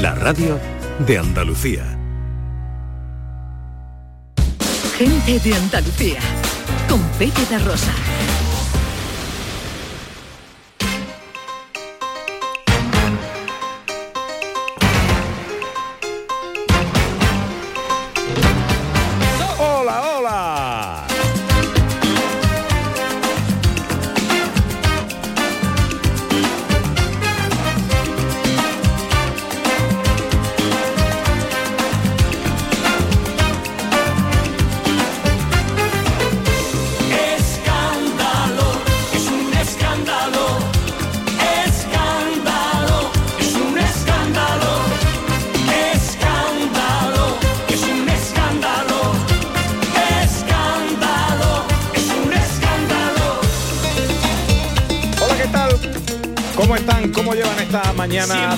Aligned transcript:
la 0.00 0.14
radio 0.14 0.58
de 1.06 1.18
Andalucía. 1.18 1.84
Gente 4.98 5.38
de 5.38 5.54
Andalucía, 5.54 6.18
con 6.88 7.00
Pepe 7.18 7.58
Rosa. 7.58 7.92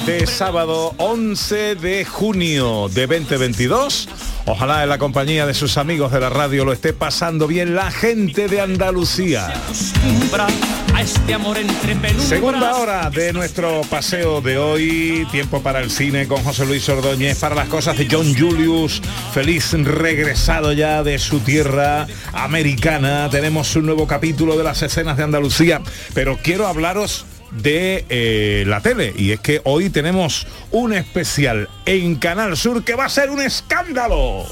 De 0.06 0.24
sábado 0.28 0.94
11 0.98 1.74
de 1.74 2.04
junio 2.04 2.88
de 2.88 3.08
2022? 3.08 4.08
Ojalá 4.46 4.84
en 4.84 4.88
la 4.88 4.98
compañía 4.98 5.46
de 5.46 5.54
sus 5.54 5.76
amigos 5.78 6.12
de 6.12 6.20
la 6.20 6.30
radio 6.30 6.64
lo 6.64 6.72
esté 6.72 6.92
pasando 6.92 7.48
bien 7.48 7.74
la 7.74 7.90
gente 7.90 8.46
de 8.46 8.60
Andalucía. 8.60 9.52
Segunda 12.18 12.76
hora 12.76 13.10
de 13.10 13.32
nuestro 13.32 13.80
paseo 13.90 14.40
de 14.40 14.56
hoy, 14.58 15.26
tiempo 15.32 15.60
para 15.60 15.80
el 15.80 15.90
cine 15.90 16.28
con 16.28 16.42
José 16.44 16.64
Luis 16.66 16.88
Ordóñez, 16.88 17.40
para 17.40 17.56
las 17.56 17.68
cosas 17.68 17.98
de 17.98 18.06
John 18.08 18.32
Julius, 18.32 19.02
feliz 19.34 19.72
regresado 19.72 20.72
ya 20.72 21.02
de 21.02 21.18
su 21.18 21.40
tierra 21.40 22.06
americana. 22.32 23.28
Tenemos 23.28 23.74
un 23.74 23.86
nuevo 23.86 24.06
capítulo 24.06 24.56
de 24.56 24.62
las 24.62 24.80
escenas 24.82 25.16
de 25.16 25.24
Andalucía, 25.24 25.82
pero 26.14 26.38
quiero 26.40 26.68
hablaros 26.68 27.26
de 27.50 28.04
eh, 28.08 28.64
la 28.66 28.80
tele 28.80 29.12
y 29.16 29.32
es 29.32 29.40
que 29.40 29.60
hoy 29.64 29.90
tenemos 29.90 30.46
un 30.70 30.92
especial 30.92 31.68
en 31.84 32.16
Canal 32.16 32.56
Sur 32.56 32.84
que 32.84 32.94
va 32.94 33.06
a 33.06 33.08
ser 33.08 33.30
un 33.30 33.40
escándalo. 33.40 34.44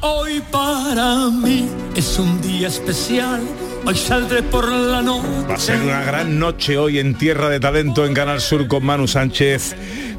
Hoy 0.00 0.40
para 0.52 1.28
mí 1.28 1.68
es 1.96 2.18
un 2.20 2.40
día 2.40 2.68
especial. 2.68 3.40
Hoy 3.84 3.96
saldré 3.96 4.44
por 4.44 4.70
la 4.70 5.02
noche. 5.02 5.26
Va 5.50 5.54
a 5.54 5.58
ser 5.58 5.80
una 5.80 6.04
gran 6.04 6.38
noche 6.38 6.78
hoy 6.78 7.00
en 7.00 7.16
Tierra 7.16 7.48
de 7.48 7.58
Talento 7.58 8.06
en 8.06 8.14
Canal 8.14 8.40
Sur 8.40 8.68
con 8.68 8.84
Manu 8.84 9.08
Sánchez, 9.08 9.74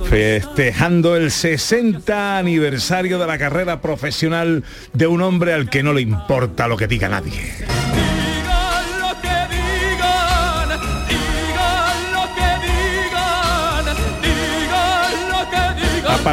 festejando 0.09 1.15
el 1.15 1.31
60 1.31 2.37
aniversario 2.37 3.19
de 3.19 3.27
la 3.27 3.37
carrera 3.37 3.79
profesional 3.79 4.65
de 4.91 5.07
un 5.07 5.21
hombre 5.21 5.53
al 5.53 5.69
que 5.69 5.81
no 5.81 5.93
le 5.93 6.01
importa 6.01 6.67
lo 6.67 6.75
que 6.75 6.87
diga 6.87 7.07
nadie. 7.07 7.78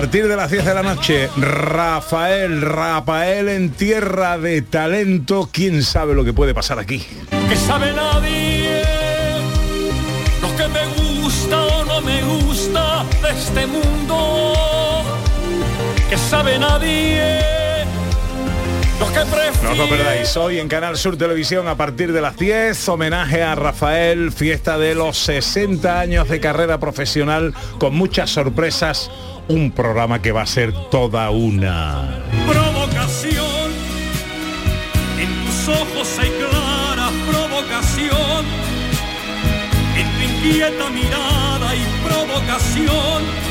Partir 0.00 0.28
de 0.28 0.36
las 0.36 0.50
10 0.50 0.66
de 0.66 0.74
la 0.74 0.82
noche, 0.82 1.30
Rafael, 1.38 2.60
Rafael 2.60 3.48
en 3.48 3.70
Tierra 3.70 4.36
de 4.36 4.60
Talento, 4.60 5.48
quién 5.50 5.82
sabe 5.82 6.14
lo 6.14 6.22
que 6.22 6.34
puede 6.34 6.52
pasar 6.52 6.78
aquí. 6.78 7.02
que 7.48 7.56
sabe 7.56 7.94
nadie 7.94 8.82
lo 10.42 10.54
que 10.54 10.68
me 10.68 10.86
gusta 11.02 11.62
o 11.62 11.84
no 11.86 12.02
me 12.02 12.22
gusta 12.24 13.06
de 13.22 13.30
este 13.30 13.66
mundo 13.66 15.02
que 16.10 16.18
sabe 16.18 16.58
nadie 16.58 17.55
que 18.98 19.62
No 19.62 19.72
os 19.72 19.78
lo 19.78 19.88
perdáis, 19.88 20.36
hoy 20.36 20.58
en 20.58 20.68
Canal 20.68 20.96
Sur 20.96 21.16
Televisión 21.16 21.68
a 21.68 21.76
partir 21.76 22.12
de 22.12 22.20
las 22.20 22.36
10, 22.36 22.88
homenaje 22.88 23.42
a 23.42 23.54
Rafael, 23.54 24.32
fiesta 24.32 24.78
de 24.78 24.94
los 24.94 25.18
60 25.18 26.00
años 26.00 26.28
de 26.28 26.40
carrera 26.40 26.78
profesional 26.78 27.52
con 27.78 27.94
muchas 27.94 28.30
sorpresas, 28.30 29.10
un 29.48 29.72
programa 29.72 30.22
que 30.22 30.32
va 30.32 30.42
a 30.42 30.46
ser 30.46 30.72
toda 30.90 31.30
una... 31.30 32.22
provocación. 32.46 33.70
En 35.18 35.44
tus 35.44 35.68
ojos 35.68 36.18
hay 36.18 36.30
clara 36.30 37.10
provocación. 37.30 38.46
En 39.96 40.06
tu 40.16 40.48
inquieta 40.48 40.90
mirada 40.90 41.70
hay 41.70 41.86
provocación 42.06 43.45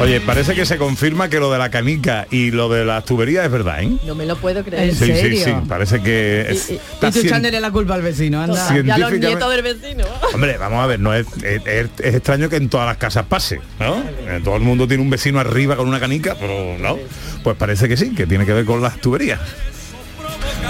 Oye, 0.00 0.20
parece 0.22 0.54
que 0.54 0.64
se 0.64 0.78
confirma 0.78 1.28
que 1.28 1.38
lo 1.38 1.52
de 1.52 1.58
la 1.58 1.70
canica 1.70 2.26
y 2.30 2.50
lo 2.52 2.70
de 2.70 2.86
las 2.86 3.04
tuberías 3.04 3.44
es 3.44 3.50
verdad, 3.50 3.82
¿eh? 3.82 3.90
No 4.06 4.14
me 4.14 4.24
lo 4.24 4.34
puedo 4.36 4.64
creer. 4.64 4.94
Sí, 4.94 5.12
sí, 5.14 5.36
sí, 5.36 5.52
parece 5.68 6.00
que 6.02 6.46
es- 6.48 6.70
Y- 6.70 6.72
y- 6.74 6.76
está 6.76 7.08
Y 7.08 7.12
tú 7.12 7.18
echándole 7.20 7.60
la 7.60 7.70
culpa 7.70 7.94
al 7.94 8.02
vecino, 8.02 8.40
anda. 8.40 8.54
Ya 8.54 8.60
los 8.62 8.72
científicamente- 8.72 9.26
nietos 9.26 9.50
del 9.52 9.62
vecino. 9.62 10.04
Hombre, 10.32 10.56
vamos 10.56 10.82
a 10.82 10.86
ver, 10.86 11.00
no 11.00 11.12
es, 11.14 11.26
es- 11.42 11.62
es- 11.66 11.90
extraño 12.14 12.48
que 12.48 12.56
en 12.56 12.70
todas 12.70 12.86
las 12.86 12.96
casas 12.96 13.26
pase, 13.26 13.60
¿no? 13.78 13.96
Eh, 14.26 14.40
Todo 14.42 14.56
el 14.56 14.62
mundo 14.62 14.88
tiene 14.88 15.02
un 15.02 15.10
vecino 15.10 15.38
arriba 15.38 15.76
con 15.76 15.86
una 15.86 16.00
canica, 16.00 16.34
pero 16.40 16.78
no. 16.78 16.96
Pues 17.44 17.56
parece 17.58 17.86
que 17.86 17.96
sí, 17.98 18.14
que 18.14 18.26
tiene 18.26 18.46
que 18.46 18.54
ver 18.54 18.64
con 18.64 18.80
las 18.80 18.98
tuberías. 19.02 19.38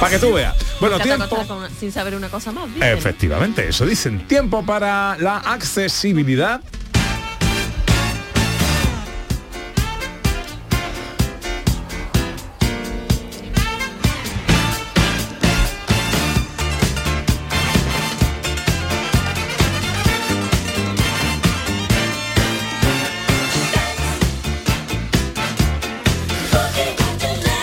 Para 0.00 0.10
que 0.10 0.18
tú 0.18 0.32
veas. 0.32 0.56
Bueno, 0.80 0.98
tiempo. 0.98 1.28
con- 1.46 1.68
sin 1.78 1.92
saber 1.92 2.16
una 2.16 2.28
cosa 2.28 2.50
más. 2.50 2.64
Efectivamente, 2.80 3.68
eso 3.68 3.86
dicen. 3.86 4.26
Tiempo 4.26 4.64
para 4.66 5.16
la 5.20 5.36
accesibilidad. 5.38 6.60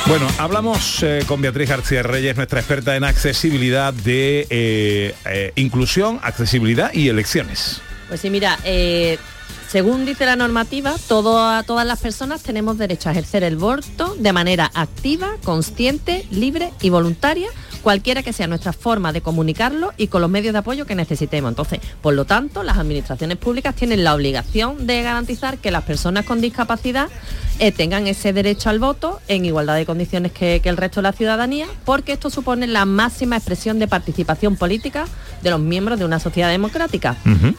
Bueno, 0.07 0.27
hablamos 0.37 1.03
eh, 1.03 1.23
con 1.27 1.41
Beatriz 1.41 1.69
García 1.69 2.01
Reyes, 2.01 2.37
nuestra 2.37 2.59
experta 2.59 2.95
en 2.95 3.03
accesibilidad 3.03 3.93
de 3.93 4.47
eh, 4.49 5.13
eh, 5.25 5.51
inclusión, 5.55 6.19
accesibilidad 6.23 6.93
y 6.93 7.09
elecciones. 7.09 7.81
Pues 8.07 8.21
sí, 8.21 8.29
mira, 8.29 8.57
según 9.69 10.05
dice 10.05 10.25
la 10.25 10.37
normativa, 10.37 10.95
todo- 11.09 11.61
todas 11.63 11.85
las 11.85 11.99
personas 11.99 12.41
tenemos 12.41 12.77
derecho 12.77 13.09
a 13.09 13.11
ejercer 13.11 13.43
el 13.43 13.57
voto 13.57 14.15
de 14.17 14.31
manera 14.31 14.71
activa, 14.73 15.35
consciente, 15.43 16.25
libre 16.31 16.71
y 16.81 16.89
voluntaria, 16.89 17.49
cualquiera 17.81 18.23
que 18.23 18.33
sea 18.33 18.47
nuestra 18.47 18.73
forma 18.73 19.13
de 19.13 19.21
comunicarlo 19.21 19.93
y 19.97 20.07
con 20.07 20.21
los 20.21 20.29
medios 20.29 20.53
de 20.53 20.59
apoyo 20.59 20.85
que 20.85 20.95
necesitemos. 20.95 21.49
Entonces, 21.49 21.79
por 22.01 22.13
lo 22.13 22.25
tanto, 22.25 22.63
las 22.63 22.77
administraciones 22.77 23.37
públicas 23.37 23.75
tienen 23.75 24.03
la 24.03 24.13
obligación 24.13 24.87
de 24.87 25.01
garantizar 25.01 25.57
que 25.57 25.71
las 25.71 25.83
personas 25.83 26.25
con 26.25 26.41
discapacidad 26.41 27.09
eh, 27.59 27.71
tengan 27.71 28.07
ese 28.07 28.33
derecho 28.33 28.69
al 28.69 28.79
voto 28.79 29.19
en 29.27 29.45
igualdad 29.45 29.75
de 29.75 29.85
condiciones 29.85 30.31
que, 30.31 30.59
que 30.61 30.69
el 30.69 30.77
resto 30.77 31.01
de 31.01 31.03
la 31.03 31.13
ciudadanía, 31.13 31.67
porque 31.85 32.13
esto 32.13 32.29
supone 32.29 32.67
la 32.67 32.85
máxima 32.85 33.37
expresión 33.37 33.79
de 33.79 33.87
participación 33.87 34.55
política 34.55 35.05
de 35.41 35.49
los 35.49 35.59
miembros 35.59 35.99
de 35.99 36.05
una 36.05 36.19
sociedad 36.19 36.49
democrática. 36.49 37.15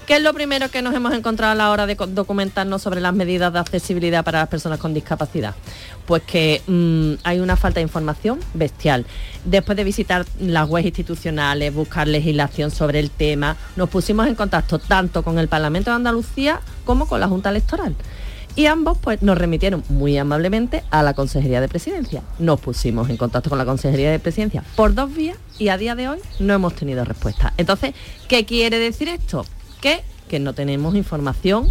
¿Qué 0.06 0.16
es 0.16 0.22
lo 0.22 0.32
primero 0.34 0.70
que 0.70 0.82
nos 0.82 0.94
hemos 0.94 1.14
encontrado 1.14 1.52
a 1.52 1.54
la 1.54 1.70
hora 1.70 1.86
de 1.86 1.94
documentarnos 1.94 2.82
sobre 2.82 3.00
las 3.00 3.14
medidas 3.14 3.52
de 3.52 3.58
accesibilidad 3.58 4.24
para 4.24 4.40
las 4.40 4.48
personas 4.48 4.78
con 4.78 4.94
discapacidad? 4.94 5.54
Pues 6.08 6.22
que 6.22 6.62
mm, 6.66 7.20
hay 7.22 7.38
una 7.40 7.56
falta 7.56 7.80
de 7.80 7.82
información 7.82 8.40
bestial. 8.54 9.04
Después 9.44 9.76
de 9.76 9.84
visitar 9.84 10.24
las 10.40 10.66
webs 10.66 10.86
institucionales, 10.86 11.74
buscar 11.74 12.08
legislación 12.08 12.70
sobre 12.70 12.98
el 12.98 13.10
tema, 13.10 13.58
nos 13.76 13.90
pusimos 13.90 14.26
en 14.26 14.34
contacto 14.34 14.78
tanto 14.78 15.22
con 15.22 15.38
el 15.38 15.48
Parlamento 15.48 15.90
de 15.90 15.96
Andalucía 15.96 16.62
como 16.86 17.06
con 17.06 17.20
la 17.20 17.28
Junta 17.28 17.50
Electoral. 17.50 17.94
Y 18.56 18.64
ambos 18.64 18.96
pues 18.96 19.20
nos 19.20 19.36
remitieron 19.36 19.84
muy 19.90 20.16
amablemente 20.16 20.82
a 20.90 21.02
la 21.02 21.12
Consejería 21.12 21.60
de 21.60 21.68
Presidencia. 21.68 22.22
Nos 22.38 22.58
pusimos 22.58 23.10
en 23.10 23.18
contacto 23.18 23.50
con 23.50 23.58
la 23.58 23.66
Consejería 23.66 24.10
de 24.10 24.18
Presidencia 24.18 24.64
por 24.76 24.94
dos 24.94 25.14
vías 25.14 25.36
y 25.58 25.68
a 25.68 25.76
día 25.76 25.94
de 25.94 26.08
hoy 26.08 26.20
no 26.38 26.54
hemos 26.54 26.74
tenido 26.74 27.04
respuesta. 27.04 27.52
Entonces, 27.58 27.92
¿qué 28.28 28.46
quiere 28.46 28.78
decir 28.78 29.10
esto? 29.10 29.44
Que, 29.82 30.00
que 30.26 30.38
no 30.38 30.54
tenemos 30.54 30.94
información 30.96 31.68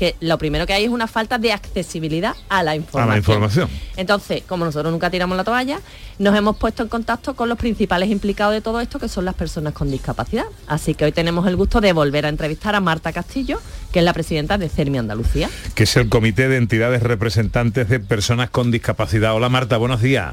que 0.00 0.16
lo 0.20 0.38
primero 0.38 0.66
que 0.66 0.72
hay 0.72 0.84
es 0.84 0.88
una 0.88 1.06
falta 1.06 1.36
de 1.36 1.52
accesibilidad 1.52 2.34
a 2.48 2.62
la 2.62 2.70
A 2.70 2.76
información. 2.76 3.10
la 3.10 3.18
información. 3.18 3.68
Entonces, 3.98 4.42
como 4.48 4.64
nosotros 4.64 4.90
nunca 4.90 5.10
tiramos 5.10 5.36
la 5.36 5.44
toalla, 5.44 5.78
nos 6.18 6.34
hemos 6.34 6.56
puesto 6.56 6.82
en 6.82 6.88
contacto 6.88 7.36
con 7.36 7.50
los 7.50 7.58
principales 7.58 8.08
implicados 8.08 8.54
de 8.54 8.62
todo 8.62 8.80
esto, 8.80 8.98
que 8.98 9.08
son 9.08 9.26
las 9.26 9.34
personas 9.34 9.74
con 9.74 9.90
discapacidad. 9.90 10.46
Así 10.66 10.94
que 10.94 11.04
hoy 11.04 11.12
tenemos 11.12 11.46
el 11.46 11.54
gusto 11.54 11.82
de 11.82 11.92
volver 11.92 12.24
a 12.24 12.30
entrevistar 12.30 12.74
a 12.74 12.80
Marta 12.80 13.12
Castillo, 13.12 13.60
que 13.92 13.98
es 13.98 14.04
la 14.06 14.14
presidenta 14.14 14.56
de 14.56 14.70
CERMI 14.70 14.96
Andalucía. 14.96 15.50
que 15.74 15.82
es 15.82 15.94
el 15.98 16.08
Comité 16.08 16.48
de 16.48 16.56
Entidades 16.56 17.02
Representantes 17.02 17.90
de 17.90 18.00
Personas 18.00 18.48
con 18.48 18.70
Discapacidad. 18.70 19.34
Hola 19.34 19.50
Marta, 19.50 19.76
buenos 19.76 20.00
días. 20.00 20.32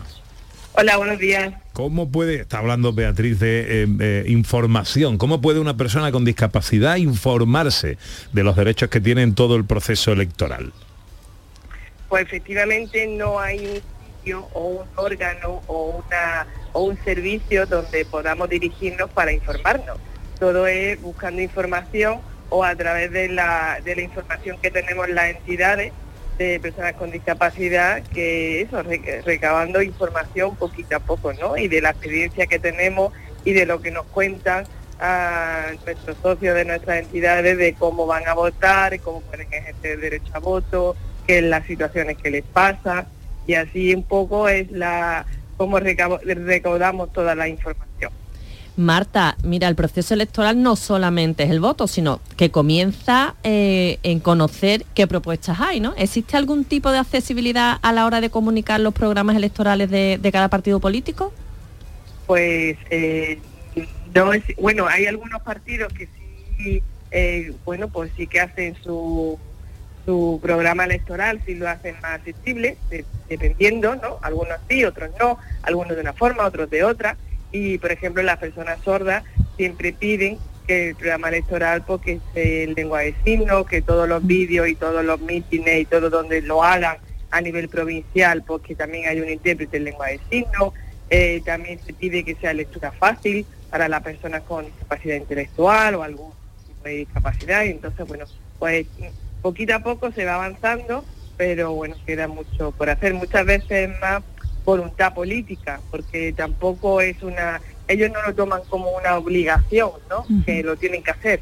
Hola, 0.74 0.98
buenos 0.98 1.18
días. 1.18 1.54
¿Cómo 1.74 2.12
puede, 2.12 2.42
está 2.42 2.60
hablando 2.60 2.94
Beatriz 2.94 3.40
de 3.40 3.84
eh, 3.84 3.88
eh, 4.00 4.24
información, 4.28 5.18
cómo 5.18 5.42
puede 5.42 5.60
una 5.60 5.78
persona 5.78 6.12
con 6.12 6.26
discapacidad 6.26 6.98
informarse 6.98 7.98
de 8.34 8.44
los 8.44 8.56
derechos 8.56 8.90
que 8.90 9.02
tiene 9.02 9.24
en 9.24 9.36
todo 9.36 9.56
el 9.56 9.66
proceso 9.66 10.12
electoral? 10.12 10.74
Pues 12.10 12.26
efectivamente 12.26 13.08
no 13.08 13.40
hay 13.40 13.60
un 13.60 13.82
sitio 14.16 14.48
o 14.54 14.68
un 14.68 14.88
órgano 14.96 15.62
o, 15.68 16.04
una, 16.06 16.48
o 16.74 16.84
un 16.84 16.98
servicio 17.04 17.66
donde 17.66 18.06
podamos 18.06 18.50
dirigirnos 18.50 19.10
para 19.10 19.32
informarnos. 19.32 19.98
Todo 20.40 20.68
es 20.68 21.02
buscando 21.02 21.42
información 21.42 22.20
o 22.50 22.64
a 22.64 22.76
través 22.76 23.12
de 23.12 23.30
la, 23.30 23.80
de 23.84 23.96
la 23.96 24.02
información 24.02 24.58
que 24.62 24.72
tenemos 24.72 25.10
las 25.10 25.32
entidades 25.32 25.92
de 26.38 26.60
personas 26.60 26.94
con 26.94 27.12
discapacidad, 27.12 28.04
que 28.14 28.62
eso, 28.62 28.84
re- 28.84 29.22
recabando 29.26 29.82
información 29.82 30.56
poquito 30.56 30.96
a 30.96 31.00
poco, 31.00 31.34
¿no? 31.34 31.58
Y 31.58 31.68
de 31.68 31.82
la 31.82 31.90
experiencia 31.92 32.46
que 32.48 32.60
tenemos 32.60 33.14
y 33.44 33.54
de 33.54 33.66
lo 33.66 33.82
que 33.82 33.92
nos 33.92 34.06
cuentan 34.08 34.66
a 35.00 35.68
nuestros 35.86 36.18
socios 36.22 36.56
de 36.56 36.66
nuestras 36.66 37.00
entidades 37.00 37.58
de 37.58 37.74
cómo 37.74 38.06
van 38.06 38.28
a 38.28 38.34
votar, 38.34 39.00
cómo 39.00 39.22
pueden 39.22 39.48
ejercer 39.54 39.92
el 39.92 40.02
derecho 40.02 40.32
a 40.34 40.40
voto, 40.40 40.96
qué 41.26 41.40
es 41.40 41.44
las 41.44 41.66
situaciones 41.66 42.18
que 42.18 42.32
les 42.32 42.44
pasa 42.44 43.08
y 43.46 43.54
así 43.54 43.94
un 43.94 44.04
poco 44.04 44.50
es 44.50 44.72
la 44.72 45.26
cómo 45.56 45.80
recaudamos 45.80 47.14
toda 47.14 47.36
la 47.36 47.48
información. 47.48 48.12
Marta, 48.78 49.36
mira, 49.44 49.68
el 49.68 49.76
proceso 49.76 50.14
electoral 50.14 50.62
no 50.62 50.76
solamente 50.76 51.44
es 51.44 51.50
el 51.50 51.60
voto, 51.60 51.88
sino 51.88 52.22
que 52.38 52.52
comienza 52.52 53.34
eh, 53.44 53.98
en 54.04 54.20
conocer 54.20 54.86
qué 54.94 55.08
propuestas 55.08 55.60
hay, 55.60 55.80
¿no? 55.80 55.96
¿Existe 55.98 56.38
algún 56.38 56.64
tipo 56.64 56.92
de 56.92 57.00
accesibilidad 57.00 57.80
a 57.82 57.92
la 57.92 58.06
hora 58.06 58.22
de 58.22 58.30
comunicar 58.30 58.80
los 58.80 58.94
programas 58.94 59.36
electorales 59.36 59.90
de, 59.90 60.30
cada 60.32 60.50
partido 60.50 60.80
político? 60.80 61.34
Pues 62.28 62.78
eh, 62.92 63.40
no 64.14 64.32
es, 64.34 64.44
bueno, 64.58 64.88
hay 64.88 65.08
algunos 65.08 65.42
partidos 65.42 65.92
que 65.92 66.08
sí, 66.58 66.84
eh, 67.10 67.54
bueno, 67.66 67.88
pues 67.88 68.12
sí 68.16 68.28
que 68.28 68.40
hacen 68.40 68.76
su 68.84 69.40
su 70.06 70.40
programa 70.42 70.86
electoral, 70.86 71.42
sí 71.46 71.56
lo 71.56 71.68
hacen 71.68 71.96
más 72.02 72.14
accesible, 72.14 72.78
de- 72.90 73.04
dependiendo, 73.28 73.94
¿no? 73.98 74.20
Algunos 74.22 74.58
sí, 74.70 74.86
otros 74.86 75.10
no, 75.20 75.38
algunos 75.64 75.96
de 75.96 76.02
una 76.02 76.14
forma, 76.14 76.46
otros 76.46 76.70
de 76.70 76.86
otra. 76.86 77.18
Y, 77.52 77.78
por 77.78 77.92
ejemplo, 77.92 78.22
las 78.24 78.38
personas 78.38 78.80
sordas 78.84 79.24
siempre 79.56 79.94
piden 79.94 80.38
que 80.68 80.90
el 80.90 80.96
programa 80.96 81.30
electoral 81.30 81.84
porque 81.86 82.14
esté 82.14 82.64
en 82.64 82.74
lengua 82.74 83.02
de 83.02 83.16
signos, 83.24 83.66
que 83.66 83.82
todos 83.82 84.08
los 84.08 84.26
vídeos 84.26 84.68
y 84.68 84.76
todos 84.76 85.04
los 85.04 85.20
mítines 85.22 85.80
y 85.80 85.86
todo 85.86 86.10
donde 86.10 86.42
lo 86.42 86.64
hagan 86.64 86.98
a 87.32 87.42
nivel 87.42 87.70
provincial, 87.70 88.44
porque 88.44 88.76
también 88.76 89.08
hay 89.08 89.20
un 89.22 89.30
intérprete 89.30 89.78
en 89.78 89.86
lengua 89.86 90.08
de 90.08 90.20
signos. 90.30 90.74
Eh, 91.10 91.42
también 91.46 91.80
se 91.86 91.94
pide 91.94 92.24
que 92.24 92.36
sea 92.36 92.54
lectura 92.54 92.92
fácil 92.92 93.46
para 93.70 93.88
las 93.88 94.04
personas 94.04 94.44
con 94.44 94.66
discapacidad 94.66 95.16
intelectual 95.16 95.96
o 95.96 96.04
algún 96.04 96.32
tipo 96.68 96.84
de 96.84 96.92
discapacidad. 96.92 97.64
Y 97.64 97.70
entonces, 97.70 98.06
bueno, 98.08 98.26
pues 98.60 98.88
poquito 99.42 99.76
a 99.76 99.80
poco 99.80 100.12
se 100.12 100.26
va 100.26 100.36
avanzando, 100.36 101.06
pero 101.38 101.74
bueno, 101.74 101.96
queda 102.06 102.28
mucho 102.28 102.72
por 102.72 102.90
hacer. 102.90 103.14
Muchas 103.14 103.46
veces 103.46 103.90
más 104.02 104.24
voluntad 104.68 105.14
política, 105.14 105.80
porque 105.90 106.34
tampoco 106.34 107.00
es 107.00 107.24
una, 107.24 107.62
ellos 107.88 108.12
no 108.12 108.22
lo 108.22 108.36
toman 108.36 108.62
como 108.68 108.92
una 108.92 109.18
obligación, 109.18 109.92
¿no? 110.10 110.26
Que 110.46 110.62
lo 110.62 110.76
tienen 110.76 111.02
que 111.02 111.12
hacer. 111.12 111.40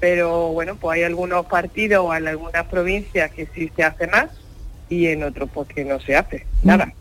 Pero 0.00 0.48
bueno, 0.48 0.74
pues 0.74 0.96
hay 0.96 1.04
algunos 1.04 1.46
partidos 1.46 2.04
o 2.04 2.12
en 2.12 2.26
algunas 2.26 2.66
provincias 2.66 3.30
que 3.30 3.46
sí 3.54 3.70
se 3.76 3.84
hace 3.84 4.08
más 4.08 4.26
y 4.88 5.06
en 5.06 5.22
otros 5.22 5.48
pues 5.54 5.68
que 5.68 5.84
no 5.84 6.00
se 6.00 6.16
hace 6.16 6.46
nada. 6.64 6.92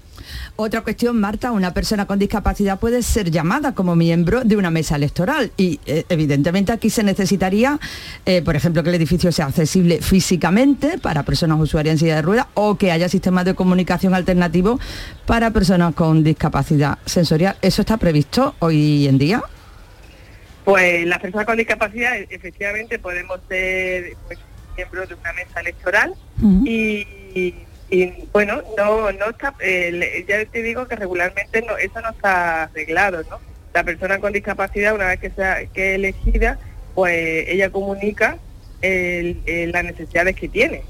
Otra 0.56 0.82
cuestión, 0.82 1.20
Marta, 1.20 1.52
una 1.52 1.74
persona 1.74 2.06
con 2.06 2.20
discapacidad 2.20 2.80
puede 2.80 3.02
ser 3.04 3.32
llamada 3.32 3.74
como 3.74 3.96
miembro 3.96 4.44
de 4.44 4.56
una 4.58 4.72
mesa 4.72 4.96
electoral 4.96 5.52
y 5.58 5.80
eh, 5.86 6.06
evidentemente 6.10 6.72
aquí 6.72 6.90
se 6.90 7.04
necesitaría, 7.04 7.80
eh, 8.26 8.42
por 8.42 8.56
ejemplo, 8.56 8.84
que 8.84 8.90
el 8.90 8.96
edificio 8.96 9.32
sea 9.32 9.46
accesible 9.48 10.02
físicamente 10.02 10.98
para 10.98 11.24
personas 11.24 11.60
usuarias 11.60 11.94
en 11.94 12.00
silla 12.00 12.16
de 12.16 12.22
ruedas 12.22 12.48
o 12.54 12.78
que 12.78 12.92
haya 12.92 13.10
sistemas 13.10 13.46
de 13.46 13.54
comunicación 13.56 14.14
alternativos 14.14 14.80
para 15.26 15.52
personas 15.52 15.96
con 15.96 16.24
discapacidad 16.24 16.98
sensorial. 17.06 17.56
¿Eso 17.62 17.82
está 17.82 17.98
previsto 17.98 18.56
hoy 18.60 19.08
en 19.08 19.18
día? 19.18 19.42
Pues 20.64 21.06
las 21.06 21.20
personas 21.20 21.46
con 21.46 21.58
discapacidad 21.58 22.16
e- 22.18 22.28
efectivamente 22.30 23.00
podemos 23.00 23.40
ser 23.50 24.16
pues, 24.28 24.40
miembros 24.78 25.10
de 25.10 25.16
una 25.16 25.34
mesa 25.34 25.60
electoral 25.60 26.14
y, 26.66 27.56
y, 27.94 28.28
bueno, 28.32 28.64
no, 28.76 29.12
no 29.12 29.30
está, 29.30 29.54
eh, 29.60 30.26
ya 30.28 30.44
te 30.46 30.64
digo 30.64 30.88
que 30.88 30.96
regularmente 30.96 31.62
no, 31.62 31.78
eso 31.78 32.02
no 32.02 32.10
está 32.10 32.64
arreglado, 32.64 33.22
¿no? 33.30 33.40
La 33.72 33.84
persona 33.84 34.18
con 34.18 34.34
discapacidad 34.34 34.96
una 34.96 35.10
vez 35.10 35.20
que 35.20 35.30
sea 35.30 35.64
que 35.68 35.94
elegida, 35.94 36.58
pues 36.96 37.48
ella 37.48 37.70
comunica 37.70 38.40
las 38.82 39.84
necesidades 39.84 40.36
que 40.36 40.50
tiene. 40.50 40.82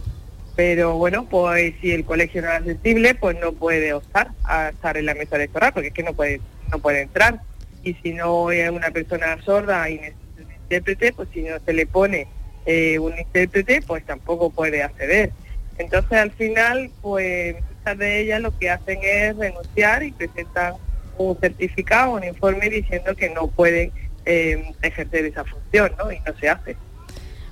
Pero 0.56 0.96
bueno, 0.96 1.28
pues 1.30 1.74
si 1.82 1.92
el 1.92 2.06
colegio 2.06 2.42
no 2.42 2.48
es 2.48 2.60
accesible, 2.60 3.16
pues 3.16 3.38
no 3.38 3.52
puede 3.52 3.92
optar 3.92 4.32
a 4.46 4.70
estar 4.70 4.96
en 4.96 5.06
la 5.06 5.14
mesa 5.14 5.36
electoral, 5.36 5.74
porque 5.74 5.90
es 5.90 5.94
que 5.94 6.04
no 6.04 6.14
puede, 6.14 6.40
no 6.72 6.80
puede 6.80 7.02
entrar. 7.02 7.42
Y 7.84 7.96
si 7.96 8.14
no 8.14 8.50
es 8.50 8.70
una 8.70 8.92
persona 8.92 9.42
sorda 9.44 9.90
y 9.90 9.96
necesita 9.96 10.42
un 10.42 10.54
intérprete, 10.54 11.12
pues 11.12 11.28
si 11.34 11.42
no 11.42 11.60
se 11.60 11.74
le 11.74 11.86
pone 11.86 12.28
eh, 12.66 12.98
un 12.98 13.18
intérprete, 13.20 13.82
pues 13.82 14.06
tampoco 14.06 14.52
puede 14.52 14.84
acceder. 14.84 15.34
Entonces 15.78 16.18
al 16.18 16.32
final, 16.32 16.92
pues 17.02 17.56
muchas 17.56 17.98
de 17.98 18.22
ellas 18.22 18.42
lo 18.42 18.58
que 18.58 18.70
hacen 18.70 19.00
es 19.02 19.36
renunciar 19.36 20.04
y 20.04 20.12
presentan 20.12 20.74
un 21.18 21.38
certificado, 21.40 22.14
un 22.14 22.24
informe 22.24 22.70
diciendo 22.70 23.16
que 23.16 23.30
no 23.30 23.48
pueden 23.48 23.92
eh, 24.26 24.74
ejercer 24.82 25.26
esa 25.26 25.44
función, 25.44 25.92
¿no? 25.98 26.12
Y 26.12 26.20
no 26.20 26.38
se 26.40 26.50
hace. 26.50 26.78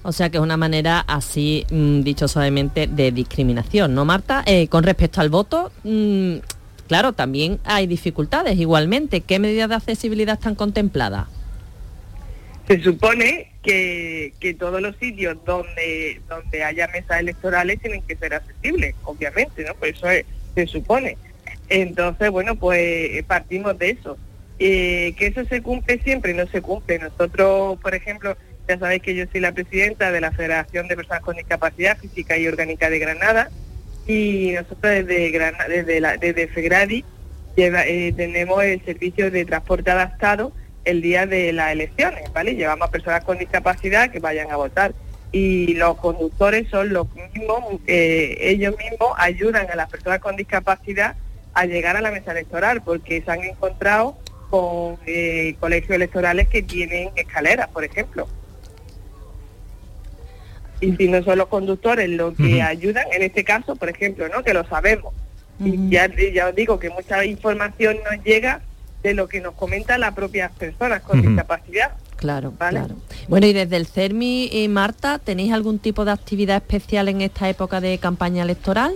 O 0.04 0.12
sea 0.12 0.30
que 0.30 0.38
es 0.38 0.44
una 0.44 0.58
manera 0.58 1.00
así, 1.02 1.66
mm, 1.70 2.02
dicho 2.02 2.28
suavemente, 2.28 2.88
de 2.88 3.12
discriminación, 3.12 3.94
¿no, 3.94 4.04
Marta? 4.04 4.44
Eh, 4.46 4.68
con 4.68 4.84
respecto 4.84 5.22
al 5.22 5.30
voto, 5.30 5.72
mm, 5.84 6.38
claro, 6.88 7.14
también 7.14 7.60
hay 7.66 7.86
dificultades 7.86 8.58
igualmente. 8.58 9.22
¿Qué 9.22 9.38
medidas 9.38 9.70
de 9.70 9.76
accesibilidad 9.76 10.36
están 10.36 10.56
contempladas? 10.56 11.28
Se 12.68 12.80
supone 12.82 13.52
que, 13.64 14.34
que 14.40 14.54
todos 14.54 14.82
los 14.82 14.96
sitios 14.98 15.38
donde 15.46 16.22
donde 16.30 16.64
haya 16.64 16.88
mesas 16.88 17.20
electorales 17.20 17.80
tienen 17.82 18.02
que 18.04 18.16
ser 18.16 18.34
accesibles, 18.34 18.96
obviamente, 19.04 19.64
¿no? 19.64 19.74
Pues 19.76 19.96
eso 19.98 20.10
es- 20.10 20.26
se 20.56 20.68
supone. 20.68 21.18
Entonces, 21.70 22.30
bueno, 22.30 22.56
pues 22.56 23.24
partimos 23.24 23.78
de 23.80 23.92
eso. 23.92 24.18
Eh, 24.60 25.14
que 25.18 25.28
eso 25.28 25.44
se 25.46 25.62
cumple 25.62 26.00
siempre, 26.04 26.34
no 26.34 26.46
se 26.48 26.62
cumple. 26.62 27.00
Nosotros, 27.00 27.80
por 27.82 27.96
ejemplo, 27.96 28.38
ya 28.68 28.78
sabéis 28.78 29.02
que 29.02 29.16
yo 29.16 29.26
soy 29.32 29.42
la 29.42 29.54
presidenta 29.54 30.12
de 30.12 30.22
la 30.22 30.32
Federación 30.32 30.88
de 30.88 30.96
Personas 30.96 31.22
con 31.24 31.36
Discapacidad 31.36 31.98
Física 31.98 32.38
y 32.38 32.48
Orgánica 32.48 32.90
de 32.90 33.00
Granada 33.00 33.50
y 34.08 34.52
nosotros 34.52 34.82
desde, 34.82 35.32
Grana- 35.32 35.68
desde, 35.68 36.00
la, 36.00 36.18
desde 36.18 36.48
FEGRADI 36.48 37.04
eh, 37.58 38.14
tenemos 38.16 38.64
el 38.64 38.84
servicio 38.86 39.30
de 39.32 39.46
transporte 39.46 39.92
adaptado 39.92 40.54
el 40.86 41.02
día 41.02 41.26
de 41.26 41.54
las 41.54 41.72
elecciones, 41.72 42.32
¿vale? 42.34 42.56
Llevamos 42.56 42.88
a 42.88 42.92
personas 42.92 43.24
con 43.24 43.38
discapacidad 43.38 44.12
que 44.12 44.20
vayan 44.20 44.52
a 44.52 44.56
votar 44.56 44.94
y 45.32 45.76
los 45.76 45.98
conductores 45.98 46.68
son 46.70 46.92
los 46.92 47.08
mismos, 47.16 47.80
eh, 47.88 48.38
ellos 48.40 48.76
mismos 48.78 49.14
ayudan 49.18 49.70
a 49.70 49.76
las 49.76 49.90
personas 49.90 50.20
con 50.20 50.36
discapacidad 50.36 51.16
a 51.54 51.66
llegar 51.66 51.96
a 51.96 52.02
la 52.02 52.12
mesa 52.12 52.32
electoral 52.32 52.82
porque 52.82 53.22
se 53.22 53.32
han 53.32 53.44
encontrado 53.44 54.18
con 54.50 54.98
eh, 55.06 55.56
colegios 55.60 55.96
electorales 55.96 56.48
que 56.50 56.62
tienen 56.62 57.10
escaleras, 57.16 57.70
por 57.70 57.84
ejemplo. 57.84 58.28
Y 60.82 60.96
si 60.96 61.08
no 61.08 61.24
son 61.24 61.38
los 61.38 61.48
conductores 61.48 62.10
los 62.10 62.36
que 62.36 62.62
ayudan, 62.62 63.06
en 63.14 63.22
este 63.22 63.44
caso, 63.44 63.76
por 63.76 63.88
ejemplo, 63.88 64.28
¿no? 64.30 64.44
Que 64.44 64.54
lo 64.54 64.66
sabemos. 64.66 65.14
Y 65.60 65.90
ya, 65.90 66.10
ya 66.34 66.48
os 66.48 66.56
digo 66.56 66.80
que 66.80 66.90
mucha 66.90 67.24
información 67.24 67.98
nos 68.04 68.24
llega 68.26 68.62
de 69.04 69.14
lo 69.14 69.28
que 69.28 69.42
nos 69.42 69.54
comentan 69.56 70.02
las 70.02 70.14
propias 70.14 70.52
personas 70.52 71.02
con 71.02 71.22
discapacidad. 71.22 71.92
Claro, 72.18 72.54
Vale. 72.58 72.80
claro. 72.80 72.96
Bueno, 73.28 73.48
y 73.48 73.54
desde 73.54 73.78
el 73.78 73.88
CERMI 73.88 74.50
y 74.52 74.68
Marta, 74.68 75.18
¿tenéis 75.18 75.54
algún 75.54 75.80
tipo 75.80 76.06
de 76.06 76.12
actividad 76.12 76.58
especial 76.58 77.10
en 77.10 77.22
esta 77.22 77.50
época 77.50 77.82
de 77.82 77.98
campaña 77.98 78.44
electoral? 78.44 78.94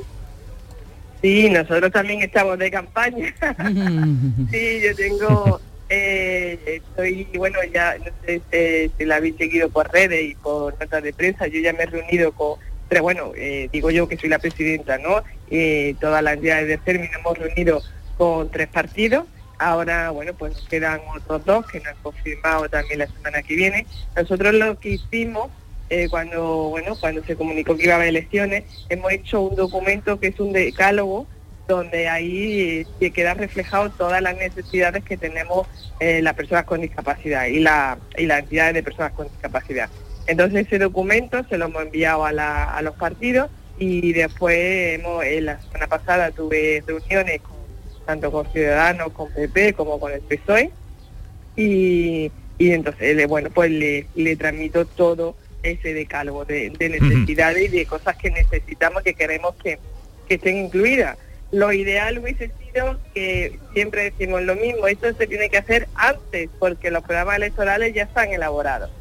Sí, 1.22 1.50
nosotros 1.50 1.92
también 1.92 2.22
estamos 2.22 2.60
de 2.60 2.70
campaña. 2.70 3.34
sí, 4.52 4.80
yo 4.84 4.96
tengo, 4.96 5.60
eh, 5.90 6.82
estoy, 6.84 7.28
bueno, 7.36 7.58
ya 7.74 7.98
no 7.98 8.12
sé 8.26 8.42
eh, 8.52 8.92
si 8.96 9.06
la 9.06 9.16
habéis 9.16 9.38
seguido 9.38 9.70
por 9.70 9.92
redes 9.92 10.24
y 10.24 10.36
por 10.36 10.80
notas 10.80 11.02
de 11.02 11.14
prensa, 11.14 11.48
yo 11.48 11.60
ya 11.60 11.74
me 11.74 11.84
he 11.84 11.88
reunido 11.88 12.32
con 12.32 12.60
pero 12.88 13.02
bueno, 13.02 13.32
eh, 13.36 13.70
digo 13.72 13.90
yo 13.90 14.08
que 14.08 14.18
soy 14.18 14.30
la 14.30 14.40
presidenta, 14.40 14.98
¿no? 14.98 15.24
Eh, 15.50 15.96
todas 16.00 16.24
las 16.24 16.36
entidades 16.36 16.68
de 16.68 16.78
CERMI 16.78 17.08
nos 17.08 17.18
hemos 17.18 17.38
reunido 17.38 17.82
con 18.18 18.50
tres 18.50 18.68
partidos, 18.68 19.26
ahora, 19.60 20.10
bueno, 20.12 20.34
pues 20.34 20.54
nos 20.54 20.68
quedan 20.68 21.00
otros 21.16 21.46
dos 21.46 21.66
que 21.68 21.80
nos 21.80 21.88
han 21.90 21.98
confirmado 22.04 22.68
también 22.70 23.00
la 23.00 23.08
semana 23.08 23.42
que 23.42 23.56
viene. 23.56 23.86
Nosotros 24.16 24.54
lo 24.54 24.80
que 24.80 24.90
hicimos 24.90 25.50
eh, 25.90 26.08
cuando, 26.10 26.70
bueno, 26.70 26.96
cuando 27.00 27.24
se 27.24 27.36
comunicó 27.36 27.78
que 27.78 27.84
iba 27.84 27.94
a 27.94 27.98
haber 27.98 28.10
elecciones, 28.10 28.64
hemos 28.90 29.12
hecho 29.12 29.42
un 29.42 29.56
documento 29.56 30.20
que 30.20 30.28
es 30.28 30.40
un 30.40 30.52
decálogo 30.54 31.28
donde 31.68 32.08
ahí 32.10 32.86
se 33.00 33.12
queda 33.12 33.34
reflejado 33.34 33.90
todas 33.92 34.22
las 34.22 34.36
necesidades 34.38 35.04
que 35.04 35.18
tenemos 35.18 35.68
eh, 36.00 36.22
las 36.22 36.34
personas 36.36 36.66
con 36.66 36.82
discapacidad 36.82 37.46
y, 37.48 37.60
la, 37.60 37.98
y 38.18 38.26
las 38.28 38.40
entidades 38.40 38.74
de 38.76 38.84
personas 38.84 39.14
con 39.14 39.28
discapacidad. 39.28 39.90
Entonces 40.28 40.66
ese 40.68 40.78
documento 40.80 41.44
se 41.50 41.58
lo 41.58 41.66
hemos 41.66 41.84
enviado 41.84 42.26
a, 42.26 42.32
la- 42.32 42.66
a 42.76 42.82
los 42.82 42.96
partidos 42.96 43.50
y 43.78 44.14
después 44.14 44.56
hemos, 45.00 45.24
eh, 45.26 45.42
la 45.42 45.60
semana 45.62 45.88
pasada 45.88 46.32
tuve 46.32 46.84
reuniones 46.88 47.42
con- 47.42 47.55
tanto 48.06 48.32
con 48.32 48.52
Ciudadanos, 48.52 49.12
con 49.12 49.32
PP 49.32 49.74
como 49.74 50.00
con 50.00 50.12
el 50.12 50.22
PSOE 50.22 50.72
y, 51.56 52.32
y 52.58 52.72
entonces 52.72 53.28
bueno 53.28 53.50
pues 53.50 53.72
le, 53.72 54.08
le 54.16 54.36
transmito 54.36 54.86
todo 54.86 55.36
ese 55.64 55.94
decálogo 55.94 56.46
de, 56.46 56.70
de 56.70 56.90
necesidades 56.90 57.74
y 57.74 57.78
de 57.80 57.86
cosas 57.86 58.16
que 58.18 58.30
necesitamos 58.30 59.04
que 59.04 59.14
queremos 59.16 59.56
que, 59.56 59.80
que 60.28 60.36
estén 60.36 60.58
incluidas. 60.58 61.18
Lo 61.52 61.72
ideal 61.74 62.20
hubiese 62.20 62.52
sido 62.60 63.00
que 63.14 63.60
siempre 63.74 64.04
decimos 64.04 64.42
lo 64.44 64.56
mismo, 64.56 64.88
esto 64.88 65.12
se 65.14 65.28
tiene 65.28 65.50
que 65.50 65.58
hacer 65.58 65.88
antes 65.96 66.50
porque 66.60 66.92
los 66.92 67.04
programas 67.04 67.38
electorales 67.38 67.94
ya 67.94 68.04
están 68.04 68.30
elaborados. 68.30 68.92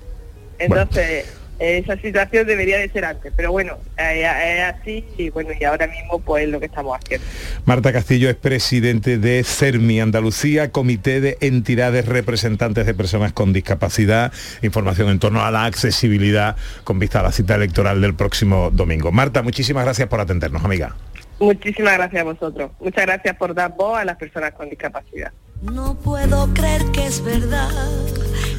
Entonces, 0.58 1.26
esa 1.58 1.96
situación 1.96 2.46
debería 2.46 2.78
de 2.78 2.88
ser 2.88 3.04
antes, 3.04 3.32
pero 3.36 3.52
bueno, 3.52 3.76
eh, 3.96 4.26
es 4.56 4.74
así 4.74 5.04
y 5.16 5.30
bueno, 5.30 5.50
y 5.58 5.64
ahora 5.64 5.86
mismo 5.86 6.18
pues 6.18 6.44
es 6.44 6.50
lo 6.50 6.58
que 6.58 6.66
estamos 6.66 6.98
haciendo. 6.98 7.26
Marta 7.64 7.92
Castillo 7.92 8.28
es 8.28 8.36
presidente 8.36 9.18
de 9.18 9.44
CERMI 9.44 10.00
Andalucía, 10.00 10.70
Comité 10.72 11.20
de 11.20 11.38
Entidades 11.40 12.06
Representantes 12.06 12.86
de 12.86 12.94
Personas 12.94 13.32
con 13.32 13.52
Discapacidad. 13.52 14.32
Información 14.62 15.08
en 15.08 15.18
torno 15.18 15.44
a 15.44 15.50
la 15.50 15.64
accesibilidad 15.64 16.56
con 16.82 16.98
vista 16.98 17.20
a 17.20 17.22
la 17.22 17.32
cita 17.32 17.54
electoral 17.54 18.00
del 18.00 18.14
próximo 18.14 18.70
domingo. 18.70 19.12
Marta, 19.12 19.42
muchísimas 19.42 19.84
gracias 19.84 20.08
por 20.08 20.20
atendernos, 20.20 20.64
amiga. 20.64 20.96
Muchísimas 21.38 21.94
gracias 21.94 22.20
a 22.20 22.24
vosotros. 22.24 22.70
Muchas 22.80 23.06
gracias 23.06 23.36
por 23.36 23.54
dar 23.54 23.74
voz 23.76 23.98
a 23.98 24.04
las 24.04 24.16
personas 24.16 24.52
con 24.52 24.68
discapacidad. 24.70 25.32
No 25.62 25.94
puedo 25.94 26.52
creer 26.54 26.84
que 26.92 27.06
es 27.06 27.22
verdad 27.22 27.70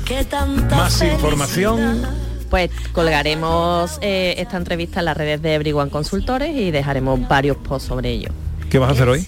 que 0.05 0.23
tanta 0.25 0.75
Más 0.75 1.01
información. 1.01 2.34
Pues 2.49 2.69
colgaremos 2.93 3.97
eh, 4.01 4.35
esta 4.37 4.57
entrevista 4.57 4.99
en 4.99 5.05
las 5.05 5.17
redes 5.17 5.41
de 5.41 5.55
Everyone 5.55 5.89
Consultores 5.91 6.55
y 6.55 6.71
dejaremos 6.71 7.27
varios 7.27 7.57
posts 7.57 7.87
sobre 7.89 8.11
ello. 8.11 8.29
¿Qué 8.69 8.77
vas 8.79 8.89
a 8.89 8.93
hacer 8.93 9.09
hoy? 9.09 9.27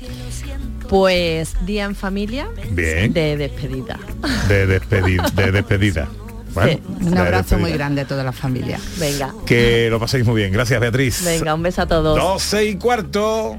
Pues 0.89 1.53
día 1.65 1.83
en 1.85 1.95
familia 1.95 2.47
Bien. 2.71 3.11
de 3.11 3.35
despedida. 3.37 3.99
De, 4.47 4.67
despedi- 4.79 5.31
de 5.33 5.51
despedida. 5.51 6.07
Bueno, 6.53 6.71
Sí. 6.99 7.05
Un 7.05 7.17
abrazo 7.19 7.59
muy 7.59 7.71
grande 7.71 8.01
a 8.01 8.07
toda 8.07 8.23
la 8.23 8.31
familia. 8.31 8.79
Venga, 8.97 9.31
Que 9.45 9.89
lo 9.91 9.99
paséis 9.99 10.25
muy 10.25 10.41
bien. 10.41 10.51
Gracias, 10.51 10.79
Beatriz. 10.79 11.23
venga, 11.23 11.53
un 11.53 11.61
beso 11.61 11.83
a 11.83 11.85
todos. 11.85 12.17
12 12.17 12.65
y 12.65 12.75
cuarto. 12.77 13.55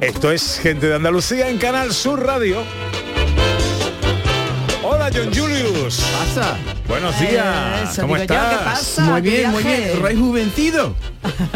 Esto 0.00 0.30
es 0.30 0.58
Gente 0.60 0.86
de 0.88 0.94
Andalucía 0.94 1.48
en 1.48 1.58
Canal 1.58 1.92
Sur 1.92 2.24
Radio. 2.24 2.62
Hola, 5.08 5.20
John 5.24 5.34
Julius. 5.34 6.00
pasa? 6.12 6.58
Buenos 6.86 7.18
días. 7.18 7.90
Eso, 7.90 8.02
¿Cómo 8.02 8.16
yo, 8.16 8.22
estás? 8.22 8.58
¿qué 8.58 8.64
pasa? 8.64 9.02
Muy 9.04 9.22
¿Qué 9.22 9.30
bien, 9.30 9.50
muy 9.50 9.62
bien. 9.62 10.02
Rejuvencido. 10.02 10.94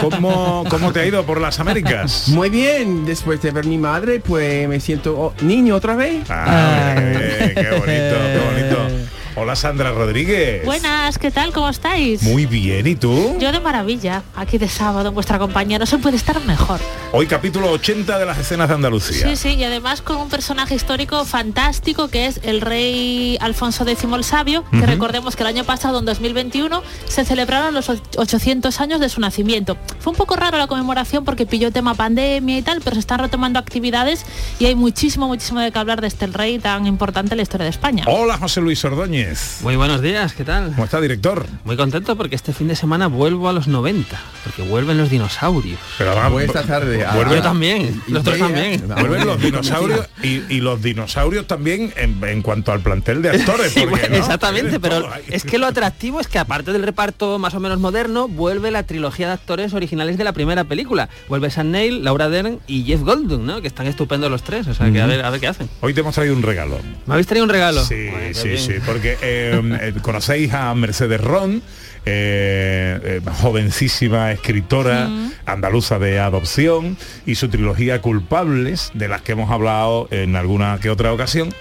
¿Cómo, 0.00 0.64
¿Cómo 0.70 0.92
te 0.92 1.00
ha 1.00 1.06
ido 1.06 1.22
por 1.24 1.38
las 1.38 1.60
Américas? 1.60 2.28
Muy 2.28 2.48
bien. 2.48 3.04
Después 3.04 3.42
de 3.42 3.50
ver 3.50 3.66
mi 3.66 3.76
madre, 3.76 4.20
pues 4.20 4.66
me 4.68 4.80
siento 4.80 5.14
oh, 5.18 5.34
niño 5.42 5.76
otra 5.76 5.96
vez. 5.96 6.24
Ah, 6.30 6.94
qué, 6.96 7.52
bonito, 7.54 7.84
qué 7.84 8.40
bonito. 8.52 9.08
Hola, 9.34 9.56
Sandra 9.56 9.92
Rodríguez. 9.92 10.62
Buenas, 10.66 11.16
¿qué 11.16 11.30
tal? 11.30 11.52
¿Cómo 11.54 11.70
estáis? 11.70 12.22
Muy 12.22 12.44
bien, 12.44 12.86
¿y 12.86 12.94
tú? 12.96 13.38
Yo 13.40 13.50
de 13.50 13.60
maravilla, 13.60 14.22
aquí 14.36 14.58
de 14.58 14.68
sábado 14.68 15.08
en 15.08 15.14
vuestra 15.14 15.38
compañía, 15.38 15.78
no 15.78 15.86
se 15.86 15.96
puede 15.96 16.16
estar 16.18 16.38
mejor. 16.44 16.78
Hoy 17.12 17.26
capítulo 17.26 17.70
80 17.70 18.18
de 18.18 18.26
las 18.26 18.36
escenas 18.38 18.68
de 18.68 18.74
Andalucía. 18.74 19.26
Sí, 19.28 19.36
sí, 19.36 19.48
y 19.54 19.64
además 19.64 20.02
con 20.02 20.18
un 20.18 20.28
personaje 20.28 20.74
histórico 20.74 21.24
fantástico 21.24 22.08
que 22.08 22.26
es 22.26 22.40
el 22.42 22.60
rey 22.60 23.38
Alfonso 23.40 23.84
X 23.88 24.04
el 24.04 24.22
Sabio, 24.24 24.64
que 24.70 24.84
recordemos 24.84 25.34
que 25.34 25.44
el 25.44 25.46
año 25.46 25.64
pasado, 25.64 25.98
en 26.00 26.04
2021, 26.04 26.82
se 27.08 27.24
celebraron 27.24 27.72
los 27.72 27.88
och- 27.88 28.02
800 28.18 28.80
años 28.80 29.00
de 29.00 29.08
su 29.08 29.20
nacimiento. 29.22 29.78
Fue 30.00 30.10
un 30.10 30.16
poco 30.18 30.36
raro 30.36 30.58
la 30.58 30.66
conmemoración 30.66 31.24
porque 31.24 31.46
pilló 31.46 31.72
tema 31.72 31.94
pandemia 31.94 32.58
y 32.58 32.62
tal, 32.62 32.82
pero 32.84 32.94
se 32.94 33.00
están 33.00 33.18
retomando 33.20 33.58
actividades 33.58 34.26
y 34.58 34.66
hay 34.66 34.74
muchísimo, 34.74 35.26
muchísimo 35.26 35.60
de 35.60 35.72
qué 35.72 35.78
hablar 35.78 36.02
de 36.02 36.08
este 36.08 36.26
rey 36.26 36.58
tan 36.58 36.86
importante 36.86 37.32
en 37.32 37.38
la 37.38 37.42
historia 37.44 37.64
de 37.64 37.70
España. 37.70 38.04
Hola, 38.06 38.36
José 38.36 38.60
Luis 38.60 38.84
Ordóñez. 38.84 39.21
Muy 39.62 39.76
buenos 39.76 40.00
días, 40.02 40.32
¿qué 40.32 40.44
tal? 40.44 40.70
¿Cómo 40.70 40.84
está, 40.84 41.00
director? 41.00 41.46
Muy 41.64 41.76
contento 41.76 42.16
porque 42.16 42.34
este 42.34 42.52
fin 42.52 42.66
de 42.68 42.74
semana 42.76 43.06
vuelvo 43.06 43.48
a 43.48 43.52
los 43.52 43.68
90, 43.68 44.18
porque 44.44 44.62
vuelven 44.62 44.98
los 44.98 45.10
dinosaurios. 45.10 45.78
Pero 45.98 46.14
vamos, 46.14 46.42
esta 46.42 46.62
tarde. 46.62 47.04
a- 47.04 47.14
Vuelve 47.14 47.36
Yo 47.36 47.42
también, 47.42 48.02
y- 48.06 48.10
los 48.10 48.20
otros 48.22 48.36
y- 48.36 48.40
también. 48.40 48.84
Ah, 48.90 48.96
Vuelven 49.00 49.26
los 49.26 49.40
dinosaurios 49.40 50.08
y, 50.22 50.42
y 50.48 50.60
los 50.60 50.82
dinosaurios 50.82 51.46
también 51.46 51.92
en, 51.96 52.22
en 52.24 52.42
cuanto 52.42 52.72
al 52.72 52.80
plantel 52.80 53.22
de 53.22 53.30
actores. 53.30 53.72
Sí, 53.72 53.80
porque, 53.88 54.00
bueno, 54.08 54.08
¿no? 54.10 54.16
Exactamente, 54.16 54.80
pero 54.80 55.08
es 55.28 55.44
que 55.44 55.58
lo 55.58 55.66
atractivo 55.66 56.20
es 56.20 56.26
que 56.26 56.38
aparte 56.38 56.72
del 56.72 56.82
reparto 56.82 57.38
más 57.38 57.54
o 57.54 57.60
menos 57.60 57.78
moderno, 57.78 58.28
vuelve 58.28 58.70
la 58.70 58.82
trilogía 58.82 59.28
de 59.28 59.32
actores 59.34 59.72
originales 59.72 60.18
de 60.18 60.24
la 60.24 60.32
primera 60.32 60.64
película. 60.64 61.08
Vuelve 61.28 61.50
Sam 61.50 61.70
Neill, 61.70 62.02
Laura 62.04 62.28
Dern 62.28 62.58
y 62.66 62.84
Jeff 62.84 63.00
Goldblum, 63.02 63.44
¿no? 63.46 63.60
Que 63.62 63.68
están 63.68 63.86
estupendos 63.86 64.30
los 64.30 64.42
tres, 64.42 64.66
o 64.66 64.74
sea, 64.74 64.90
que 64.92 65.00
a 65.00 65.06
ver, 65.06 65.24
a 65.24 65.30
ver 65.30 65.40
qué 65.40 65.46
hacen. 65.48 65.68
Hoy 65.80 65.94
te 65.94 66.00
hemos 66.00 66.14
traído 66.14 66.34
un 66.34 66.42
regalo. 66.42 66.78
¿Me 67.06 67.14
habéis 67.14 67.26
traído 67.26 67.44
un 67.44 67.50
regalo? 67.50 67.84
Sí, 67.84 68.08
Bueno, 68.10 68.34
sí, 68.34 68.48
bien. 68.48 68.58
sí, 68.60 68.72
porque 68.84 69.11
eh, 69.20 69.78
eh, 69.80 69.94
conocéis 70.02 70.52
a 70.52 70.74
Mercedes 70.74 71.20
Ron, 71.20 71.62
eh, 72.04 72.98
eh, 73.04 73.20
jovencísima 73.40 74.32
escritora 74.32 75.08
andaluza 75.46 76.00
de 76.00 76.18
adopción 76.18 76.96
y 77.26 77.36
su 77.36 77.48
trilogía 77.48 78.00
Culpables, 78.00 78.90
de 78.94 79.06
las 79.06 79.22
que 79.22 79.32
hemos 79.32 79.50
hablado 79.50 80.08
en 80.10 80.34
alguna 80.34 80.78
que 80.80 80.90
otra 80.90 81.12
ocasión. 81.12 81.54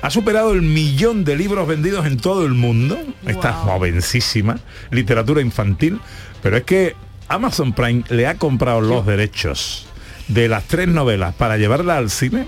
Ha 0.00 0.10
superado 0.10 0.52
el 0.52 0.62
millón 0.62 1.24
de 1.24 1.36
libros 1.36 1.66
vendidos 1.66 2.06
en 2.06 2.18
todo 2.18 2.44
el 2.44 2.52
mundo. 2.52 2.98
Está 3.26 3.52
jovencísima, 3.52 4.58
literatura 4.90 5.40
infantil, 5.40 6.00
pero 6.42 6.56
es 6.56 6.64
que 6.64 6.94
Amazon 7.28 7.72
Prime 7.72 8.04
le 8.08 8.26
ha 8.26 8.34
comprado 8.34 8.80
los 8.80 9.06
derechos 9.06 9.86
de 10.28 10.48
las 10.48 10.64
tres 10.64 10.88
novelas 10.88 11.34
para 11.34 11.56
llevarla 11.56 11.96
al 11.96 12.10
cine. 12.10 12.46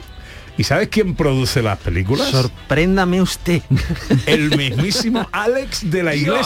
¿Y 0.59 0.65
sabes 0.65 0.89
quién 0.89 1.15
produce 1.15 1.61
las 1.63 1.79
películas? 1.79 2.29
Sorpréndame 2.31 3.21
usted. 3.21 3.63
el 4.27 4.57
mismísimo 4.57 5.29
Alex 5.33 5.91
de 5.91 6.03
la 6.03 6.15
Iglesia. 6.15 6.45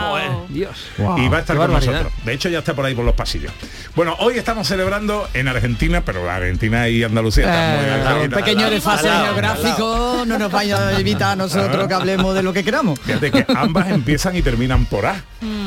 Joder, 0.00 0.30
Dios. 0.50 0.86
Y 0.98 1.28
va 1.28 1.38
a 1.38 1.40
estar 1.40 1.44
Qué 1.44 1.46
con 1.46 1.58
barbaridad. 1.58 1.92
nosotros. 1.92 2.12
De 2.26 2.32
hecho, 2.34 2.48
ya 2.50 2.58
está 2.58 2.74
por 2.74 2.84
ahí 2.84 2.94
por 2.94 3.04
los 3.06 3.14
pasillos. 3.14 3.50
Bueno, 3.96 4.16
hoy 4.20 4.36
estamos 4.36 4.68
celebrando 4.68 5.28
en 5.34 5.48
Argentina, 5.48 6.02
pero 6.04 6.28
Argentina 6.30 6.88
y 6.88 7.02
Andalucía 7.04 7.44
están 7.44 8.12
muy 8.14 8.22
Eh, 8.22 8.24
un 8.26 8.30
pequeño 8.32 8.70
desfase 8.70 9.08
geográfico 9.10 10.24
no 10.26 10.38
nos 10.38 10.50
vaya 10.52 10.88
a 10.88 10.98
evitar 11.00 11.32
a 11.32 11.36
nosotros 11.36 11.88
que 11.88 11.94
hablemos 11.94 12.34
de 12.34 12.42
lo 12.42 12.52
que 12.52 12.62
queramos. 12.64 12.98
Fíjate 13.00 13.30
que 13.30 13.46
ambas 13.56 13.88
empiezan 13.90 14.36
y 14.36 14.42
terminan 14.42 14.84
por 14.86 15.06
A. 15.06 15.22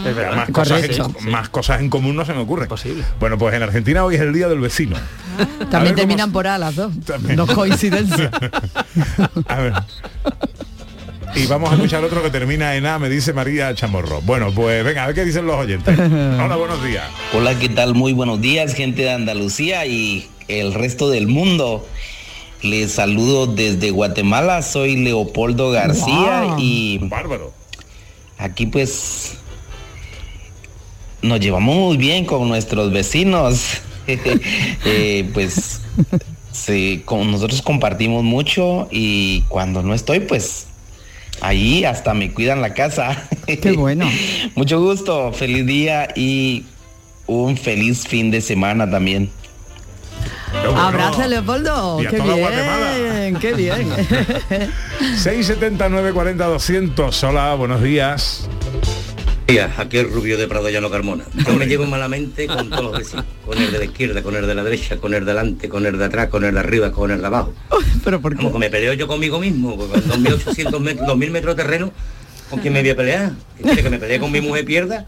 Es 0.05 0.15
verdad. 0.15 0.36
Más 0.36 0.50
cosas, 0.50 0.84
en, 0.84 1.31
más 1.31 1.50
cosas 1.50 1.81
en 1.81 1.89
común 1.89 2.15
no 2.15 2.25
se 2.25 2.34
me 2.34 2.39
ocurre. 2.41 2.67
Posible. 2.67 3.03
Bueno, 3.19 3.38
pues 3.38 3.55
en 3.55 3.63
Argentina 3.63 4.03
hoy 4.03 4.15
es 4.15 4.22
el 4.22 4.34
día 4.34 4.48
del 4.48 4.60
vecino. 4.60 4.95
También 5.69 5.93
cómo- 5.93 5.95
terminan 5.95 6.31
por 6.31 6.48
A 6.48 6.57
las 6.57 6.75
dos. 6.75 6.93
También. 7.05 7.36
No 7.36 7.45
coincidencia. 7.55 8.29
A 9.47 9.55
ver. 9.59 9.74
Y 11.35 11.47
vamos 11.47 11.69
a 11.71 11.75
escuchar 11.75 12.03
otro 12.03 12.21
que 12.24 12.29
termina 12.29 12.75
en 12.75 12.85
A, 12.85 12.97
me 13.00 13.09
dice 13.09 13.33
María 13.33 13.74
Chamorro. 13.75 14.21
Bueno, 14.21 14.51
pues 14.53 14.83
venga, 14.85 15.03
a 15.03 15.07
ver 15.07 15.15
qué 15.15 15.25
dicen 15.25 15.45
los 15.45 15.57
oyentes. 15.57 15.97
Hola, 16.00 16.55
buenos 16.55 16.81
días. 16.83 17.03
Hola, 17.33 17.57
¿qué 17.59 17.67
tal? 17.67 17.93
Muy 17.93 18.13
buenos 18.13 18.39
días, 18.39 18.74
gente 18.74 19.01
de 19.01 19.12
Andalucía 19.12 19.85
y 19.85 20.29
el 20.47 20.74
resto 20.74 21.09
del 21.09 21.27
mundo. 21.27 21.85
Les 22.62 22.93
saludo 22.93 23.47
desde 23.47 23.91
Guatemala, 23.91 24.62
soy 24.62 24.95
Leopoldo 24.95 25.71
García 25.71 26.43
Wow. 26.43 26.55
y 26.59 27.00
Bárbaro. 27.03 27.53
aquí 28.38 28.65
pues 28.67 29.33
nos 31.21 31.39
llevamos 31.41 31.75
muy 31.75 31.97
bien 31.97 32.25
con 32.25 32.47
nuestros 32.47 32.91
vecinos. 32.91 33.81
Eh, 34.85 35.27
pues 35.33 35.81
sí, 36.55 37.01
con 37.05 37.31
nosotros 37.31 37.62
compartimos 37.62 38.24
mucho 38.24 38.88
y 38.91 39.41
cuando 39.50 39.83
no 39.83 39.93
estoy 39.93 40.21
pues 40.21 40.67
ahí 41.41 41.83
hasta 41.85 42.13
me 42.13 42.31
cuidan 42.31 42.62
la 42.62 42.74
casa. 42.74 43.27
Qué 43.45 43.74
bueno. 43.74 44.09
Mucho 44.55 44.79
gusto, 44.81 45.31
feliz 45.33 45.65
día 45.65 46.07
y 46.15 46.65
un 47.27 47.57
feliz 47.57 48.07
fin 48.07 48.31
de 48.31 48.41
semana 48.41 48.89
también. 48.89 49.29
Abrazo, 50.75 51.27
Leopoldo. 51.27 52.01
Y 52.01 52.05
a 52.05 52.09
Qué 52.09 52.17
toda 52.17 52.35
bien, 52.35 52.47
Guatemala. 52.47 53.39
qué 53.39 53.53
bien. 53.53 53.88
679 55.17 56.13
40 56.13 56.45
200. 56.45 57.24
Hola, 57.25 57.53
buenos 57.55 57.81
días. 57.83 58.47
Días, 59.47 59.77
aquí 59.77 59.97
el 59.97 60.11
rubio 60.11 60.39
de 60.39 60.47
Prado 60.47 60.69
Llano 60.69 60.89
Carmona. 60.89 61.23
Yo 61.45 61.53
me 61.53 61.67
llevo 61.67 61.85
malamente 61.85 62.47
con 62.47 62.67
todos 62.67 62.83
los 62.83 62.97
vecinos. 62.97 63.25
Con 63.45 63.61
el 63.61 63.71
de 63.71 63.77
la 63.77 63.85
izquierda, 63.85 64.23
con 64.23 64.35
el 64.35 64.47
de 64.47 64.55
la 64.55 64.63
derecha, 64.63 64.97
con 64.97 65.13
el 65.13 65.23
de 65.23 65.33
delante, 65.33 65.69
con 65.69 65.85
el 65.85 65.99
de 65.99 66.05
atrás, 66.05 66.29
con 66.29 66.43
el 66.43 66.55
de 66.55 66.59
arriba, 66.59 66.91
con 66.91 67.11
el 67.11 67.21
de 67.21 67.27
abajo. 67.27 67.53
Pero 68.03 68.19
por 68.21 68.35
Como 68.35 68.51
que 68.53 68.57
me 68.57 68.69
peleo 68.71 68.93
yo 68.93 69.07
conmigo 69.07 69.39
mismo, 69.39 69.77
con 69.77 69.89
2.800 69.91 70.79
metros, 70.79 71.07
2.000 71.07 71.29
metros 71.29 71.55
de 71.55 71.63
terreno, 71.63 71.91
¿con 72.49 72.59
quién 72.59 72.73
me 72.73 72.81
voy 72.81 72.89
a 72.89 72.95
pelear? 72.95 73.33
¿Qué 73.57 73.63
quiere 73.63 73.83
que 73.83 73.89
me 73.91 73.99
pelee 73.99 74.19
con 74.19 74.31
mi 74.31 74.41
mujer 74.41 74.65
pierda? 74.65 75.05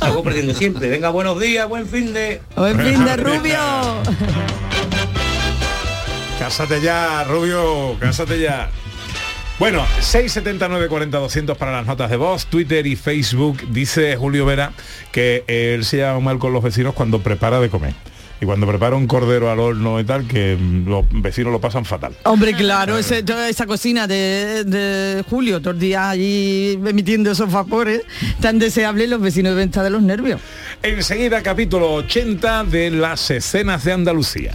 Salgo 0.00 0.22
perdiendo 0.22 0.52
siempre. 0.52 0.90
Venga, 0.90 1.08
buenos 1.08 1.40
días, 1.40 1.66
buen 1.66 1.86
fin 1.86 2.12
de... 2.12 2.42
Buen 2.54 2.78
fin 2.78 3.04
de 3.06 3.16
rubio. 3.16 3.58
Cásate 6.38 6.80
ya, 6.82 7.24
Rubio, 7.24 7.96
cásate 8.00 8.38
ya. 8.38 8.68
Bueno, 9.62 9.86
679 10.00 10.88
40 10.88 11.18
200 11.18 11.56
para 11.56 11.70
las 11.70 11.86
notas 11.86 12.10
de 12.10 12.16
voz, 12.16 12.46
Twitter 12.46 12.84
y 12.84 12.96
Facebook. 12.96 13.62
Dice 13.70 14.16
Julio 14.16 14.44
Vera 14.44 14.72
que 15.12 15.44
él 15.46 15.84
se 15.84 15.98
lleva 15.98 16.18
mal 16.18 16.40
con 16.40 16.52
los 16.52 16.64
vecinos 16.64 16.94
cuando 16.94 17.20
prepara 17.20 17.60
de 17.60 17.68
comer. 17.68 17.94
Y 18.40 18.44
cuando 18.44 18.66
prepara 18.66 18.96
un 18.96 19.06
cordero 19.06 19.52
al 19.52 19.60
horno 19.60 20.00
y 20.00 20.04
tal, 20.04 20.26
que 20.26 20.58
los 20.84 21.04
vecinos 21.12 21.52
lo 21.52 21.60
pasan 21.60 21.84
fatal. 21.84 22.12
Hombre, 22.24 22.54
claro, 22.54 22.98
ese- 22.98 23.22
toda 23.22 23.48
esa 23.48 23.66
cocina 23.66 24.08
de, 24.08 24.64
de 24.64 25.22
Julio, 25.30 25.60
todos 25.60 25.76
los 25.76 25.80
días 25.80 26.02
allí 26.08 26.72
emitiendo 26.84 27.30
esos 27.30 27.48
vapores 27.52 28.02
tan 28.40 28.58
deseables, 28.58 29.08
los 29.10 29.20
vecinos 29.20 29.52
deben 29.54 29.68
estar 29.68 29.84
de 29.84 29.90
los 29.90 30.02
nervios. 30.02 30.40
Enseguida, 30.82 31.40
capítulo 31.40 31.92
80 31.94 32.64
de 32.64 32.90
las 32.90 33.30
escenas 33.30 33.84
de 33.84 33.92
Andalucía. 33.92 34.54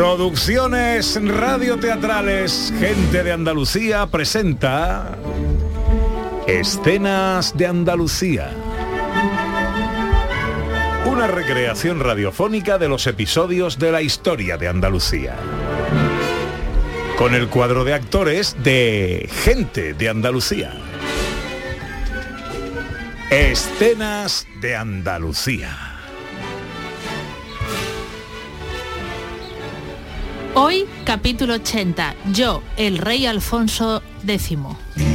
Producciones 0.00 1.20
radioteatrales 1.22 2.72
Gente 2.78 3.22
de 3.22 3.32
Andalucía 3.32 4.06
presenta 4.06 5.18
Escenas 6.46 7.56
de 7.56 7.66
Andalucía. 7.66 8.59
Una 11.10 11.26
recreación 11.26 11.98
radiofónica 11.98 12.78
de 12.78 12.88
los 12.88 13.08
episodios 13.08 13.80
de 13.80 13.90
la 13.90 14.00
historia 14.00 14.56
de 14.56 14.68
Andalucía. 14.68 15.34
Con 17.18 17.34
el 17.34 17.48
cuadro 17.48 17.82
de 17.82 17.94
actores 17.94 18.54
de 18.62 19.28
Gente 19.42 19.92
de 19.92 20.08
Andalucía. 20.08 20.72
Escenas 23.28 24.46
de 24.60 24.76
Andalucía. 24.76 25.76
Hoy, 30.54 30.86
capítulo 31.04 31.54
80. 31.54 32.14
Yo, 32.32 32.62
el 32.76 32.98
rey 32.98 33.26
Alfonso 33.26 34.00
X. 34.24 35.09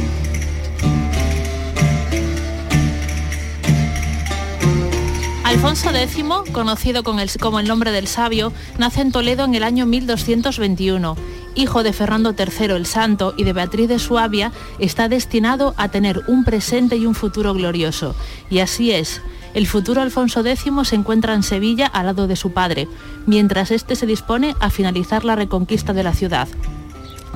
Alfonso 5.56 5.88
X, 5.90 6.22
conocido 6.52 7.02
con 7.02 7.18
el- 7.18 7.30
como 7.40 7.58
el 7.60 7.66
nombre 7.66 7.90
del 7.90 8.06
sabio, 8.06 8.52
nace 8.78 9.00
en 9.00 9.10
Toledo 9.10 9.44
en 9.46 9.54
el 9.54 9.62
año 9.64 9.86
1221. 9.86 11.16
Hijo 11.54 11.82
de 11.82 11.94
Fernando 11.94 12.34
III 12.38 12.72
el 12.76 12.84
Santo 12.84 13.32
y 13.38 13.44
de 13.44 13.54
Beatriz 13.54 13.88
de 13.88 13.98
Suabia, 13.98 14.52
está 14.78 15.08
destinado 15.08 15.74
a 15.78 15.88
tener 15.88 16.20
un 16.28 16.44
presente 16.44 16.96
y 16.96 17.06
un 17.06 17.14
futuro 17.14 17.54
glorioso. 17.54 18.14
Y 18.50 18.58
así 18.58 18.92
es. 18.92 19.22
El 19.54 19.66
futuro 19.66 20.02
Alfonso 20.02 20.44
X 20.46 20.62
se 20.84 20.94
encuentra 20.94 21.32
en 21.32 21.42
Sevilla 21.42 21.86
al 21.86 22.04
lado 22.06 22.26
de 22.26 22.36
su 22.36 22.52
padre, 22.52 22.86
mientras 23.24 23.70
éste 23.70 23.96
se 23.96 24.04
dispone 24.04 24.54
a 24.60 24.68
finalizar 24.68 25.24
la 25.24 25.36
reconquista 25.36 25.94
de 25.94 26.02
la 26.02 26.12
ciudad, 26.12 26.48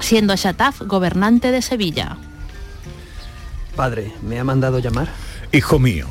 siendo 0.01 0.37
Chataf 0.37 0.83
gobernante 0.83 1.51
de 1.53 1.63
Sevilla. 1.63 2.19
Padre, 3.75 4.13
¿me 4.23 4.39
ha 4.39 4.45
mandado 4.45 4.79
llamar? 4.79 5.09
Hijo 5.53 5.79
mío, 5.79 6.07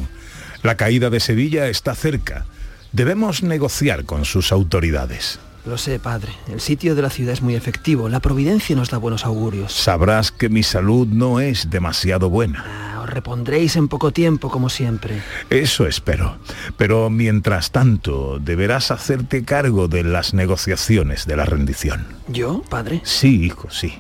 la 0.64 0.76
caída 0.76 1.10
de 1.10 1.20
Sevilla 1.20 1.68
está 1.68 1.96
cerca. 1.96 2.46
Debemos 2.92 3.44
negociar 3.44 4.06
con 4.06 4.26
sus 4.26 4.52
autoridades. 4.52 5.40
Lo 5.66 5.78
sé, 5.78 6.00
padre. 6.00 6.32
El 6.52 6.62
sitio 6.62 6.96
de 6.96 7.02
la 7.02 7.10
ciudad 7.10 7.34
es 7.34 7.42
muy 7.42 7.54
efectivo. 7.56 8.10
La 8.10 8.22
providencia 8.22 8.76
nos 8.76 8.90
da 8.90 8.98
buenos 8.98 9.26
augurios. 9.26 9.74
Sabrás 9.74 10.32
que 10.32 10.50
mi 10.50 10.64
salud 10.64 11.08
no 11.08 11.40
es 11.40 11.70
demasiado 11.70 12.30
buena. 12.30 12.64
Ah, 12.66 13.02
Os 13.04 13.10
repondréis 13.10 13.76
en 13.76 13.88
poco 13.88 14.12
tiempo, 14.12 14.50
como 14.50 14.70
siempre. 14.70 15.22
Eso 15.50 15.86
espero. 15.86 16.38
Pero 16.78 17.10
mientras 17.10 17.72
tanto, 17.72 18.40
deberás 18.40 18.90
hacerte 18.90 19.44
cargo 19.44 19.88
de 19.88 20.04
las 20.04 20.34
negociaciones 20.34 21.26
de 21.26 21.36
la 21.36 21.46
rendición. 21.46 22.08
¿Yo, 22.30 22.64
padre? 22.70 23.02
Sí, 23.04 23.44
hijo, 23.44 23.70
sí. 23.70 23.94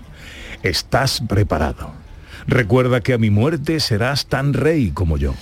Estás 0.63 1.22
preparado. 1.28 1.91
Recuerda 2.48 3.02
que 3.02 3.13
a 3.13 3.17
mi 3.17 3.30
muerte 3.30 3.80
serás 3.80 4.26
tan 4.26 4.54
rey 4.54 4.91
como 4.91 5.17
yo. 5.17 5.36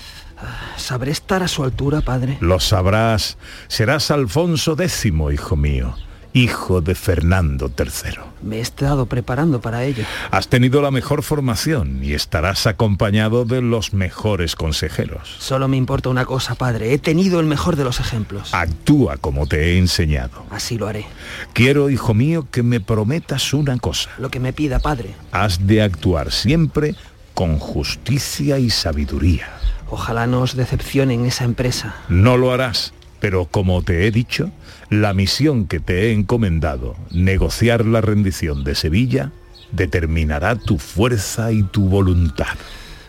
¿Sabré 0.78 1.12
estar 1.12 1.44
a 1.44 1.48
su 1.48 1.64
altura, 1.64 2.02
padre? 2.02 2.38
Lo 2.40 2.60
sabrás. 2.60 3.38
Serás 3.68 4.12
Alfonso 4.12 4.74
X, 4.80 5.06
hijo 5.06 5.56
mío, 5.56 5.96
hijo 6.34 6.82
de 6.82 6.96
Fernando 6.96 7.72
III. 7.78 8.20
Me 8.44 8.58
he 8.58 8.62
estado 8.62 9.08
preparando 9.08 9.60
para 9.60 9.84
ello. 9.84 10.04
Has 10.30 10.48
tenido 10.48 10.82
la 10.82 10.92
mejor 10.92 11.24
formación 11.24 12.04
y 12.04 12.14
estarás 12.14 12.68
acompañado 12.68 13.46
de 13.46 13.62
los 13.62 13.94
mejores 13.94 14.56
consejeros. 14.56 15.36
Solo 15.40 15.68
me 15.68 15.78
importa 15.78 16.10
una 16.10 16.26
cosa, 16.26 16.56
padre. 16.56 16.94
He 16.94 17.00
tenido 17.00 17.40
el 17.40 17.48
mejor 17.48 17.76
de 17.76 17.84
los 17.84 18.00
ejemplos. 18.00 18.54
Actúa 18.54 19.18
como 19.18 19.48
te 19.48 19.74
he 19.74 19.78
enseñado. 19.78 20.46
Así 20.52 20.78
lo 20.78 20.88
haré. 20.88 21.06
Quiero, 21.54 21.90
hijo 21.90 22.14
mío, 22.14 22.48
que 22.52 22.62
me 22.62 22.80
prometas 22.80 23.54
una 23.54 23.78
cosa. 23.80 24.12
Lo 24.20 24.30
que 24.30 24.40
me 24.40 24.54
pida, 24.54 24.80
padre. 24.80 25.16
Has 25.32 25.66
de 25.66 25.82
actuar 25.82 26.32
siempre 26.32 26.96
con 27.34 27.60
justicia 27.60 28.60
y 28.60 28.70
sabiduría. 28.70 29.57
Ojalá 29.90 30.28
no 30.28 30.42
os 30.42 30.56
decepcionen 30.56 31.26
esa 31.26 31.46
empresa. 31.46 31.96
No 32.10 32.38
lo 32.38 32.52
harás, 32.52 32.94
pero 33.20 33.46
como 33.46 33.82
te 33.82 34.06
he 34.06 34.12
dicho, 34.12 34.52
la 34.90 35.14
misión 35.14 35.68
que 35.68 35.80
te 35.80 36.06
he 36.06 36.14
encomendado, 36.14 36.96
negociar 37.12 37.86
la 37.86 38.02
rendición 38.02 38.64
de 38.64 38.76
Sevilla, 38.76 39.32
determinará 39.72 40.56
tu 40.56 40.78
fuerza 40.78 41.52
y 41.52 41.64
tu 41.64 41.90
voluntad. 41.90 42.58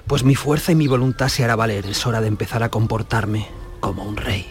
Pues 0.06 0.24
mi 0.24 0.34
fuerza 0.34 0.72
y 0.72 0.74
mi 0.74 0.86
voluntad 0.86 1.28
se 1.28 1.44
hará 1.44 1.54
valer. 1.54 1.86
Es 1.86 2.06
hora 2.06 2.20
de 2.20 2.28
empezar 2.28 2.62
a 2.62 2.70
comportarme 2.70 3.46
como 3.80 4.04
un 4.04 4.16
rey. 4.16 4.46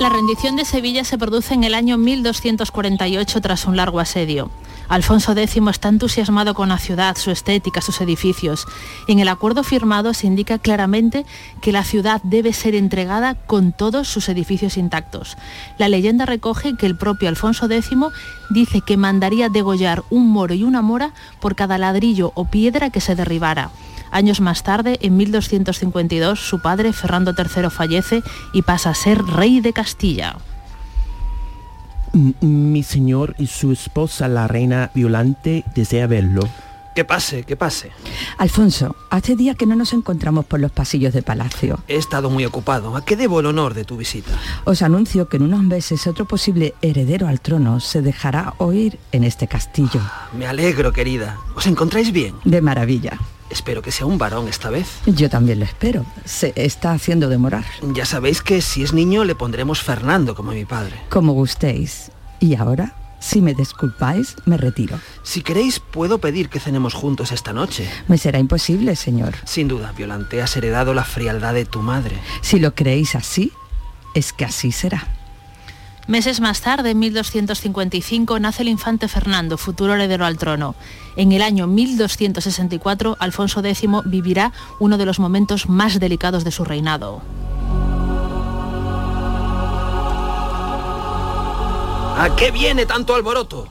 La 0.00 0.08
rendición 0.08 0.56
de 0.56 0.64
Sevilla 0.64 1.04
se 1.04 1.16
produce 1.16 1.54
en 1.54 1.64
el 1.64 1.74
año 1.74 1.96
1248 1.96 3.40
tras 3.40 3.66
un 3.66 3.76
largo 3.76 4.00
asedio. 4.00 4.50
Alfonso 4.92 5.32
X 5.32 5.56
está 5.70 5.88
entusiasmado 5.88 6.52
con 6.52 6.68
la 6.68 6.76
ciudad, 6.76 7.16
su 7.16 7.30
estética, 7.30 7.80
sus 7.80 8.02
edificios. 8.02 8.66
En 9.08 9.20
el 9.20 9.28
acuerdo 9.28 9.64
firmado 9.64 10.12
se 10.12 10.26
indica 10.26 10.58
claramente 10.58 11.24
que 11.62 11.72
la 11.72 11.82
ciudad 11.82 12.20
debe 12.24 12.52
ser 12.52 12.74
entregada 12.74 13.34
con 13.34 13.72
todos 13.72 14.06
sus 14.06 14.28
edificios 14.28 14.76
intactos. 14.76 15.38
La 15.78 15.88
leyenda 15.88 16.26
recoge 16.26 16.76
que 16.76 16.84
el 16.84 16.94
propio 16.94 17.30
Alfonso 17.30 17.70
X 17.70 17.88
dice 18.50 18.82
que 18.82 18.98
mandaría 18.98 19.48
degollar 19.48 20.02
un 20.10 20.28
moro 20.28 20.52
y 20.52 20.62
una 20.62 20.82
mora 20.82 21.14
por 21.40 21.56
cada 21.56 21.78
ladrillo 21.78 22.32
o 22.34 22.44
piedra 22.50 22.90
que 22.90 23.00
se 23.00 23.14
derribara. 23.14 23.70
Años 24.10 24.42
más 24.42 24.62
tarde, 24.62 24.98
en 25.00 25.16
1252, 25.16 26.38
su 26.38 26.60
padre, 26.60 26.92
Fernando 26.92 27.32
III, 27.34 27.70
fallece 27.70 28.22
y 28.52 28.60
pasa 28.60 28.90
a 28.90 28.94
ser 28.94 29.24
rey 29.24 29.62
de 29.62 29.72
Castilla. 29.72 30.36
Mi 32.12 32.82
señor 32.82 33.34
y 33.38 33.46
su 33.46 33.72
esposa, 33.72 34.28
la 34.28 34.46
reina 34.46 34.90
Violante, 34.94 35.64
desea 35.74 36.06
verlo. 36.06 36.42
Que 36.94 37.06
pase, 37.06 37.44
que 37.44 37.56
pase. 37.56 37.90
Alfonso, 38.36 38.94
hace 39.08 39.34
días 39.34 39.56
que 39.56 39.64
no 39.64 39.74
nos 39.76 39.94
encontramos 39.94 40.44
por 40.44 40.60
los 40.60 40.70
pasillos 40.70 41.14
de 41.14 41.22
palacio. 41.22 41.78
He 41.88 41.96
estado 41.96 42.28
muy 42.28 42.44
ocupado. 42.44 42.96
¿A 42.96 43.04
qué 43.04 43.16
debo 43.16 43.40
el 43.40 43.46
honor 43.46 43.72
de 43.72 43.84
tu 43.84 43.96
visita? 43.96 44.32
Os 44.64 44.82
anuncio 44.82 45.26
que 45.28 45.38
en 45.38 45.44
unos 45.44 45.62
meses 45.62 46.06
otro 46.06 46.26
posible 46.26 46.74
heredero 46.82 47.28
al 47.28 47.40
trono 47.40 47.80
se 47.80 48.02
dejará 48.02 48.54
oír 48.58 48.98
en 49.12 49.24
este 49.24 49.46
castillo. 49.46 50.02
Me 50.36 50.46
alegro, 50.46 50.92
querida. 50.92 51.38
¿Os 51.54 51.66
encontráis 51.66 52.12
bien? 52.12 52.34
De 52.44 52.60
maravilla. 52.60 53.18
Espero 53.52 53.82
que 53.82 53.92
sea 53.92 54.06
un 54.06 54.16
varón 54.16 54.48
esta 54.48 54.70
vez. 54.70 54.88
Yo 55.04 55.28
también 55.28 55.58
lo 55.58 55.66
espero. 55.66 56.06
Se 56.24 56.54
está 56.56 56.92
haciendo 56.92 57.28
demorar. 57.28 57.66
Ya 57.92 58.06
sabéis 58.06 58.40
que 58.40 58.62
si 58.62 58.82
es 58.82 58.94
niño 58.94 59.24
le 59.24 59.34
pondremos 59.34 59.82
Fernando 59.82 60.34
como 60.34 60.52
mi 60.52 60.64
padre. 60.64 60.96
Como 61.10 61.34
gustéis. 61.34 62.10
Y 62.40 62.56
ahora, 62.56 62.96
si 63.20 63.42
me 63.42 63.52
disculpáis, 63.52 64.36
me 64.46 64.56
retiro. 64.56 64.98
Si 65.22 65.42
queréis, 65.42 65.80
puedo 65.80 66.16
pedir 66.16 66.48
que 66.48 66.60
cenemos 66.60 66.94
juntos 66.94 67.30
esta 67.30 67.52
noche. 67.52 67.86
Me 68.08 68.16
será 68.16 68.38
imposible, 68.38 68.96
señor. 68.96 69.34
Sin 69.44 69.68
duda, 69.68 69.92
Violante, 69.92 70.40
has 70.40 70.56
heredado 70.56 70.94
la 70.94 71.04
frialdad 71.04 71.52
de 71.52 71.66
tu 71.66 71.82
madre. 71.82 72.18
Si 72.40 72.58
lo 72.58 72.74
creéis 72.74 73.14
así, 73.14 73.52
es 74.14 74.32
que 74.32 74.46
así 74.46 74.72
será. 74.72 75.06
Meses 76.08 76.40
más 76.40 76.60
tarde, 76.60 76.90
en 76.90 76.98
1255, 76.98 78.40
nace 78.40 78.62
el 78.62 78.68
infante 78.68 79.06
Fernando, 79.06 79.56
futuro 79.56 79.94
heredero 79.94 80.26
al 80.26 80.36
trono. 80.36 80.74
En 81.16 81.30
el 81.30 81.42
año 81.42 81.68
1264, 81.68 83.16
Alfonso 83.20 83.60
X 83.60 83.88
vivirá 84.06 84.52
uno 84.80 84.98
de 84.98 85.06
los 85.06 85.20
momentos 85.20 85.68
más 85.68 86.00
delicados 86.00 86.42
de 86.42 86.50
su 86.50 86.64
reinado. 86.64 87.22
¿A 92.18 92.34
qué 92.36 92.50
viene 92.50 92.84
tanto 92.84 93.14
alboroto? 93.14 93.68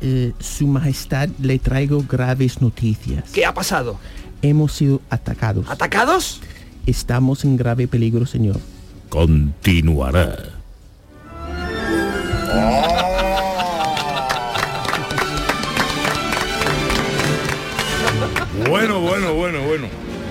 Eh, 0.00 0.32
su 0.38 0.68
Majestad, 0.68 1.28
le 1.40 1.58
traigo 1.58 2.04
graves 2.08 2.62
noticias. 2.62 3.30
¿Qué 3.32 3.44
ha 3.44 3.52
pasado? 3.52 3.98
Hemos 4.42 4.72
sido 4.72 5.00
atacados. 5.10 5.68
¿Atacados? 5.68 6.40
Estamos 6.86 7.44
en 7.44 7.56
grave 7.56 7.88
peligro, 7.88 8.26
señor. 8.26 8.60
Continuará. 9.08 10.57
Bueno, 12.48 12.97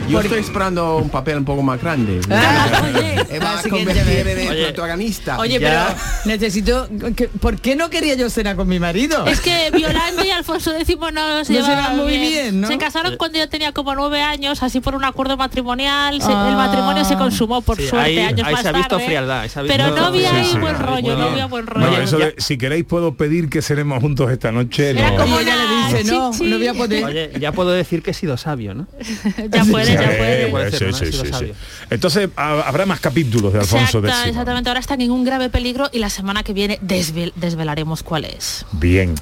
Yo 0.10 0.22
estoy 0.22 0.40
esperando 0.40 0.98
un 0.98 1.10
papel 1.10 1.38
un 1.38 1.46
poco 1.46 1.62
más 1.64 1.82
grande. 1.82 2.20
Me 2.28 3.40
va 3.40 3.60
a 3.60 3.64
convertir 3.64 4.28
en 4.28 4.40
el 4.52 4.64
protagonista. 4.74 5.38
Oye, 5.40 5.60
pero 5.60 5.82
necesito... 6.26 6.88
que- 7.16 7.28
¿Por 7.28 7.60
qué 7.60 7.76
no 7.76 7.90
quería 7.90 8.16
yo 8.16 8.30
cenar 8.30 8.56
con 8.56 8.68
mi 8.68 8.80
marido? 8.80 9.26
Es 9.26 9.42
que 9.42 9.70
Violante 9.72 10.26
y 10.28 10.32
Alfonso 10.32 10.74
X 10.74 10.98
no 10.98 11.10
se 11.10 11.14
No 11.14 11.46
se 11.46 11.54
llevaban 11.54 11.78
llevan 11.94 11.98
muy 11.98 12.18
bien, 12.18 12.62
¿no? 12.62 12.68
Se 12.68 12.78
casaron 12.78 13.16
cuando 13.18 13.38
yo 13.40 13.50
tenía 13.50 13.72
como 13.74 13.94
nueve 13.96 14.22
años, 14.22 14.64
así 14.64 14.80
por 14.80 14.96
un 14.96 15.04
acuerdo 15.04 15.38
matrimonial. 15.38 16.22
se- 16.22 16.28
Ah. 16.32 16.48
el 16.50 16.56
matrimonio 16.56 17.04
se 17.06 17.16
consumó 17.16 17.62
por 17.62 17.78
Sí, 17.78 17.88
suerte 17.88 18.06
ahí- 18.08 18.20
años 18.20 18.48
ahí 18.48 18.54
más 18.54 18.62
se 18.62 18.70
ha 18.70 18.72
visto 18.72 18.90
tarde. 18.96 19.06
frialdad, 19.06 19.40
ahí 19.42 19.50
se 19.50 19.60
ha 19.60 19.62
visto- 19.64 19.78
Pero 19.78 19.96
no 19.96 20.06
había 20.06 20.30
Sí, 20.30 20.36
ahí 20.36 20.46
sí. 20.52 20.58
buen 20.60 20.80
rollo, 20.80 21.18
no 21.18 21.24
había 21.26 21.46
buen 21.48 21.68
rollo. 21.68 21.88
No, 21.92 21.98
eso 21.98 22.18
de, 22.18 22.36
si 22.38 22.58
queréis 22.58 22.86
puedo 22.86 23.16
pedir 23.16 23.50
que 23.50 23.62
cenemos 23.62 24.00
juntos 24.02 24.32
esta 24.32 24.52
noche. 24.52 24.92
Era 24.92 25.12
no. 25.12 25.18
como 25.18 25.40
Y 25.40 25.44
ella 25.44 25.56
le 25.56 25.68
dice, 25.88 26.04
no, 26.12 26.32
no 26.32 26.58
voy 26.58 26.68
a 26.68 26.74
poder. 26.74 27.04
Oye, 27.06 27.32
ya 27.40 27.52
puedo 27.52 27.72
decir 27.72 28.02
que 28.04 28.12
he 28.12 28.14
sido 28.14 28.38
sabio, 28.38 28.74
¿no? 28.74 28.88
ya 29.52 29.64
puede, 29.66 29.94
ya 29.94 30.18
puede. 30.18 31.54
Entonces 31.90 32.30
ha- 32.36 32.62
habrá 32.62 32.86
más 32.86 33.00
capítulos 33.00 33.54
de 33.54 33.60
Alfonso 33.60 34.00
Exacta- 34.00 34.20
X. 34.22 34.30
exactamente, 34.30 34.70
ahora 34.70 34.80
están 34.80 35.02
en 35.02 35.12
un 35.12 35.24
grave 35.24 35.50
peligro 35.50 35.90
y 35.92 36.00
la 36.00 36.10
semana 36.10 36.44
que 36.44 36.54
viene 36.54 36.80
desvel- 36.82 37.34
desvelaremos 37.36 38.04
cuál 38.04 38.26
es. 38.26 38.66
Bien. 38.74 39.16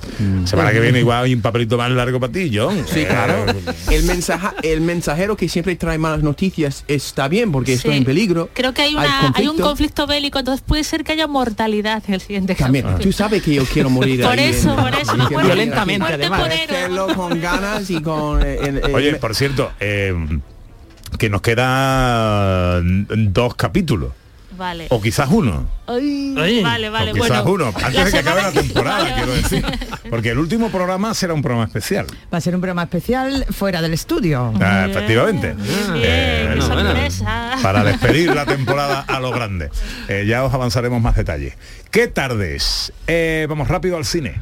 Semana 0.45 0.71
que 0.71 0.79
viene 0.79 0.99
igual 0.99 1.25
hay 1.25 1.33
un 1.33 1.41
papelito 1.41 1.77
más 1.77 1.91
largo 1.91 2.19
para 2.19 2.31
ti, 2.31 2.51
John. 2.53 2.85
Sí, 2.91 3.01
Eh, 3.01 3.07
claro. 3.07 3.45
El, 3.91 4.03
mensaje, 4.03 4.47
el 4.63 4.81
mensajero 4.81 5.35
que 5.37 5.47
siempre 5.49 5.75
trae 5.75 5.97
malas 5.97 6.23
noticias 6.23 6.83
está 6.87 7.27
bien 7.27 7.51
porque 7.51 7.73
estoy 7.73 7.97
en 7.97 8.05
peligro. 8.05 8.49
Creo 8.53 8.73
que 8.73 8.81
hay, 8.81 8.95
una, 8.95 9.31
hay, 9.35 9.47
un 9.47 9.57
conflicto. 9.57 10.07
bélico, 10.07 10.39
entonces 10.39 10.63
puede 10.65 10.83
ser 10.83 11.03
que 11.03 11.11
haya 11.13 11.27
mortalidad 11.27 12.03
en 12.07 12.13
el 12.15 12.21
siguiente 12.21 12.55
También, 12.55 12.85
capítulo. 12.85 13.03
tú 13.05 13.11
sabes 13.11 13.41
que 13.43 13.53
yo 13.55 13.65
quiero 13.65 13.89
morir 13.89 14.21
Por 14.21 14.31
ahí 14.37 14.49
eso, 14.49 14.71
en- 14.71 14.75
por 14.75 14.93
eso, 14.95 15.15
no 15.17 15.29
Violentamente, 15.29 16.13
además. 16.13 16.41
Con 17.15 17.39
ganas 17.41 17.89
y 17.89 18.01
con... 18.01 18.41
eh, 18.41 18.57
el- 18.61 18.77
el- 18.77 18.95
Oye, 18.95 19.15
por 19.15 19.35
cierto, 19.35 19.71
eh, 19.79 20.13
que 21.19 21.29
nos 21.29 21.41
quedan 21.41 23.07
dos 23.33 23.55
capítulos. 23.55 24.11
Vale. 24.57 24.87
O 24.89 25.01
quizás 25.01 25.27
uno. 25.31 25.67
Ay, 25.85 26.33
Ay. 26.37 26.63
vale, 26.63 26.89
vale, 26.89 27.11
o 27.11 27.15
quizás 27.15 27.43
bueno. 27.43 27.65
uno. 27.71 27.73
Antes 27.85 28.05
de 28.05 28.11
que 28.11 28.17
acabe 28.19 28.41
la 28.41 28.51
temporada, 28.53 28.99
vale, 29.03 29.13
quiero 29.15 29.33
decir. 29.33 29.65
Porque 30.09 30.29
el 30.29 30.39
último 30.39 30.69
programa 30.69 31.13
será 31.13 31.33
un 31.33 31.41
programa 31.41 31.65
especial. 31.65 32.05
Va 32.33 32.37
a 32.37 32.41
ser 32.41 32.55
un 32.55 32.61
programa 32.61 32.83
especial 32.83 33.45
fuera 33.49 33.81
del 33.81 33.93
estudio. 33.93 34.53
Ah, 34.61 34.87
efectivamente. 34.89 35.55
Bien, 35.55 36.03
Eh, 36.03 36.55
bueno, 36.57 37.59
para 37.61 37.83
despedir 37.83 38.33
la 38.33 38.45
temporada 38.45 39.01
a 39.01 39.19
lo 39.19 39.31
grande. 39.31 39.71
Eh, 40.07 40.23
ya 40.25 40.45
os 40.45 40.53
avanzaremos 40.53 41.01
más 41.01 41.17
detalles. 41.17 41.55
¿Qué 41.91 42.07
tardes? 42.07 42.93
Eh, 43.07 43.47
vamos 43.49 43.67
rápido 43.67 43.97
al 43.97 44.05
cine. 44.05 44.39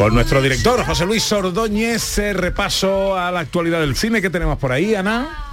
Con 0.00 0.14
nuestro 0.14 0.40
director 0.40 0.82
José 0.86 1.04
Luis 1.04 1.30
Ordóñez, 1.30 2.16
eh, 2.16 2.32
repaso 2.32 3.18
a 3.18 3.30
la 3.30 3.40
actualidad 3.40 3.80
del 3.80 3.94
cine 3.94 4.22
que 4.22 4.30
tenemos 4.30 4.56
por 4.56 4.72
ahí, 4.72 4.94
Ana. 4.94 5.49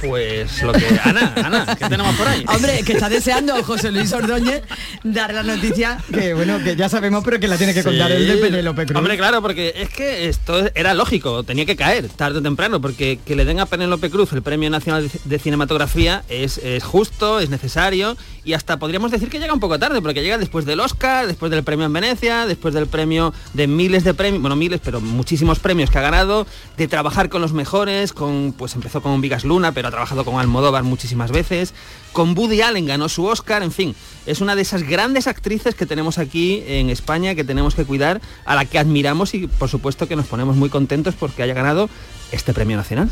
Pues 0.00 0.62
lo 0.62 0.72
que... 0.72 0.84
Ana, 1.04 1.32
Ana, 1.36 1.76
¿qué 1.78 1.88
tenemos 1.88 2.14
por 2.16 2.26
ahí? 2.28 2.44
Hombre, 2.48 2.82
que 2.84 2.92
está 2.94 3.08
deseando 3.08 3.62
José 3.64 3.90
Luis 3.90 4.12
Ordóñez 4.12 4.62
dar 5.04 5.32
la 5.34 5.42
noticia 5.42 5.98
que 6.12 6.34
bueno, 6.34 6.58
que 6.62 6.76
ya 6.76 6.88
sabemos, 6.88 7.22
pero 7.24 7.38
que 7.38 7.48
la 7.48 7.56
tiene 7.56 7.74
que 7.74 7.82
contar 7.84 8.10
el 8.12 8.26
de. 8.26 8.36
Penélope 8.36 8.86
Cruz. 8.86 8.96
Hombre, 8.98 9.16
claro, 9.16 9.42
porque 9.42 9.72
es 9.76 9.88
que 9.90 10.28
esto 10.28 10.64
era 10.74 10.94
lógico, 10.94 11.42
tenía 11.42 11.66
que 11.66 11.76
caer 11.76 12.08
tarde 12.08 12.38
o 12.38 12.42
temprano, 12.42 12.80
porque 12.80 13.18
que 13.24 13.36
le 13.36 13.44
den 13.44 13.60
a 13.60 13.66
Penélope 13.66 14.10
Cruz 14.10 14.32
el 14.32 14.42
Premio 14.42 14.70
Nacional 14.70 15.08
de- 15.08 15.20
de 15.24 15.38
Cinematografía 15.38 16.22
es, 16.28 16.58
es 16.58 16.82
justo, 16.82 17.40
es 17.40 17.50
necesario 17.50 18.16
y 18.44 18.54
hasta 18.54 18.78
podríamos 18.78 19.10
decir 19.10 19.28
que 19.28 19.38
llega 19.38 19.52
un 19.52 19.60
poco 19.60 19.78
tarde, 19.78 20.00
porque 20.00 20.22
llega 20.22 20.38
después 20.38 20.64
del 20.64 20.80
Oscar, 20.80 21.26
después 21.26 21.50
del 21.50 21.62
premio 21.62 21.86
en 21.86 21.92
Venecia, 21.92 22.46
después 22.46 22.72
del 22.72 22.86
premio 22.86 23.34
de 23.52 23.66
miles 23.66 24.02
de 24.04 24.14
premios, 24.14 24.40
bueno, 24.40 24.56
miles, 24.56 24.80
pero 24.82 25.00
muchísimos 25.00 25.58
premios 25.58 25.90
que 25.90 25.98
ha 25.98 26.02
ganado, 26.02 26.46
de 26.78 26.88
trabajar 26.88 27.28
con 27.28 27.42
los 27.42 27.52
mejores, 27.52 28.12
con 28.14 28.54
pues 28.56 28.74
empezó 28.74 29.02
con 29.02 29.20
Vigas 29.20 29.44
Luna, 29.44 29.72
pero 29.72 29.89
ha 29.90 29.92
trabajado 29.92 30.24
con 30.24 30.38
Almodóvar 30.38 30.84
muchísimas 30.84 31.30
veces, 31.30 31.74
con 32.12 32.36
Woody 32.36 32.62
Allen 32.62 32.86
ganó 32.86 33.08
su 33.08 33.26
Oscar, 33.26 33.62
en 33.62 33.72
fin, 33.72 33.94
es 34.24 34.40
una 34.40 34.54
de 34.54 34.62
esas 34.62 34.84
grandes 34.84 35.26
actrices 35.26 35.74
que 35.74 35.86
tenemos 35.86 36.18
aquí 36.18 36.62
en 36.66 36.90
España 36.90 37.34
que 37.34 37.44
tenemos 37.44 37.74
que 37.74 37.84
cuidar, 37.84 38.20
a 38.44 38.54
la 38.54 38.64
que 38.64 38.78
admiramos 38.78 39.34
y 39.34 39.46
por 39.46 39.68
supuesto 39.68 40.08
que 40.08 40.16
nos 40.16 40.26
ponemos 40.26 40.56
muy 40.56 40.70
contentos 40.70 41.14
porque 41.14 41.42
haya 41.42 41.54
ganado 41.54 41.90
este 42.32 42.54
premio 42.54 42.76
nacional. 42.76 43.10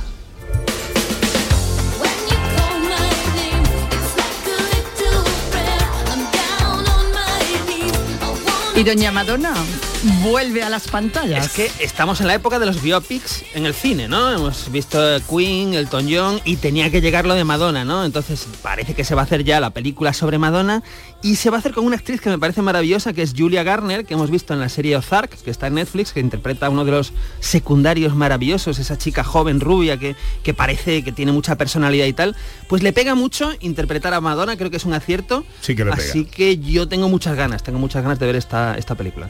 Y 8.77 8.85
doña 8.85 9.11
Madonna 9.11 9.53
vuelve 10.23 10.63
a 10.63 10.69
las 10.69 10.89
pantallas. 10.89 11.47
Es 11.47 11.53
que 11.53 11.85
estamos 11.85 12.21
en 12.21 12.27
la 12.27 12.35
época 12.35 12.59
de 12.59 12.67
los 12.67 12.83
biopics 12.83 13.45
en 13.55 13.67
el 13.67 13.75
cine, 13.75 14.09
¿no? 14.09 14.31
Hemos 14.31 14.71
visto 14.71 14.99
Queen, 15.29 15.75
Elton 15.75 16.07
John 16.11 16.41
y 16.45 16.57
tenía 16.57 16.91
que 16.91 17.01
llegar 17.01 17.27
lo 17.27 17.35
de 17.35 17.45
Madonna, 17.45 17.85
¿no? 17.85 18.05
Entonces 18.05 18.47
parece 18.63 18.95
que 18.95 19.05
se 19.05 19.15
va 19.15 19.23
a 19.23 19.25
hacer 19.25 19.45
ya 19.45 19.61
la 19.61 19.71
película 19.71 20.13
sobre 20.13 20.39
Madonna 20.39 20.83
y 21.23 21.37
se 21.37 21.51
va 21.51 21.57
a 21.57 21.61
hacer 21.61 21.73
con 21.73 21.85
una 21.85 21.97
actriz 21.97 22.21
que 22.21 22.31
me 22.31 22.39
parece 22.39 22.63
maravillosa, 22.63 23.13
que 23.13 23.23
es 23.23 23.35
Julia 23.37 23.63
Garner, 23.63 24.05
que 24.05 24.15
hemos 24.15 24.31
visto 24.31 24.55
en 24.55 24.61
la 24.61 24.69
serie 24.69 24.97
Ozark, 24.97 25.31
que 25.43 25.51
está 25.51 25.67
en 25.67 25.75
Netflix, 25.75 26.13
que 26.13 26.21
interpreta 26.21 26.67
a 26.67 26.71
uno 26.71 26.85
de 26.85 26.93
los 26.93 27.13
secundarios 27.41 28.15
maravillosos, 28.15 28.79
esa 28.79 28.97
chica 28.97 29.25
joven, 29.25 29.61
rubia, 29.61 29.97
que, 29.97 30.15
que 30.43 30.55
parece 30.55 31.03
que 31.03 31.13
tiene 31.13 31.33
mucha 31.33 31.57
personalidad 31.57 32.07
y 32.07 32.13
tal. 32.13 32.37
Pues 32.69 32.83
le 32.83 32.93
pega 32.93 33.15
mucho 33.15 33.51
interpretar 33.61 34.15
a 34.15 34.21
Madonna, 34.21 34.57
creo 34.57 34.71
que 34.71 34.77
es 34.77 34.85
un 34.85 34.95
acierto. 34.95 35.45
Sí 35.61 35.75
que 35.75 35.85
le 35.85 35.93
pega. 35.93 36.03
Así 36.03 36.25
que 36.25 36.59
yo 36.59 36.89
tengo 36.89 37.09
muchas 37.09 37.37
ganas, 37.37 37.63
tengo 37.63 37.79
muchas 37.79 38.03
ganas 38.03 38.19
de 38.19 38.27
ver 38.27 38.37
esta, 38.37 38.77
esta 38.79 38.95
película. 38.95 39.29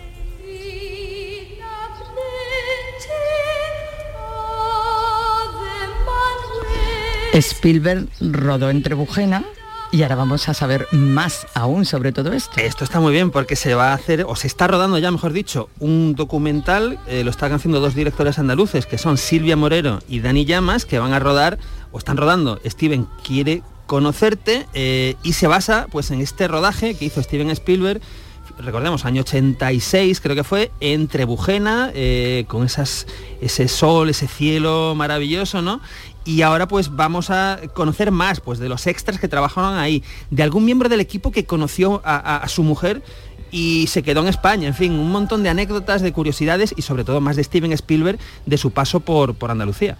Spielberg 7.39 8.09
rodó 8.21 8.71
en 8.71 8.83
Trebujena 8.83 9.45
Y 9.93 10.03
ahora 10.03 10.17
vamos 10.17 10.49
a 10.49 10.55
saber 10.55 10.87
más 10.93 11.47
aún 11.55 11.85
sobre 11.85 12.13
todo 12.13 12.33
esto. 12.33 12.61
Esto 12.61 12.85
está 12.85 13.01
muy 13.01 13.13
bien 13.13 13.31
porque 13.31 13.57
se 13.57 13.75
va 13.75 13.91
a 13.91 13.95
hacer, 13.95 14.25
o 14.29 14.37
se 14.37 14.47
está 14.47 14.67
rodando 14.67 14.99
ya, 14.99 15.11
mejor 15.11 15.33
dicho, 15.33 15.71
un 15.79 16.15
documental, 16.15 16.99
eh, 17.07 17.25
lo 17.25 17.31
están 17.31 17.53
haciendo 17.53 17.81
dos 17.81 17.95
directores 17.95 18.39
andaluces, 18.39 18.87
que 18.87 18.99
son 18.99 19.17
Silvia 19.17 19.57
Morero 19.57 20.01
y 20.09 20.21
Dani 20.21 20.45
Llamas, 20.45 20.85
que 20.85 20.99
van 20.99 21.13
a 21.13 21.21
rodar, 21.21 21.59
o 21.93 21.99
están 21.99 22.17
rodando, 22.17 22.61
Steven 22.67 23.07
quiere 23.25 23.63
conocerte, 23.87 24.67
eh, 24.75 25.15
y 25.23 25.33
se 25.33 25.47
basa 25.47 25.87
pues 25.91 26.11
en 26.11 26.21
este 26.21 26.49
rodaje 26.49 26.95
que 26.95 27.07
hizo 27.07 27.23
Steven 27.23 27.51
Spielberg 27.51 28.03
recordemos, 28.59 29.05
año 29.05 29.23
86 29.23 30.21
creo 30.21 30.37
que 30.37 30.45
fue, 30.45 30.71
en 30.81 31.09
Trebujena, 31.09 31.91
eh, 31.95 32.45
con 32.49 32.65
esas, 32.65 33.07
ese 33.41 33.69
sol, 33.69 34.11
ese 34.11 34.27
cielo 34.27 34.95
maravilloso, 34.97 35.63
¿no? 35.63 35.81
Y 36.29 36.43
ahora 36.43 36.69
pues 36.69 36.95
vamos 36.95 37.31
a 37.31 37.59
conocer 37.73 38.11
más 38.11 38.41
pues, 38.41 38.59
de 38.59 38.69
los 38.69 38.87
extras 38.87 39.19
que 39.19 39.29
trabajaron 39.29 39.79
ahí, 39.79 40.05
de 40.31 40.43
algún 40.43 40.63
miembro 40.67 40.91
del 40.91 41.01
equipo 41.01 41.33
que 41.33 41.47
conoció 41.47 42.03
a, 42.05 42.47
su 42.49 42.63
mujer 42.63 43.03
y 43.51 43.87
se 43.87 44.03
quedó 44.03 44.21
en 44.21 44.29
España. 44.29 44.69
En 44.69 44.75
fin, 44.75 44.93
un 44.93 45.11
montón 45.11 45.43
de 45.43 45.49
anécdotas, 45.49 46.03
de 46.03 46.13
curiosidades 46.13 46.75
y 46.77 46.83
sobre 46.83 47.05
todo 47.05 47.23
más 47.23 47.37
de 47.37 47.45
Steven 47.45 47.73
Spielberg 47.73 48.19
de 48.45 48.59
su 48.59 48.73
paso 48.73 49.01
por, 49.01 49.37
por 49.37 49.51
Andalucía. 49.51 49.97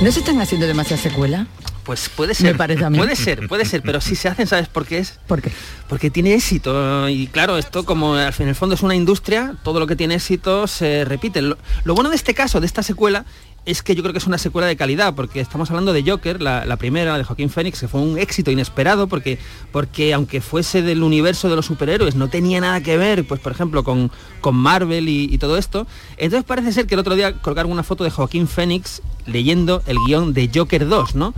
¿No 0.00 0.10
se 0.10 0.20
están 0.20 0.40
haciendo 0.40 0.66
demasiadas 0.66 1.02
secuelas? 1.02 1.46
Pues 1.84 2.08
puede 2.08 2.34
ser. 2.34 2.52
Me 2.52 2.58
parece 2.58 2.84
a 2.86 2.90
mí. 2.90 2.96
Puede 2.96 3.14
ser, 3.16 3.46
puede 3.48 3.66
ser, 3.66 3.82
pero 3.82 4.00
si 4.00 4.16
se 4.16 4.28
hacen, 4.28 4.46
¿sabes 4.46 4.66
por 4.66 4.86
qué 4.86 4.96
es? 4.96 5.18
¿Por 5.26 5.42
qué? 5.42 5.52
Porque 5.88 6.10
tiene 6.10 6.32
éxito. 6.32 7.06
Y 7.10 7.26
claro, 7.26 7.58
esto 7.58 7.84
como 7.84 8.14
al 8.14 8.32
fin 8.32 8.44
en 8.44 8.50
el 8.50 8.54
fondo 8.54 8.74
es 8.74 8.82
una 8.82 8.94
industria, 8.94 9.56
todo 9.62 9.78
lo 9.78 9.86
que 9.86 9.96
tiene 9.96 10.14
éxito 10.14 10.66
se 10.66 11.04
repite. 11.04 11.42
Lo, 11.42 11.58
lo 11.84 11.94
bueno 11.94 12.08
de 12.08 12.16
este 12.16 12.32
caso, 12.32 12.60
de 12.60 12.66
esta 12.66 12.82
secuela, 12.82 13.26
es 13.66 13.82
que 13.82 13.94
yo 13.94 14.02
creo 14.02 14.12
que 14.12 14.18
es 14.18 14.26
una 14.26 14.38
secuela 14.38 14.66
de 14.66 14.76
calidad, 14.76 15.14
porque 15.14 15.40
estamos 15.40 15.70
hablando 15.70 15.92
de 15.92 16.02
Joker, 16.02 16.40
la, 16.40 16.76
primera, 16.76 17.18
de 17.18 17.24
Joaquín 17.24 17.50
Phoenix, 17.50 17.80
que 17.80 17.88
fue 17.88 18.00
un 18.00 18.18
éxito 18.18 18.50
inesperado, 18.50 19.06
porque, 19.06 19.38
porque 19.70 20.14
aunque 20.14 20.40
fuese 20.40 20.82
del 20.82 21.02
universo 21.02 21.48
de 21.48 21.56
los 21.56 21.66
superhéroes, 21.66 22.14
no 22.14 22.28
tenía 22.28 22.60
nada 22.60 22.80
que 22.80 22.96
ver, 22.96 23.26
pues 23.26 23.40
por 23.40 23.52
ejemplo, 23.52 23.84
con, 23.84 24.10
con 24.40 24.56
Marvel 24.56 25.08
y, 25.08 25.24
y 25.32 25.38
todo 25.38 25.56
esto. 25.56 25.86
Entonces 26.16 26.44
parece 26.44 26.72
ser 26.72 26.86
que 26.86 26.94
el 26.94 27.00
otro 27.00 27.14
día 27.14 27.34
colgaron 27.34 27.70
una 27.70 27.82
foto 27.82 28.04
de 28.04 28.10
Joaquín 28.10 28.48
Phoenix 28.48 29.02
leyendo 29.26 29.82
el 29.86 29.96
guion 30.06 30.32
de 30.32 30.50
Joker 30.52 30.88
2, 30.88 31.14
¿no? 31.14 31.34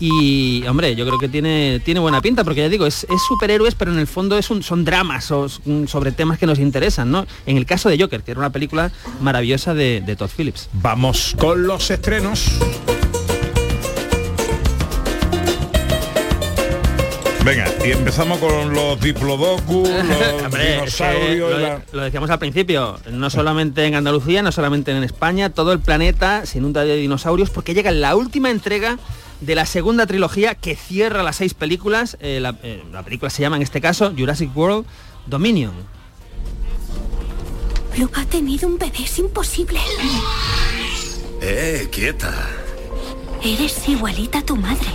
Y 0.00 0.66
hombre, 0.66 0.96
yo 0.96 1.06
creo 1.06 1.18
que 1.18 1.28
tiene, 1.28 1.80
tiene 1.84 2.00
buena 2.00 2.20
pinta, 2.20 2.42
porque 2.44 2.60
ya 2.62 2.68
digo, 2.68 2.84
es, 2.84 3.04
es 3.04 3.22
superhéroes, 3.28 3.74
pero 3.74 3.92
en 3.92 3.98
el 3.98 4.06
fondo 4.06 4.36
es 4.36 4.50
un, 4.50 4.62
son 4.62 4.84
dramas 4.84 5.30
o- 5.30 5.48
sobre 5.86 6.10
temas 6.12 6.38
que 6.38 6.46
nos 6.46 6.58
interesan, 6.58 7.10
¿no? 7.10 7.26
En 7.46 7.56
el 7.56 7.64
caso 7.64 7.88
de 7.88 7.98
Joker, 7.98 8.22
que 8.22 8.32
era 8.32 8.40
una 8.40 8.50
película 8.50 8.90
maravillosa 9.20 9.72
de, 9.72 10.00
de 10.04 10.16
Todd 10.16 10.30
Phillips. 10.36 10.68
Vamos 10.74 11.34
con 11.38 11.66
los 11.66 11.90
estrenos. 11.90 12.50
Venga, 17.44 17.66
y 17.84 17.90
empezamos 17.90 18.38
con 18.38 18.72
los 18.72 18.98
diplodocus, 19.00 19.86
los 19.88 20.42
Hombre, 20.44 20.72
dinosaurios. 20.76 21.50
lo, 21.50 21.58
la- 21.58 21.82
lo 21.92 22.02
decíamos 22.02 22.30
al 22.30 22.38
principio, 22.38 22.98
no 23.12 23.28
solamente 23.28 23.84
en 23.84 23.94
Andalucía, 23.94 24.42
no 24.42 24.50
solamente 24.50 24.92
en 24.96 25.02
España, 25.04 25.50
todo 25.50 25.72
el 25.72 25.78
planeta 25.80 26.46
se 26.46 26.56
inunda 26.58 26.84
de 26.84 26.96
dinosaurios 26.96 27.50
porque 27.50 27.74
llega 27.74 27.90
la 27.90 28.16
última 28.16 28.50
entrega 28.50 28.98
de 29.40 29.54
la 29.54 29.66
segunda 29.66 30.06
trilogía 30.06 30.54
que 30.54 30.76
cierra 30.76 31.22
las 31.22 31.36
seis 31.36 31.54
películas. 31.54 32.16
Eh, 32.20 32.38
la, 32.40 32.56
eh, 32.62 32.82
la 32.92 33.02
película 33.02 33.30
se 33.30 33.42
llama 33.42 33.56
en 33.56 33.62
este 33.62 33.80
caso 33.80 34.12
Jurassic 34.16 34.56
World 34.56 34.86
Dominion. 35.26 35.72
Luke 37.96 38.20
ha 38.20 38.24
tenido 38.24 38.66
un 38.66 38.78
bebé, 38.78 39.04
es 39.04 39.18
imposible. 39.18 39.78
Eh, 41.40 41.88
quieta. 41.92 42.32
Eres 43.42 43.88
igualita 43.88 44.38
a 44.38 44.42
tu 44.42 44.56
madre. 44.56 44.88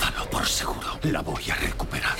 Dalo 0.00 0.30
por 0.30 0.46
seguro. 0.46 0.98
La 1.02 1.22
voy 1.22 1.50
a 1.50 1.54
recuperar. 1.54 2.16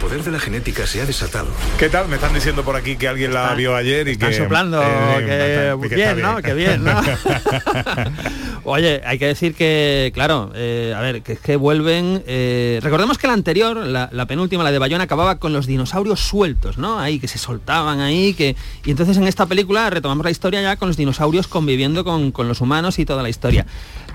Poder 0.00 0.22
de 0.24 0.30
la 0.30 0.40
genética 0.40 0.86
se 0.86 1.00
ha 1.02 1.06
desatado. 1.06 1.48
¿Qué 1.78 1.88
tal? 1.88 2.08
Me 2.08 2.14
están 2.16 2.32
diciendo 2.32 2.64
por 2.64 2.74
aquí 2.74 2.96
que 2.96 3.06
alguien 3.06 3.34
la 3.34 3.54
vio 3.54 3.76
ayer 3.76 4.08
y 4.08 4.12
Están 4.12 4.30
que... 4.30 4.36
soplando, 4.36 4.80
que 4.80 5.74
bastante- 5.76 5.94
bien, 5.94 6.20
¿no? 6.22 6.42
Que 6.42 6.54
bien, 6.54 6.84
¿no? 6.84 7.00
Oye, 8.64 9.00
hay 9.04 9.18
que 9.18 9.26
decir 9.26 9.54
que, 9.54 10.10
claro, 10.14 10.52
eh, 10.54 10.94
a 10.96 11.00
ver, 11.00 11.22
que 11.22 11.32
es 11.34 11.40
que 11.40 11.56
vuelven... 11.56 12.22
eh, 12.26 12.78
recordemos 12.82 13.18
que 13.18 13.26
la 13.26 13.32
anterior, 13.34 13.76
la, 13.76 14.08
la 14.12 14.26
penúltima, 14.26 14.64
la 14.64 14.70
de 14.72 14.78
Bayona, 14.78 15.04
acababa 15.04 15.38
con 15.38 15.52
los 15.52 15.66
dinosaurios 15.66 16.20
sueltos, 16.20 16.78
¿no? 16.78 16.98
Ahí, 16.98 17.18
que 17.20 17.28
se 17.28 17.38
soltaban 17.38 18.00
ahí, 18.00 18.34
que... 18.34 18.56
Y 18.84 18.90
entonces 18.90 19.16
en 19.16 19.26
esta 19.26 19.46
película 19.46 19.90
retomamos 19.90 20.24
la 20.24 20.30
historia 20.30 20.62
ya 20.62 20.76
con 20.76 20.88
los 20.88 20.96
dinosaurios 20.96 21.46
conviviendo 21.46 22.04
con, 22.04 22.32
con 22.32 22.48
los 22.48 22.60
humanos 22.60 22.98
y 22.98 23.04
toda 23.04 23.22
la 23.22 23.28
historia. 23.28 23.66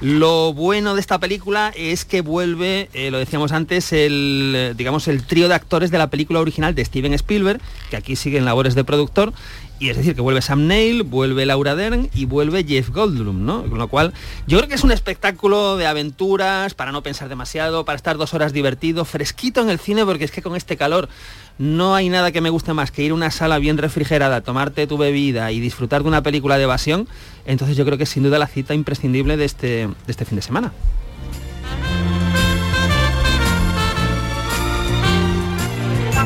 Lo 0.01 0.53
bueno 0.53 0.93
de 0.93 1.01
esta 1.01 1.19
película 1.19 1.71
es 1.75 2.05
que 2.05 2.21
vuelve, 2.21 2.89
eh, 2.93 3.11
lo 3.11 3.17
decíamos 3.17 3.51
antes, 3.51 3.93
el, 3.93 4.53
eh, 4.55 4.73
digamos, 4.75 5.07
el 5.07 5.23
trío 5.25 5.47
de 5.47 5.55
actores 5.55 5.74
de 5.79 5.97
la 5.97 6.09
película 6.09 6.39
original 6.39 6.75
de 6.75 6.83
Steven 6.83 7.13
Spielberg, 7.13 7.61
que 7.89 7.97
aquí 7.97 8.15
siguen 8.15 8.45
labores 8.45 8.75
de 8.75 8.83
productor, 8.83 9.33
y 9.77 9.89
es 9.89 9.97
decir, 9.97 10.15
que 10.15 10.21
vuelve 10.21 10.41
Sam 10.41 10.67
Neill, 10.67 11.03
vuelve 11.03 11.45
Laura 11.45 11.75
Dern 11.75 12.09
y 12.13 12.25
vuelve 12.25 12.63
Jeff 12.63 12.89
Goldblum, 12.89 13.45
¿no? 13.45 13.63
Con 13.63 13.77
lo 13.77 13.89
cual, 13.89 14.13
yo 14.47 14.57
creo 14.57 14.69
que 14.69 14.75
es 14.75 14.83
un 14.85 14.91
espectáculo 14.91 15.75
de 15.75 15.85
aventuras, 15.85 16.73
para 16.73 16.93
no 16.93 17.03
pensar 17.03 17.27
demasiado, 17.27 17.83
para 17.83 17.97
estar 17.97 18.17
dos 18.17 18.33
horas 18.33 18.53
divertido, 18.53 19.03
fresquito 19.03 19.61
en 19.61 19.69
el 19.69 19.79
cine, 19.79 20.05
porque 20.05 20.23
es 20.23 20.31
que 20.31 20.41
con 20.41 20.55
este 20.55 20.77
calor 20.77 21.09
no 21.57 21.93
hay 21.93 22.09
nada 22.09 22.31
que 22.31 22.41
me 22.41 22.49
guste 22.49 22.73
más 22.73 22.91
que 22.91 23.03
ir 23.03 23.11
a 23.11 23.15
una 23.15 23.31
sala 23.31 23.59
bien 23.59 23.77
refrigerada, 23.77 24.41
tomarte 24.41 24.87
tu 24.87 24.97
bebida 24.97 25.51
y 25.51 25.59
disfrutar 25.59 26.03
de 26.03 26.07
una 26.07 26.23
película 26.23 26.57
de 26.57 26.63
evasión. 26.63 27.07
Entonces 27.45 27.75
yo 27.75 27.85
creo 27.85 27.97
que 27.97 28.03
es 28.03 28.09
sin 28.09 28.23
duda 28.23 28.39
la 28.39 28.47
cita 28.47 28.73
imprescindible 28.73 29.37
de 29.37 29.45
este, 29.45 29.67
de 29.87 29.93
este 30.07 30.25
fin 30.25 30.37
de 30.37 30.41
semana. 30.41 30.73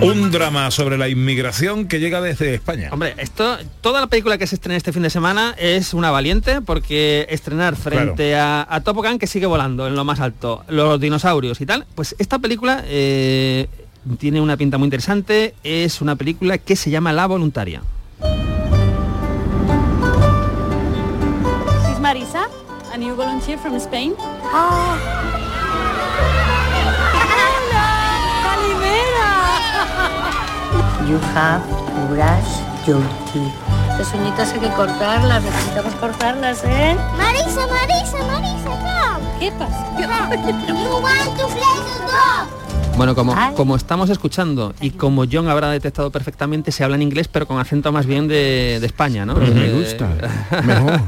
Un 0.02 0.32
drama 0.32 0.72
sobre 0.72 0.98
la 0.98 1.10
inmigración 1.10 1.88
que 1.88 2.00
llega 2.00 2.22
desde 2.22 2.54
España. 2.54 2.90
Hombre, 2.92 3.16
esto, 3.18 3.58
toda 3.82 4.00
la 4.00 4.08
película 4.08 4.38
que 4.38 4.48
se 4.48 4.56
estrena 4.56 4.78
este 4.78 4.94
fin 4.94 5.04
de 5.04 5.10
semana 5.10 5.56
es 5.58 5.94
una 5.94 6.10
valiente 6.12 6.62
porque 6.62 7.28
estrenar 7.30 7.76
frente 7.76 8.36
a, 8.36 8.66
a 8.70 8.82
Top 8.82 8.98
Gun 8.98 9.20
que 9.20 9.28
sigue 9.28 9.46
volando 9.46 9.88
en 9.88 9.96
lo 9.96 10.06
más 10.06 10.20
alto, 10.20 10.64
los 10.68 11.00
dinosaurios 11.00 11.60
y 11.62 11.66
tal, 11.66 11.86
pues 11.96 12.16
esta 12.18 12.40
película 12.40 12.84
eh, 12.86 13.68
tiene 14.18 14.40
una 14.42 14.56
pinta 14.58 14.78
muy 14.78 14.86
interesante, 14.86 15.54
es 15.64 16.02
una 16.02 16.16
película 16.16 16.58
que 16.58 16.76
se 16.76 16.90
llama 16.90 17.12
La 17.12 17.28
Voluntaria. 17.28 17.82
She's 21.88 22.00
Marisa, 22.00 22.48
a 22.94 22.98
new 22.98 23.16
volunteer 23.16 23.58
from 23.58 23.76
Spain. 23.76 24.14
You 31.10 31.18
have 31.34 31.66
to 31.68 32.08
brush 32.14 32.62
your 32.86 33.02
teeth. 33.34 33.52
Las 33.98 34.14
uñitas 34.14 34.54
hay 34.54 34.60
que 34.60 34.70
cortarlas, 34.70 35.42
necesitamos 35.42 35.96
cortarlas, 35.96 36.64
¿eh? 36.64 36.96
Marisa, 37.18 37.66
Marisa, 37.66 38.18
Marisa, 38.28 38.70
come. 38.70 39.40
¿Qué 39.40 39.52
pasa? 39.54 39.88
You 39.98 41.02
want 41.02 41.36
to 41.40 41.48
play 41.48 41.78
the 41.82 41.98
dog. 42.06 42.69
Bueno, 42.98 43.16
como, 43.16 43.34
como 43.56 43.78
estamos 43.78 44.10
escuchando 44.10 44.74
y 44.82 44.90
como 44.90 45.24
John 45.32 45.48
habrá 45.48 45.70
detectado 45.72 46.12
perfectamente, 46.12 46.74
se 46.74 46.84
habla 46.84 46.98
en 46.98 47.02
inglés 47.02 47.30
pero 47.30 47.48
con 47.48 47.58
acento 47.58 47.94
más 47.94 48.06
bien 48.06 48.28
de, 48.28 48.80
de 48.82 48.86
España, 48.86 49.26
¿no? 49.26 49.36
Me 49.36 49.68
Eh, 49.68 49.72
gusta, 49.74 50.10
mejor. 50.66 51.00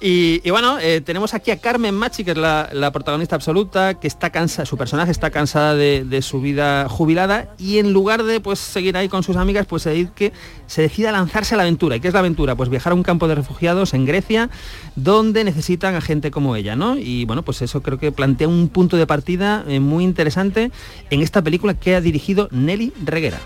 y, 0.00 0.40
y 0.44 0.50
bueno, 0.50 0.78
eh, 0.80 1.00
tenemos 1.00 1.34
aquí 1.34 1.50
a 1.50 1.56
Carmen 1.58 1.92
Machi, 1.96 2.22
que 2.22 2.30
es 2.32 2.36
la, 2.36 2.68
la 2.72 2.92
protagonista 2.92 3.34
absoluta, 3.34 3.94
que 3.94 4.06
está 4.06 4.30
cansada, 4.30 4.64
su 4.64 4.76
personaje 4.76 5.10
está 5.10 5.30
cansada 5.30 5.74
de, 5.74 6.04
de 6.04 6.22
su 6.22 6.40
vida 6.40 6.88
jubilada 6.88 7.48
y 7.58 7.78
en 7.78 7.92
lugar 7.92 8.22
de 8.22 8.38
pues 8.40 8.60
seguir 8.60 8.96
ahí 8.96 9.08
con 9.08 9.24
sus 9.24 9.34
amigas, 9.36 9.66
pues 9.66 9.82
se 9.82 10.08
que 10.14 10.32
se 10.68 10.82
decide 10.82 11.08
a 11.08 11.12
lanzarse 11.12 11.54
a 11.54 11.56
la 11.56 11.64
aventura. 11.64 11.96
¿Y 11.96 12.00
qué 12.00 12.06
es 12.08 12.14
la 12.14 12.20
aventura? 12.20 12.54
Pues 12.54 12.68
viajar 12.70 12.92
a 12.92 12.94
un 12.94 13.02
campo 13.02 13.26
de 13.26 13.34
refugiados 13.34 13.92
en 13.92 14.06
Grecia, 14.06 14.50
donde 14.94 15.42
necesitan 15.42 15.96
a 15.96 16.00
gente 16.00 16.30
como 16.30 16.54
ella, 16.54 16.76
¿no? 16.76 16.96
Y 16.96 17.24
bueno, 17.24 17.42
pues 17.42 17.60
eso 17.62 17.82
creo 17.82 17.98
que 17.98 18.12
plantea 18.12 18.46
un 18.46 18.68
punto 18.68 18.96
de 18.96 19.06
partida 19.06 19.64
eh, 19.66 19.80
muy 19.80 20.04
interesante 20.04 20.70
en 21.10 21.22
esta 21.22 21.42
película 21.42 21.74
que 21.74 21.94
ha 21.94 22.00
dirigido 22.00 22.48
Nelly 22.50 22.92
Reguera. 23.04 23.38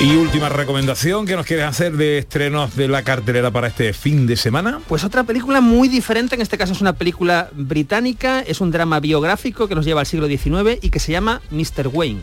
Y 0.00 0.16
última 0.16 0.48
recomendación 0.48 1.26
que 1.26 1.36
nos 1.36 1.44
quieres 1.44 1.66
hacer 1.66 1.94
de 1.94 2.16
estrenos 2.16 2.74
de 2.74 2.88
la 2.88 3.02
cartelera 3.02 3.50
para 3.50 3.68
este 3.68 3.92
fin 3.92 4.26
de 4.26 4.34
semana. 4.36 4.80
Pues 4.88 5.04
otra 5.04 5.24
película 5.24 5.60
muy 5.60 5.88
diferente, 5.88 6.36
en 6.36 6.40
este 6.40 6.56
caso 6.56 6.72
es 6.72 6.80
una 6.80 6.94
película 6.94 7.50
británica, 7.52 8.40
es 8.40 8.62
un 8.62 8.70
drama 8.70 8.98
biográfico 8.98 9.68
que 9.68 9.74
nos 9.74 9.84
lleva 9.84 10.00
al 10.00 10.06
siglo 10.06 10.26
XIX 10.26 10.78
y 10.80 10.88
que 10.88 10.98
se 11.00 11.12
llama 11.12 11.42
Mr. 11.50 11.88
Wayne. 11.92 12.22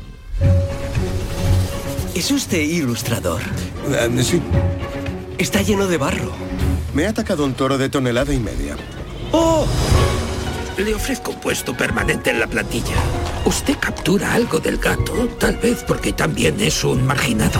¿Es 2.16 2.32
usted 2.32 2.62
ilustrador? 2.62 3.42
Eh, 3.92 4.24
sí. 4.24 4.42
Está 5.38 5.62
lleno 5.62 5.86
de 5.86 5.98
barro. 5.98 6.32
Me 6.96 7.06
ha 7.06 7.10
atacado 7.10 7.46
un 7.46 7.54
toro 7.54 7.78
de 7.78 7.90
tonelada 7.90 8.34
y 8.34 8.40
media. 8.40 8.76
¡Oh! 9.32 9.68
Le 10.78 10.94
ofrezco 10.94 11.32
un 11.32 11.40
puesto 11.40 11.76
permanente 11.76 12.30
en 12.30 12.40
la 12.40 12.48
plantilla. 12.48 12.96
Usted 13.46 13.76
captura 13.80 14.34
algo 14.34 14.60
del 14.60 14.78
gato, 14.78 15.28
tal 15.40 15.58
vez 15.58 15.84
porque 15.88 16.14
también 16.14 16.60
es 16.60 16.84
un 16.84 17.06
marginado. 17.06 17.60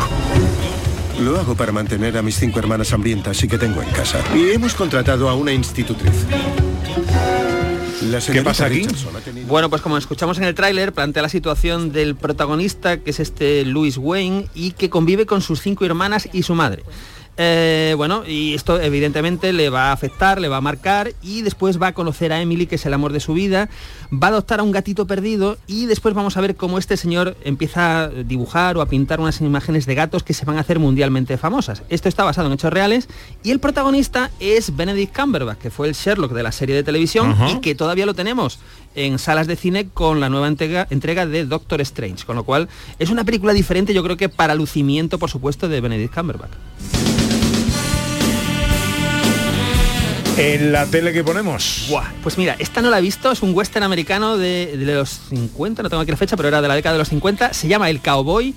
Lo 1.20 1.40
hago 1.40 1.56
para 1.56 1.72
mantener 1.72 2.16
a 2.18 2.22
mis 2.22 2.38
cinco 2.38 2.60
hermanas 2.60 2.94
hambrientas 2.94 3.44
y 3.44 3.48
que 3.48 3.58
tengo 3.58 3.82
en 3.82 3.90
casa. 3.90 4.20
Y 4.36 4.52
hemos 4.52 4.76
contratado 4.76 5.30
a 5.30 5.34
una 5.34 5.52
institutriz. 5.52 6.14
Señorita 8.20 8.44
pasa 8.44 8.66
aquí? 8.68 8.86
Tenido- 9.26 9.48
Bueno, 9.48 9.70
pues 9.70 9.82
como 9.82 9.98
escuchamos 9.98 10.38
en 10.38 10.44
el 10.46 10.54
tráiler, 10.56 10.94
plantea 10.94 11.24
la 11.24 11.30
situación 11.30 11.92
del 11.92 12.16
protagonista, 12.16 12.98
que 13.00 13.10
es 13.10 13.20
este 13.20 13.66
Louis 13.66 13.98
Wayne, 13.98 14.48
y 14.54 14.72
que 14.72 14.90
convive 14.90 15.26
con 15.26 15.42
sus 15.42 15.62
cinco 15.62 15.84
hermanas 15.86 16.30
y 16.32 16.44
su 16.44 16.54
madre. 16.54 16.84
Eh, 17.40 17.94
bueno, 17.96 18.24
y 18.26 18.56
esto 18.56 18.82
evidentemente 18.82 19.54
le 19.54 19.70
va 19.70 19.90
a 19.90 19.92
afectar, 19.92 20.42
le 20.42 20.48
va 20.48 20.58
a 20.58 20.62
marcar, 20.62 21.14
y 21.22 21.44
después 21.44 21.80
va 21.80 21.88
a 21.88 21.94
conocer 21.94 22.34
a 22.34 22.42
Emily, 22.42 22.66
que 22.66 22.76
es 22.76 22.86
el 22.88 22.94
amor 22.96 23.14
de 23.14 23.20
su 23.20 23.34
vida, 23.34 23.70
va 24.12 24.28
a 24.28 24.30
adoptar 24.32 24.60
a 24.60 24.64
un 24.64 24.72
gatito 24.72 25.06
perdido, 25.06 25.60
y 25.68 25.86
después 25.86 26.16
vamos 26.16 26.36
a 26.36 26.42
ver 26.42 26.56
cómo 26.56 26.80
este 26.80 26.98
señor 26.98 27.38
empieza 27.44 28.06
a 28.06 28.08
dibujar 28.10 28.78
o 28.78 28.82
a 28.82 28.88
pintar 28.88 29.20
unas 29.20 29.40
imágenes 29.40 29.86
de 29.86 29.94
gatos 29.94 30.24
que 30.24 30.34
se 30.34 30.46
van 30.46 30.58
a 30.58 30.62
hacer 30.62 30.80
mundialmente 30.80 31.38
famosas. 31.38 31.84
Esto 31.90 32.10
está 32.10 32.24
basado 32.24 32.48
en 32.48 32.54
hechos 32.54 32.74
reales, 32.74 33.08
y 33.44 33.52
el 33.52 33.60
protagonista 33.60 34.32
es 34.40 34.76
Benedict 34.76 35.16
Cumberbatch, 35.16 35.60
que 35.60 35.70
fue 35.70 35.88
el 35.88 35.94
Sherlock 35.94 36.34
de 36.34 36.42
la 36.42 36.52
serie 36.52 36.76
de 36.76 36.84
televisión, 36.84 37.36
y 37.52 37.60
que 37.60 37.76
todavía 37.76 38.08
lo 38.08 38.16
tenemos 38.16 38.58
en 38.96 39.20
salas 39.20 39.46
de 39.46 39.56
cine 39.56 39.90
con 39.94 40.20
la 40.20 40.30
nueva 40.30 40.48
entrega, 40.48 40.88
entrega 40.90 41.28
de 41.28 41.46
Doctor 41.46 41.82
Strange, 41.82 42.26
con 42.26 42.36
lo 42.36 42.44
cual 42.44 42.68
es 42.98 43.12
una 43.12 43.24
película 43.26 43.54
diferente, 43.54 43.94
yo 43.94 44.04
creo 44.04 44.18
que 44.18 44.28
para 44.28 44.56
lucimiento, 44.56 45.20
por 45.20 45.30
supuesto, 45.30 45.70
de 45.70 45.82
Benedict 45.82 46.16
Cumberbatch. 46.16 47.27
En 50.38 50.72
la 50.72 50.86
tele 50.86 51.14
que 51.14 51.24
ponemos. 51.24 51.88
Buah, 51.90 52.06
pues 52.22 52.38
mira, 52.38 52.56
esta 52.60 52.84
no 52.84 52.92
la 52.92 53.00
he 53.00 53.02
visto, 53.02 53.32
es 53.32 53.42
un 53.42 53.56
western 53.56 53.84
americano 53.84 54.38
de, 54.38 54.78
de 54.78 54.96
los 54.96 55.10
50, 55.30 55.82
no 55.82 55.90
tengo 55.90 56.04
aquí 56.04 56.12
la 56.12 56.18
fecha, 56.18 56.38
pero 56.38 56.50
era 56.50 56.62
de 56.62 56.68
la 56.68 56.76
década 56.76 56.94
de 56.94 57.00
los 57.00 57.10
50, 57.10 57.54
se 57.54 57.68
llama 57.68 57.90
El 57.90 58.02
Cowboy 58.02 58.54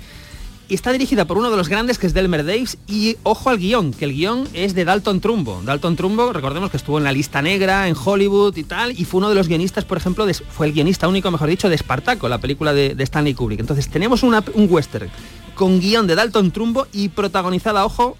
y 0.69 0.75
está 0.75 0.93
dirigida 0.93 1.25
por 1.25 1.39
uno 1.39 1.51
de 1.51 1.57
los 1.57 1.71
grandes 1.71 1.99
que 1.99 2.07
es 2.07 2.13
Delmer 2.13 2.45
Daves 2.45 2.77
y 2.87 3.17
ojo 3.23 3.49
al 3.49 3.57
guion, 3.57 3.95
que 3.95 4.05
el 4.05 4.13
guion 4.13 4.47
es 4.53 4.75
de 4.75 4.85
Dalton 4.85 5.21
Trumbo. 5.21 5.63
Dalton 5.65 5.97
Trumbo, 5.97 6.35
recordemos 6.35 6.71
que 6.71 6.77
estuvo 6.77 6.99
en 6.99 7.05
la 7.05 7.13
lista 7.13 7.41
negra, 7.41 7.89
en 7.89 7.97
Hollywood 7.97 8.55
y 8.59 8.65
tal, 8.65 8.93
y 8.93 9.07
fue 9.07 9.17
uno 9.17 9.31
de 9.31 9.35
los 9.35 9.49
guionistas, 9.49 9.87
por 9.87 9.97
ejemplo, 9.97 10.27
fue 10.51 10.67
el 10.67 10.75
guionista 10.75 11.09
único, 11.09 11.31
mejor 11.31 11.49
dicho, 11.49 11.71
de 11.71 11.77
Espartaco, 11.77 12.29
la 12.29 12.39
película 12.39 12.75
de, 12.75 12.95
Stanley 12.99 13.33
Kubrick. 13.33 13.59
Entonces 13.59 13.89
tenemos 13.89 14.23
un 14.23 14.37
western 14.69 15.09
con 15.55 15.81
guion 15.81 16.07
de 16.07 16.15
Dalton 16.15 16.51
Trumbo 16.51 16.87
y 16.93 17.09
protagonizada, 17.09 17.87
ojo, 17.87 18.19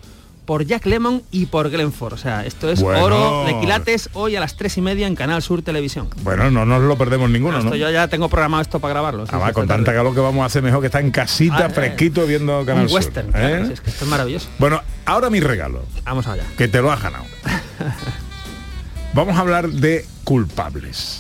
por 0.51 0.67
Jack 0.67 0.85
Lemmon 0.87 1.23
y 1.31 1.47
por 1.47 1.71
Glenn 1.71 1.93
Ford. 1.93 2.15
O 2.15 2.17
sea, 2.17 2.45
esto 2.45 2.69
es 2.73 2.81
Bueno. 2.81 3.05
oro 3.05 3.45
de 3.47 3.61
quilates 3.61 4.11
hoy 4.15 4.35
a 4.35 4.41
las 4.41 4.57
tres 4.57 4.77
y 4.79 4.81
media 4.81 5.07
en 5.07 5.15
Canal 5.15 5.43
Sur 5.43 5.63
Televisión. 5.63 6.09
Bueno, 6.25 6.51
no 6.51 6.67
nos 6.67 6.83
lo 6.83 6.99
perdemos 6.99 7.31
ninguno, 7.31 7.59
¿no? 7.59 7.65
Esto 7.67 7.77
yo 7.77 7.89
ya 7.89 8.09
tengo 8.09 8.29
programado 8.29 8.61
esto 8.61 8.81
para 8.81 8.95
grabarlo. 8.95 9.23
Además, 9.29 9.47
sí, 9.51 9.55
con 9.55 9.69
tanta 9.69 9.85
tarde. 9.85 9.99
calor 9.99 10.13
que 10.13 10.19
vamos 10.21 10.43
a 10.43 10.47
hacer 10.47 10.61
mejor 10.65 10.81
que 10.81 10.87
estar 10.87 11.03
en 11.05 11.13
casita, 11.13 11.57
Ah, 11.57 11.67
eh. 11.67 11.71
fresquito, 11.73 12.27
viendo 12.27 12.67
Canal 12.67 12.83
Un 12.83 12.89
Sur, 12.89 12.97
western, 12.99 13.31
¿eh? 13.33 13.63
sí, 13.69 13.73
es 13.75 13.81
que 13.81 13.91
esto 13.91 14.05
es 14.07 14.11
maravilloso. 14.11 14.49
Bueno, 14.59 14.83
ahora 15.07 15.31
mi 15.31 15.39
regalo, 15.39 15.85
Vamos 16.05 16.27
allá. 16.27 16.43
que 16.59 16.67
te 16.67 16.83
lo 16.83 16.91
has 16.91 17.01
ganado. 17.01 17.27
Vamos 19.15 19.37
a 19.37 19.41
hablar 19.43 19.69
de 19.69 20.05
culpables. 20.25 21.20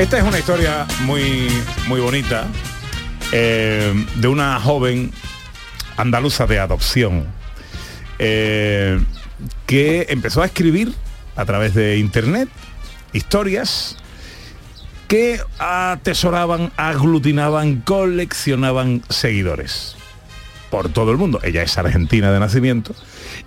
Esta 0.00 0.16
es 0.16 0.24
una 0.24 0.38
historia 0.38 0.86
muy, 1.02 1.50
muy 1.86 2.00
bonita 2.00 2.46
eh, 3.32 3.92
de 4.14 4.28
una 4.28 4.58
joven 4.58 5.12
andaluza 5.98 6.46
de 6.46 6.58
adopción 6.58 7.26
eh, 8.18 8.98
que 9.66 10.06
empezó 10.08 10.40
a 10.40 10.46
escribir 10.46 10.94
a 11.36 11.44
través 11.44 11.74
de 11.74 11.98
internet 11.98 12.48
historias 13.12 13.98
que 15.06 15.38
atesoraban, 15.58 16.72
aglutinaban, 16.78 17.82
coleccionaban 17.82 19.02
seguidores 19.10 19.96
por 20.70 20.88
todo 20.88 21.10
el 21.10 21.18
mundo. 21.18 21.40
Ella 21.42 21.62
es 21.62 21.76
argentina 21.76 22.32
de 22.32 22.40
nacimiento 22.40 22.94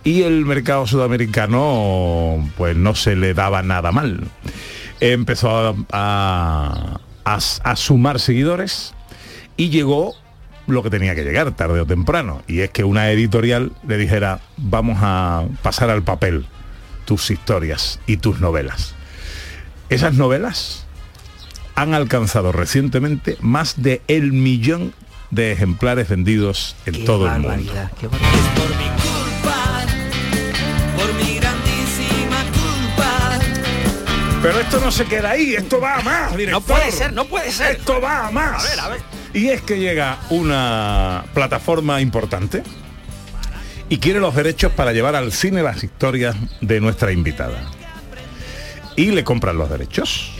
y 0.03 0.21
el 0.21 0.45
mercado 0.45 0.85
sudamericano 0.85 2.47
pues 2.57 2.77
no 2.77 2.93
se 2.93 3.15
le 3.15 3.33
daba 3.33 3.63
nada 3.63 3.91
mal. 3.91 4.19
Empezó 5.11 5.49
a, 5.49 5.75
a- 5.91 6.99
a- 7.25 7.39
a 7.63 7.75
sumar 7.75 8.19
seguidores 8.19 8.93
y 9.57 9.69
llegó 9.69 10.13
lo 10.67 10.81
que 10.81 10.89
tenía 10.89 11.13
que 11.15 11.23
llegar 11.23 11.51
tarde 11.51 11.81
o 11.81 11.85
temprano 11.85 12.41
y 12.47 12.61
es 12.61 12.69
que 12.69 12.83
una 12.85 13.09
editorial 13.11 13.73
le 13.87 13.97
dijera 13.97 14.39
vamos 14.57 14.97
a 15.01 15.43
pasar 15.61 15.89
al 15.89 16.03
papel 16.03 16.45
tus 17.05 17.29
historias 17.31 17.99
y 18.07 18.17
tus 18.17 18.39
novelas. 18.39 18.95
Esas 19.89 20.13
novelas 20.13 20.85
han 21.75 21.93
alcanzado 21.93 22.51
recientemente 22.53 23.37
más 23.41 23.81
de 23.83 24.01
el 24.07 24.31
millón 24.31 24.93
de 25.31 25.51
ejemplares 25.51 26.07
vendidos 26.07 26.75
en 26.85 27.03
todo 27.05 27.25
el 27.25 27.41
mundo. 27.41 27.73
Pero 34.43 34.59
esto 34.59 34.77
no 34.81 34.91
se 34.91 35.05
queda 35.05 35.31
ahí, 35.31 35.55
esto 35.55 35.79
va 35.79 35.95
a 35.95 36.01
más, 36.01 36.35
director. 36.35 36.61
No 36.61 36.75
puede 36.75 36.91
ser, 36.91 37.13
no 37.13 37.23
puede 37.23 37.49
ser. 37.49 37.77
Esto 37.77 38.01
va 38.01 38.27
a 38.27 38.31
más. 38.31 38.65
A 38.65 38.69
ver, 38.69 38.79
a 38.81 38.89
ver. 38.89 39.01
Y 39.33 39.47
es 39.47 39.61
que 39.61 39.79
llega 39.79 40.19
una 40.31 41.23
plataforma 41.33 42.01
importante 42.01 42.61
y 43.87 43.99
quiere 43.99 44.19
los 44.19 44.35
derechos 44.35 44.73
para 44.73 44.91
llevar 44.91 45.15
al 45.15 45.31
cine 45.31 45.63
las 45.63 45.81
historias 45.81 46.35
de 46.59 46.81
nuestra 46.81 47.13
invitada. 47.13 47.71
Y 48.97 49.11
le 49.11 49.23
compran 49.23 49.57
los 49.57 49.69
derechos. 49.69 50.32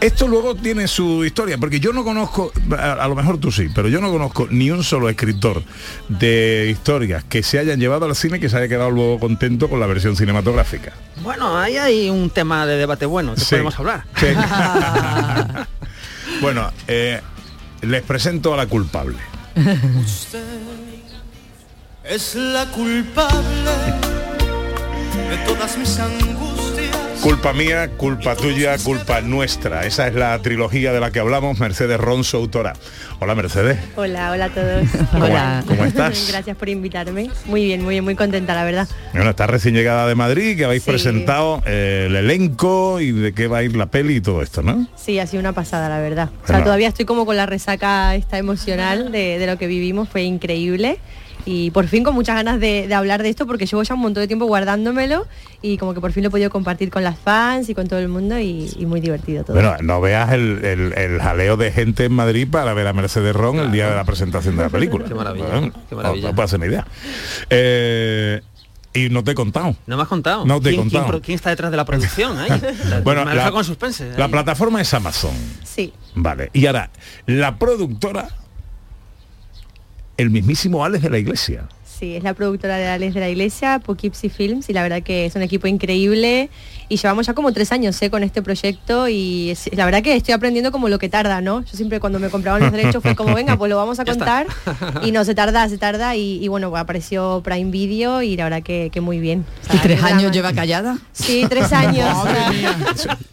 Esto 0.00 0.28
luego 0.28 0.54
tiene 0.54 0.86
su 0.86 1.24
historia, 1.24 1.58
porque 1.58 1.80
yo 1.80 1.92
no 1.92 2.04
conozco, 2.04 2.52
a, 2.78 2.92
a 2.92 3.08
lo 3.08 3.16
mejor 3.16 3.38
tú 3.38 3.50
sí, 3.50 3.66
pero 3.74 3.88
yo 3.88 4.00
no 4.00 4.12
conozco 4.12 4.46
ni 4.48 4.70
un 4.70 4.84
solo 4.84 5.08
escritor 5.08 5.64
de 6.08 6.68
historias 6.70 7.24
que 7.24 7.42
se 7.42 7.58
hayan 7.58 7.80
llevado 7.80 8.04
al 8.06 8.14
cine 8.14 8.38
que 8.38 8.48
se 8.48 8.56
haya 8.58 8.68
quedado 8.68 8.92
luego 8.92 9.18
contento 9.18 9.68
con 9.68 9.80
la 9.80 9.88
versión 9.88 10.14
cinematográfica. 10.14 10.92
Bueno, 11.22 11.58
ahí 11.58 11.78
hay 11.78 12.10
un 12.10 12.30
tema 12.30 12.64
de 12.64 12.76
debate 12.76 13.06
bueno 13.06 13.34
que 13.34 13.40
Sí. 13.40 13.46
podemos 13.50 13.76
hablar. 13.80 14.04
Sí. 14.20 14.26
bueno, 16.40 16.70
eh, 16.86 17.20
les 17.82 18.02
presento 18.02 18.54
a 18.54 18.56
la 18.56 18.66
culpable. 18.66 19.16
Usted 20.04 20.44
es 22.04 22.36
la 22.36 22.66
culpable 22.66 23.72
de 25.28 25.36
todas 25.44 25.76
mis 25.76 25.98
angustias. 25.98 26.37
Culpa 27.28 27.52
mía, 27.52 27.90
culpa 27.98 28.34
tuya, 28.34 28.78
culpa 28.78 29.20
nuestra. 29.20 29.84
Esa 29.84 30.08
es 30.08 30.14
la 30.14 30.38
trilogía 30.38 30.94
de 30.94 30.98
la 31.00 31.10
que 31.10 31.20
hablamos, 31.20 31.58
Mercedes 31.58 32.00
Ronso, 32.00 32.38
autora. 32.38 32.72
Hola 33.20 33.34
Mercedes. 33.34 33.76
Hola, 33.96 34.32
hola 34.32 34.46
a 34.46 34.48
todos. 34.48 34.86
Hola. 35.12 35.62
¿Cómo 35.68 35.84
estás? 35.84 36.26
Gracias 36.32 36.56
por 36.56 36.70
invitarme. 36.70 37.28
Muy 37.44 37.64
bien, 37.66 37.82
muy 37.82 37.96
bien, 37.96 38.04
muy 38.04 38.14
contenta, 38.14 38.54
la 38.54 38.64
verdad. 38.64 38.88
Bueno, 39.12 39.28
está 39.28 39.46
recién 39.46 39.74
llegada 39.74 40.08
de 40.08 40.14
Madrid, 40.14 40.56
que 40.56 40.64
habéis 40.64 40.84
Sí. 40.84 40.90
presentado 40.90 41.62
eh, 41.66 42.06
el 42.08 42.16
elenco 42.16 42.98
y 42.98 43.12
de 43.12 43.34
qué 43.34 43.46
va 43.46 43.58
a 43.58 43.62
ir 43.62 43.76
la 43.76 43.90
peli 43.90 44.16
y 44.16 44.20
todo 44.22 44.40
esto, 44.40 44.62
¿no? 44.62 44.88
Sí, 44.96 45.18
ha 45.18 45.26
sido 45.26 45.40
una 45.40 45.52
pasada, 45.52 45.90
la 45.90 45.98
verdad. 46.00 46.30
O 46.44 46.46
sea, 46.46 46.64
todavía 46.64 46.88
estoy 46.88 47.04
como 47.04 47.26
con 47.26 47.36
la 47.36 47.44
resaca 47.44 48.14
esta 48.14 48.38
emocional 48.38 49.12
de, 49.12 49.38
de 49.38 49.46
lo 49.46 49.58
que 49.58 49.66
vivimos, 49.66 50.08
fue 50.08 50.22
increíble. 50.22 50.98
Y 51.44 51.70
por 51.70 51.86
fin 51.86 52.04
con 52.04 52.14
muchas 52.14 52.36
ganas 52.36 52.60
de, 52.60 52.86
de 52.88 52.94
hablar 52.94 53.22
de 53.22 53.28
esto 53.30 53.46
porque 53.46 53.64
llevo 53.66 53.82
ya 53.82 53.94
un 53.94 54.00
montón 54.00 54.22
de 54.22 54.26
tiempo 54.26 54.44
guardándomelo 54.46 55.26
y 55.62 55.78
como 55.78 55.94
que 55.94 56.00
por 56.00 56.12
fin 56.12 56.22
lo 56.22 56.28
he 56.28 56.30
podido 56.30 56.50
compartir 56.50 56.90
con 56.90 57.02
las 57.02 57.18
fans 57.18 57.68
y 57.70 57.74
con 57.74 57.86
todo 57.88 57.98
el 58.00 58.08
mundo 58.08 58.38
y, 58.38 58.70
y 58.78 58.84
muy 58.86 59.00
divertido 59.00 59.44
todo. 59.44 59.54
Bueno, 59.54 59.74
no 59.82 60.00
veas 60.00 60.32
el, 60.32 60.64
el- 60.64 60.92
el 60.98 61.20
jaleo 61.20 61.56
de 61.56 61.72
gente 61.72 62.04
en 62.04 62.12
Madrid 62.12 62.46
para 62.50 62.74
ver 62.74 62.86
a 62.86 62.92
Mercedes 62.92 63.34
Ron 63.34 63.58
el 63.60 63.72
día 63.72 63.88
de 63.88 63.96
la 63.96 64.04
presentación 64.04 64.56
de 64.56 64.62
la 64.64 64.68
película. 64.68 65.04
Qué 65.08 65.14
maravilla, 65.14 65.70
qué 65.88 65.94
maravilla. 65.94 66.22
No, 66.22 66.28
no 66.28 66.34
puedo 66.34 66.44
hacerme 66.44 66.66
idea. 66.66 66.86
Eh, 67.50 68.40
y 68.94 69.10
no 69.10 69.22
te 69.22 69.32
he 69.32 69.34
contado. 69.34 69.76
No 69.86 69.96
me 69.96 70.02
has 70.02 70.08
contado. 70.08 70.44
No 70.44 70.60
te 70.60 70.70
he 70.70 70.72
¿Quién, 70.72 70.88
quién 70.88 71.02
contado. 71.02 71.06
pro- 71.18 71.22
quién 71.22 71.36
está 71.36 71.50
detrás 71.50 71.70
de 71.70 71.76
la 71.76 71.84
producción? 71.84 72.38
ahí? 72.38 72.50
Bueno, 73.04 73.24
me 73.24 73.34
la, 73.34 73.50
con 73.50 73.64
suspense. 73.64 74.12
la 74.16 74.28
plataforma 74.28 74.80
es 74.80 74.92
Amazon. 74.94 75.32
Sí. 75.64 75.92
Vale. 76.14 76.50
Y 76.52 76.66
ahora, 76.66 76.90
la 77.26 77.58
productora, 77.58 78.28
el 80.18 80.30
mismísimo 80.30 80.84
Alex 80.84 81.04
de 81.04 81.10
la 81.10 81.18
Iglesia. 81.18 81.68
sí, 81.98 82.16
es 82.16 82.22
la 82.22 82.34
productora 82.34 82.76
de 82.76 82.86
Alex 82.86 83.14
de 83.14 83.20
la 83.20 83.28
Iglesia, 83.30 83.78
Poughkeepsie 83.78 84.28
Films, 84.28 84.68
y 84.68 84.72
la 84.72 84.82
verdad 84.82 85.02
que 85.02 85.24
es 85.24 85.34
un 85.34 85.42
equipo 85.42 85.66
increíble 85.66 86.50
y 86.88 86.96
llevamos 86.96 87.26
ya 87.26 87.34
como 87.34 87.52
tres 87.52 87.70
años 87.72 88.00
¿eh? 88.02 88.10
con 88.10 88.22
este 88.22 88.42
proyecto 88.42 89.08
y 89.08 89.50
es- 89.50 89.70
la 89.76 89.84
verdad 89.84 90.02
que 90.02 90.16
estoy 90.16 90.34
aprendiendo 90.34 90.72
como 90.72 90.88
lo 90.88 90.98
que 90.98 91.08
tarda, 91.08 91.40
¿no? 91.40 91.60
Yo 91.62 91.76
siempre 91.76 92.00
cuando 92.00 92.18
me 92.18 92.28
compraban 92.30 92.62
los 92.62 92.72
derechos 92.72 93.02
fue 93.02 93.14
como, 93.14 93.34
venga, 93.34 93.56
pues 93.56 93.68
lo 93.70 93.76
vamos 93.76 93.98
a 94.00 94.04
contar 94.06 94.46
y 95.02 95.12
no, 95.12 95.24
se 95.24 95.34
tarda, 95.34 95.68
se 95.68 95.78
tarda 95.78 96.16
y, 96.16 96.42
y 96.42 96.48
bueno, 96.48 96.74
apareció 96.76 97.40
Prime 97.44 97.70
Video 97.70 98.22
y 98.22 98.36
la 98.36 98.44
verdad 98.44 98.62
que, 98.62 98.90
que 98.92 99.00
muy 99.00 99.18
bien. 99.20 99.44
O 99.62 99.66
sea, 99.66 99.76
¿Y 99.76 99.78
tres 99.80 100.02
años 100.02 100.32
lleva 100.32 100.52
callada? 100.52 100.98
Sí, 101.12 101.44
tres 101.48 101.72
años. 101.72 102.08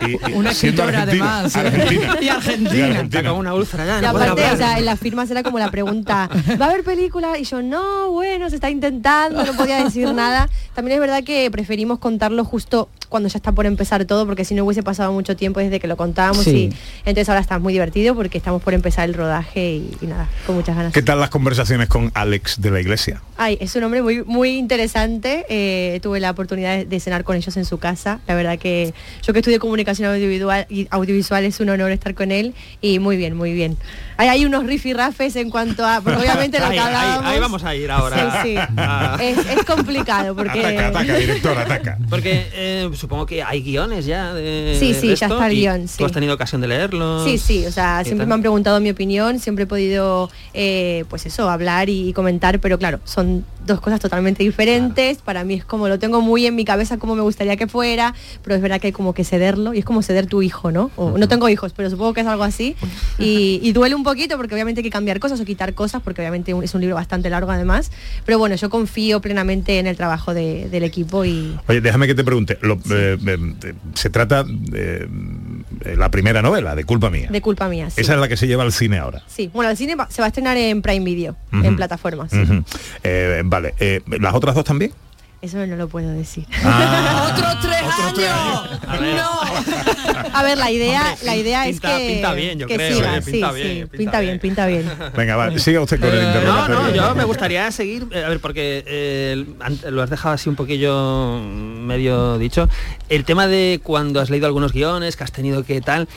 Y- 0.06 0.32
y 0.32 0.34
Una 0.34 0.52
escritora 0.52 1.02
además. 1.04 1.56
Argentina. 1.56 2.18
Y 2.22 2.30
Argentina. 2.30 2.76
Y 2.76 2.82
Argentina. 2.82 3.02
Está 3.02 3.24
como 3.30 3.40
una 3.40 3.54
úlcera 3.56 3.86
ya. 3.86 4.00
Y 4.00 4.02
no 4.04 4.12
puede 4.12 4.26
aparte, 4.26 4.42
hablar. 4.46 4.54
o 4.54 4.58
sea, 4.58 4.78
en 4.80 4.86
las 4.86 5.00
firmas 5.00 5.32
era 5.32 5.42
como 5.44 5.58
la 5.60 5.72
pregunta, 5.72 6.30
¿va 6.62 6.66
a 6.66 6.70
haber 6.70 6.84
película? 6.84 7.38
Y 7.40 7.44
yo, 7.44 7.62
no, 7.64 8.12
bueno, 8.12 8.50
se 8.50 8.56
está 8.56 8.70
intentando, 8.70 9.44
no 9.44 9.54
podía 9.54 9.84
decir 9.84 10.14
nada. 10.14 10.48
También 10.76 10.96
es 10.96 11.02
verdad 11.02 11.24
que 11.24 11.50
preferimos 11.50 12.00
contarlo 12.00 12.44
justo 12.46 12.90
cuando 13.10 13.30
ya 13.30 13.38
está 13.38 13.45
por 13.54 13.66
empezar 13.66 14.06
todo, 14.06 14.26
porque 14.26 14.46
si 14.46 14.56
no 14.56 14.64
hubiese 14.66 14.84
pasado 14.84 15.12
mucho 15.12 15.36
tiempo 15.36 15.60
desde 15.60 15.80
que 15.80 15.88
lo 15.88 15.98
contábamos 15.98 16.44
Sí. 16.44 16.70
y 16.72 16.76
entonces 17.10 17.30
ahora 17.30 17.42
está 17.42 17.60
muy 17.60 17.74
divertido 17.74 18.16
porque 18.16 18.38
estamos 18.38 18.62
por 18.62 18.74
empezar 18.74 19.08
el 19.10 19.14
rodaje 19.14 19.74
y, 19.76 19.98
y 20.02 20.08
nada, 20.08 20.28
con 20.46 20.56
muchas 20.56 20.76
ganas. 20.76 20.94
¿Qué 20.94 21.02
tal 21.02 21.20
las 21.20 21.30
conversaciones 21.30 21.88
con 21.90 22.12
Alex 22.14 22.62
de 22.62 22.72
la 22.72 22.80
Iglesia? 22.82 23.22
Ay, 23.38 23.58
es 23.60 23.76
un 23.76 23.84
hombre 23.84 24.02
muy, 24.02 24.24
muy 24.24 24.58
interesante. 24.58 25.46
eh, 25.50 26.00
tuve 26.02 26.20
la 26.20 26.32
oportunidad 26.32 26.78
de, 26.78 26.86
de 26.86 27.00
cenar 27.00 27.24
con 27.24 27.36
ellos 27.36 27.56
en 27.58 27.66
su 27.66 27.78
casa. 27.80 28.20
La 28.28 28.36
verdad 28.36 28.58
que 28.58 28.94
yo 29.24 29.34
que 29.34 29.40
estudié 29.40 29.60
comunicación 29.60 30.10
audiovisual, 30.14 30.66
y 30.70 30.88
audiovisual 30.90 31.44
es 31.44 31.60
un 31.60 31.70
honor 31.70 31.92
estar 31.92 32.14
con 32.16 32.32
él 32.32 32.54
y 32.82 33.00
muy 33.00 33.18
bien, 33.18 33.36
muy 33.36 33.54
bien. 33.54 33.78
Hay, 34.18 34.30
hay 34.30 34.46
unos 34.46 34.66
rifirrafes 34.66 35.36
en 35.36 35.50
cuanto 35.50 35.86
a, 35.86 36.00
porque 36.02 36.20
obviamente 36.20 36.60
lo 36.60 36.66
Ahí, 36.66 36.78
que 36.78 36.82
ahí, 36.84 37.40
vamos 37.40 37.64
a 37.64 37.76
ir 37.76 37.92
ahora. 37.92 38.42
Sí, 38.44 38.50
sí. 38.50 38.56
Ah. 38.78 39.18
Es, 39.22 39.38
es 39.38 39.66
complicado 39.66 40.36
porque. 40.36 40.60
Ataca, 40.60 40.88
ataca, 40.88 41.16
director, 41.18 41.58
ataca. 41.58 41.98
Porque 42.10 42.48
eh, 42.54 42.90
supongo 42.94 43.26
que 43.26 43.35
hay 43.44 43.62
guiones 43.62 44.06
ya 44.06 44.34
de 44.34 44.78
Sí, 44.80 44.94
de 44.94 45.00
sí, 45.00 45.08
ya 45.08 45.14
esto, 45.14 45.26
está 45.36 45.48
el 45.48 45.54
guion, 45.56 45.88
sí. 45.88 45.96
¿Tú 45.98 46.06
has 46.06 46.12
tenido 46.12 46.34
ocasión 46.34 46.62
de 46.62 46.68
leerlo? 46.68 47.24
Sí, 47.26 47.38
sí, 47.38 47.66
o 47.66 47.72
sea, 47.72 48.00
¿Qué 48.00 48.06
siempre 48.06 48.24
tal? 48.24 48.30
me 48.30 48.34
han 48.36 48.42
preguntado 48.42 48.80
mi 48.80 48.90
opinión, 48.90 49.40
siempre 49.40 49.64
he 49.64 49.68
podido, 49.68 50.30
eh, 50.54 51.06
pues 51.10 51.26
eso, 51.26 51.50
hablar 51.50 51.90
y, 51.90 52.10
y 52.10 52.14
comentar, 52.14 52.60
pero 52.60 52.78
claro, 52.78 53.00
son 53.04 53.46
dos 53.66 53.82
cosas 53.82 54.00
totalmente 54.00 54.44
diferentes. 54.44 55.18
Para 55.20 55.44
mí 55.44 55.56
es 55.56 55.66
como 55.66 55.88
lo 55.88 55.98
tengo 55.98 56.22
muy 56.22 56.46
en 56.46 56.56
mi 56.56 56.66
cabeza 56.66 56.98
como 56.98 57.16
me 57.16 57.24
gustaría 57.24 57.56
que 57.58 57.68
fuera, 57.68 58.14
pero 58.44 58.56
es 58.56 58.62
verdad 58.62 58.80
que 58.80 58.88
hay 58.88 58.94
como 58.94 59.14
que 59.16 59.24
cederlo 59.24 59.74
y 59.74 59.80
es 59.80 59.86
como 59.86 60.04
ceder 60.04 60.28
tu 60.28 60.44
hijo, 60.44 60.72
¿no? 60.72 60.92
O, 60.96 61.18
no 61.18 61.28
tengo 61.28 61.50
hijos, 61.50 61.74
pero 61.76 61.90
supongo 61.90 62.14
que 62.14 62.22
es 62.22 62.28
algo 62.28 62.44
así. 62.44 62.76
Y, 63.18 63.60
y 63.64 63.72
duele 63.72 63.96
un 63.96 64.04
poquito 64.04 64.38
porque 64.38 64.54
obviamente 64.54 64.80
hay 64.80 64.84
que 64.84 64.90
cambiar 64.92 65.20
cosas 65.20 65.40
o 65.40 65.46
quitar 65.46 65.74
cosas, 65.74 66.02
porque 66.04 66.22
obviamente 66.22 66.54
es 66.64 66.76
un 66.76 66.82
libro 66.82 66.96
bastante 66.96 67.30
largo 67.30 67.52
además. 67.52 67.92
Pero 68.26 68.38
bueno, 68.38 68.56
yo 68.56 68.70
confío 68.70 69.20
plenamente 69.22 69.80
en 69.80 69.88
el 69.88 69.96
trabajo 69.98 70.34
de- 70.34 70.70
del 70.70 70.84
equipo 70.84 71.26
y 71.26 71.56
Oye, 71.68 71.82
déjame 71.82 72.06
que 72.08 72.14
te 72.16 72.24
pregunte. 72.24 72.60
lo- 72.62 72.78
eh, 72.92 73.18
se 73.94 74.10
trata 74.10 74.44
de 74.44 75.08
eh, 75.86 75.96
la 75.96 76.10
primera 76.10 76.42
novela, 76.42 76.76
de 76.76 76.84
culpa 76.84 77.10
mía. 77.10 77.28
de 77.30 77.42
culpa 77.42 77.68
mía. 77.68 77.90
Sí. 77.90 78.02
Esa 78.02 78.14
es 78.14 78.20
la 78.20 78.28
que 78.28 78.38
se 78.38 78.48
lleva 78.48 78.64
al 78.64 78.72
cine 78.72 78.98
ahora. 79.00 79.24
Sí, 79.28 79.50
bueno, 79.54 79.72
el 79.72 79.78
cine 79.78 79.96
se 80.10 80.22
va 80.22 80.26
a 80.26 80.28
estrenar 80.30 80.58
en 80.58 80.82
Prime 80.82 81.04
Video, 81.06 81.36
en 81.52 81.76
plataformas. 81.76 82.32
sí. 82.32 82.38
Eh, 83.04 83.42
vale. 83.46 83.74
eh, 83.80 84.02
¿Las 84.20 84.34
otras 84.34 84.56
dos 84.56 84.64
también? 84.64 84.92
Eso 85.46 85.66
no 85.68 85.76
lo 85.76 85.88
puedo 85.88 86.10
decir. 86.10 86.46
Ah. 86.64 87.32
¡Otros 87.32 87.60
tres 87.62 87.82
años! 87.84 88.80
A 88.88 88.98
ver. 88.98 89.20
A 90.34 90.44
ver, 90.44 90.58
la 90.58 90.72
idea, 90.72 91.02
Hombre, 91.12 91.26
la 91.26 91.36
idea 91.38 91.64
pinta- 91.66 91.94
es 91.96 92.00
que 92.02 92.14
pinta 92.14 92.34
bien, 92.34 92.60
yo 92.60 92.68
que 92.68 92.76
creo, 92.76 92.96
siga, 92.98 93.18
eh, 93.18 93.22
sí, 93.22 93.32
pinta 93.32 93.54
sí, 93.54 93.62
bien, 93.62 93.88
pinta, 93.90 94.20
bien, 94.20 94.40
pinta 94.40 94.66
bien. 94.66 94.92
Venga, 95.16 95.36
va, 95.36 95.58
siga 95.60 95.82
usted 95.82 96.00
con 96.00 96.10
el 96.10 96.16
Eh, 96.18 96.22
no, 96.22 96.28
interrogatorio. 96.28 96.82
no, 97.02 97.10
yo 97.10 97.16
me 97.16 97.24
gustaría 97.26 97.72
seguir, 97.72 98.08
eh, 98.12 98.24
a 98.26 98.30
ver, 98.30 98.40
porque 98.40 98.84
eh, 98.88 99.46
lo 99.92 100.02
has 100.02 100.10
dejado 100.10 100.34
así 100.36 100.50
un 100.50 100.56
poquillo 100.56 101.40
mm, 101.42 101.86
medio 101.86 102.38
dicho. 102.40 102.68
El 103.08 103.24
tema 103.24 103.48
de 103.48 103.80
cuando 103.84 104.20
has 104.20 104.30
leído 104.32 104.48
algunos 104.48 104.74
guiones, 104.74 105.16
que 105.16 105.24
has 105.24 105.32
tenido 105.32 105.64
que 105.64 105.80
tal. 105.80 106.08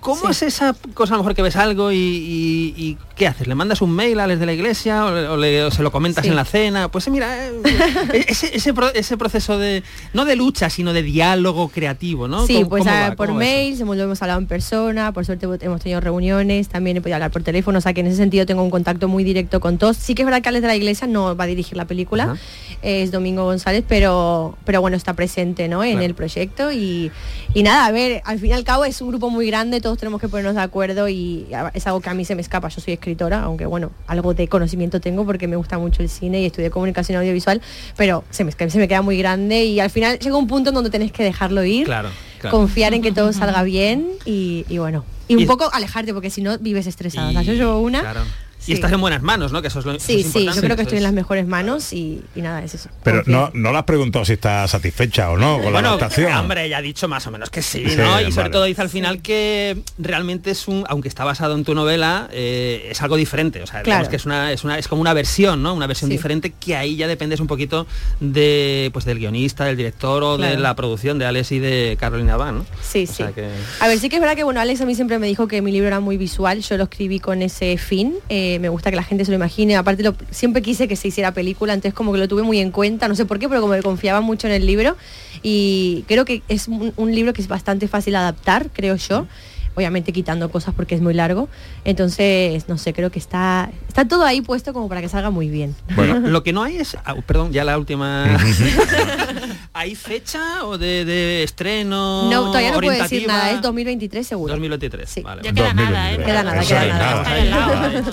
¿Cómo 0.00 0.28
es 0.30 0.42
esa 0.42 0.74
cosa 0.94 1.14
a 1.14 1.16
lo 1.16 1.22
mejor 1.22 1.34
que 1.34 1.42
ves 1.42 1.56
algo 1.56 1.92
y, 1.92 1.96
y- 1.96 2.74
y 2.76 2.98
qué 3.16 3.26
haces? 3.26 3.46
¿Le 3.46 3.54
mandas 3.54 3.80
un 3.82 3.90
mail 3.92 4.18
a 4.20 4.26
les 4.26 4.38
de 4.40 4.46
la 4.46 4.52
iglesia 4.52 5.04
o, 5.06 5.14
le- 5.14 5.28
o 5.28 5.36
le- 5.36 5.64
o 5.64 5.70
se 5.70 5.82
lo 5.82 5.90
comentas 5.92 6.24
Sí. 6.24 6.30
en 6.30 6.36
la 6.36 6.44
cena? 6.44 6.88
Pues 6.90 7.08
mira, 7.08 7.28
eh, 7.48 7.52
ese, 8.28 8.56
ese, 8.56 8.74
pro- 8.74 8.92
ese 8.94 9.16
proceso 9.16 9.58
de, 9.58 9.82
no 10.12 10.24
de 10.24 10.36
lucha, 10.36 10.70
sino 10.70 10.92
de 10.92 11.02
diálogo 11.02 11.68
creativo, 11.68 12.28
¿no? 12.28 12.46
Sí, 12.46 12.54
¿Cómo- 12.54 12.68
pues 12.70 12.84
por 13.16 13.32
mail, 13.32 13.80
hemos, 13.80 13.96
lo 13.96 14.04
hemos 14.04 14.22
hablado 14.22 14.40
en 14.40 14.46
persona, 14.46 15.12
por 15.12 15.24
suerte 15.26 15.46
hemos 15.60 15.80
tenido 15.80 16.00
reuniones, 16.00 16.68
también 16.68 16.96
he 16.96 17.00
podido 17.00 17.16
hablar 17.16 17.30
por 17.30 17.42
teléfono, 17.42 17.78
o 17.78 17.80
sea 17.80 17.92
que 17.92 18.00
en 18.00 18.06
ese 18.06 18.16
sentido 18.16 18.46
tengo 18.46 18.62
un 18.62 18.70
contacto 18.70 19.08
muy 19.08 19.24
directo 19.24 19.60
con 19.60 19.78
todos. 19.78 19.96
Sí 19.96 20.14
que 20.14 20.22
es 20.22 20.26
verdad 20.26 20.42
que 20.42 20.48
Alex 20.48 20.62
de 20.62 20.68
la 20.68 20.76
Iglesia 20.76 21.06
no 21.06 21.36
va 21.36 21.44
a 21.44 21.46
dirigir 21.46 21.76
la 21.76 21.84
película, 21.86 22.24
Ajá. 22.24 22.36
Es 22.82 23.10
Domingo 23.12 23.44
González, 23.44 23.84
pero, 23.88 24.56
pero 24.64 24.80
bueno, 24.80 24.96
está 24.96 25.14
presente 25.14 25.68
¿no? 25.68 25.82
en 25.84 25.92
Claro. 25.92 26.06
el 26.06 26.14
proyecto 26.14 26.72
y, 26.72 27.10
y 27.54 27.62
nada, 27.62 27.86
a 27.86 27.92
ver, 27.92 28.20
al 28.24 28.38
fin 28.38 28.50
y 28.50 28.52
al 28.52 28.64
cabo 28.64 28.84
es 28.84 29.00
un 29.00 29.08
grupo 29.08 29.30
muy 29.30 29.46
grande, 29.46 29.80
todos 29.80 29.98
tenemos 29.98 30.20
que 30.20 30.28
ponernos 30.28 30.54
de 30.56 30.60
acuerdo 30.62 31.08
y 31.08 31.46
es 31.74 31.86
algo 31.86 32.00
que 32.00 32.10
a 32.10 32.14
mí 32.14 32.24
se 32.24 32.34
me 32.34 32.42
escapa, 32.42 32.68
yo 32.68 32.80
soy 32.80 32.94
escritora, 32.94 33.42
aunque 33.42 33.66
bueno, 33.66 33.90
algo 34.06 34.34
de 34.34 34.48
conocimiento 34.48 35.00
tengo 35.00 35.24
porque 35.24 35.46
me 35.48 35.56
gusta 35.56 35.78
mucho 35.78 36.02
el 36.02 36.08
cine 36.08 36.40
y 36.42 36.46
estudié 36.46 36.70
comunicación 36.70 37.18
audiovisual, 37.18 37.60
pero 37.96 38.24
se 38.30 38.44
me, 38.44 38.52
se 38.52 38.78
me 38.78 38.88
queda 38.88 39.02
muy 39.02 39.16
grande 39.16 39.64
y 39.64 39.80
al 39.80 39.90
final 39.90 40.18
llega 40.18 40.36
un 40.36 40.46
punto 40.46 40.70
en 40.70 40.74
donde 40.74 40.90
tenés 40.90 41.12
que 41.12 41.22
dejarlo 41.24 41.64
ir 41.64 41.84
Claro, 41.86 42.08
claro. 42.40 42.56
confiar 42.56 42.94
en 42.94 43.02
que 43.02 43.12
todo 43.12 43.32
salga 43.32 43.62
bien 43.62 44.08
y, 44.24 44.64
y 44.68 44.78
bueno. 44.78 45.04
Y 45.28 45.36
un 45.36 45.42
Y- 45.42 45.46
poco 45.46 45.70
alejarte 45.72 46.12
porque 46.12 46.30
si 46.30 46.42
no 46.42 46.58
vives 46.58 46.86
estresada. 46.86 47.28
O 47.28 47.32
sea, 47.32 47.42
yo 47.42 47.52
llevo 47.54 47.78
una. 47.78 48.00
Claro. 48.00 48.20
Sí. 48.62 48.72
Y 48.72 48.74
estás 48.76 48.92
en 48.92 49.00
buenas 49.00 49.22
manos, 49.22 49.50
¿no? 49.52 49.60
Que 49.60 49.68
eso 49.68 49.80
es 49.80 49.84
lo 49.84 49.92
eso 49.92 50.06
Sí, 50.06 50.20
es 50.20 50.32
sí, 50.32 50.44
yo 50.46 50.60
creo 50.62 50.76
que 50.76 50.82
estoy 50.82 50.98
en 50.98 51.02
las 51.04 51.12
mejores 51.12 51.46
manos 51.46 51.92
y, 51.92 52.22
y 52.36 52.42
nada, 52.42 52.62
es 52.62 52.74
eso. 52.74 52.88
Pero 53.02 53.22
no, 53.26 53.50
no 53.54 53.72
le 53.72 53.78
has 53.78 53.84
preguntado 53.84 54.24
si 54.24 54.34
está 54.34 54.68
satisfecha 54.68 55.30
o 55.30 55.36
no 55.36 55.56
con 55.56 55.64
la 55.66 55.70
Bueno, 55.72 55.88
adaptación. 55.88 56.32
hombre, 56.32 56.68
ya 56.68 56.78
ha 56.78 56.82
dicho 56.82 57.08
más 57.08 57.26
o 57.26 57.30
menos 57.32 57.50
que 57.50 57.60
sí, 57.60 57.84
Sí, 57.88 57.96
¿no? 57.96 58.20
Y 58.20 58.24
sobre 58.30 58.44
vale. 58.44 58.50
todo 58.50 58.64
dice 58.64 58.80
al 58.82 58.88
final 58.88 59.20
que 59.20 59.82
realmente 59.98 60.50
es 60.52 60.68
un, 60.68 60.84
aunque 60.88 61.08
está 61.08 61.24
basado 61.24 61.54
en 61.56 61.64
tu 61.64 61.74
novela, 61.74 62.28
eh, 62.32 62.86
es 62.90 63.02
algo 63.02 63.16
diferente. 63.16 63.60
O 63.62 63.66
sea, 63.66 63.82
digamos 63.82 64.02
Claro. 64.06 64.10
que 64.10 64.16
es 64.16 64.26
una, 64.26 64.52
es 64.52 64.62
una, 64.64 64.78
es 64.78 64.86
como 64.86 65.00
una 65.00 65.12
versión, 65.12 65.62
¿no? 65.62 65.74
Una 65.74 65.86
versión 65.88 66.08
Sí. 66.10 66.16
diferente 66.16 66.52
que 66.58 66.76
ahí 66.76 66.94
ya 66.96 67.08
dependes 67.08 67.40
un 67.40 67.46
poquito 67.48 67.86
de 68.20 68.90
pues 68.92 69.04
del 69.04 69.18
guionista, 69.18 69.64
del 69.64 69.76
director 69.76 70.22
o 70.22 70.38
de 70.38 70.56
la 70.56 70.74
producción 70.76 71.18
de 71.18 71.26
Alex 71.26 71.52
y 71.52 71.58
de 71.58 71.96
Carolina 71.98 72.36
Van, 72.36 72.58
¿no? 72.58 72.66
Sí, 72.82 73.04
O 73.04 73.06
sí. 73.06 73.14
sea 73.14 73.32
que- 73.32 73.48
A 73.80 73.88
ver, 73.88 73.98
sí 73.98 74.08
que 74.08 74.16
es 74.16 74.20
verdad 74.22 74.36
que 74.36 74.44
bueno, 74.44 74.60
Alex 74.60 74.80
a 74.80 74.86
mí 74.86 74.94
siempre 74.94 75.18
me 75.18 75.26
dijo 75.26 75.48
que 75.48 75.62
mi 75.62 75.72
libro 75.72 75.88
era 75.88 76.00
muy 76.00 76.16
visual, 76.16 76.60
yo 76.62 76.76
lo 76.76 76.84
escribí 76.84 77.18
con 77.18 77.42
ese 77.42 77.76
fin, 77.78 78.14
eh, 78.28 78.51
me 78.58 78.68
gusta 78.68 78.90
que 78.90 78.96
la 78.96 79.02
gente 79.02 79.24
se 79.24 79.30
lo 79.30 79.36
imagine, 79.36 79.76
aparte 79.76 80.02
lo- 80.02 80.14
siempre 80.30 80.62
quise 80.62 80.88
que 80.88 80.96
se 80.96 81.08
hiciera 81.08 81.32
película, 81.32 81.72
entonces 81.72 81.94
como 81.94 82.12
que 82.12 82.18
lo 82.18 82.28
tuve 82.28 82.42
muy 82.42 82.58
en 82.58 82.70
cuenta, 82.70 83.08
no 83.08 83.14
sé 83.14 83.24
por 83.24 83.38
qué, 83.38 83.48
pero 83.48 83.60
como 83.60 83.74
que 83.74 83.82
confiaba 83.82 84.20
mucho 84.20 84.46
en 84.46 84.54
el 84.54 84.66
libro. 84.66 84.96
Y 85.42 86.04
creo 86.08 86.24
que 86.24 86.42
es 86.48 86.68
un, 86.68 87.14
libro 87.14 87.32
que 87.32 87.42
es 87.42 87.48
bastante 87.48 87.88
fácil 87.88 88.16
adaptar, 88.16 88.70
creo 88.72 88.96
yo. 88.96 89.26
Obviamente 89.74 90.12
quitando 90.12 90.50
cosas 90.50 90.74
porque 90.74 90.94
es 90.94 91.00
muy 91.00 91.14
largo. 91.14 91.48
Entonces, 91.84 92.68
no 92.68 92.76
sé, 92.78 92.92
creo 92.92 93.10
que 93.10 93.18
está, 93.18 93.70
está 93.88 94.06
todo 94.06 94.24
ahí 94.24 94.40
puesto 94.40 94.72
como 94.72 94.88
para 94.88 95.00
que 95.00 95.08
salga 95.08 95.30
muy 95.30 95.48
bien. 95.48 95.74
Bueno, 95.94 96.18
lo 96.28 96.42
que 96.42 96.52
no 96.52 96.62
hay 96.62 96.76
es, 96.76 96.96
ah, 97.04 97.14
perdón, 97.26 97.52
ya 97.52 97.64
la 97.64 97.78
última. 97.78 98.26
¿Hay 99.74 99.94
fecha 99.94 100.64
o 100.64 100.76
de, 100.78 101.04
de 101.04 101.42
estreno? 101.42 102.30
No, 102.30 102.46
todavía 102.46 102.72
no 102.72 102.80
puedo 102.80 103.02
decir 103.02 103.26
nada, 103.26 103.52
es 103.52 103.62
2023 103.62 104.26
seguro. 104.26 104.52
2023. 104.52 105.22
Vale, 105.22 105.42
Ya 105.42 105.50
vale. 105.52 105.54
queda 105.54 105.74
nada, 105.74 106.12
¿eh? 106.12 106.16
Queda 106.18 106.42
nada, 106.42 106.60
Eso 106.62 106.74
queda 106.74 106.86
nada. 106.86 108.12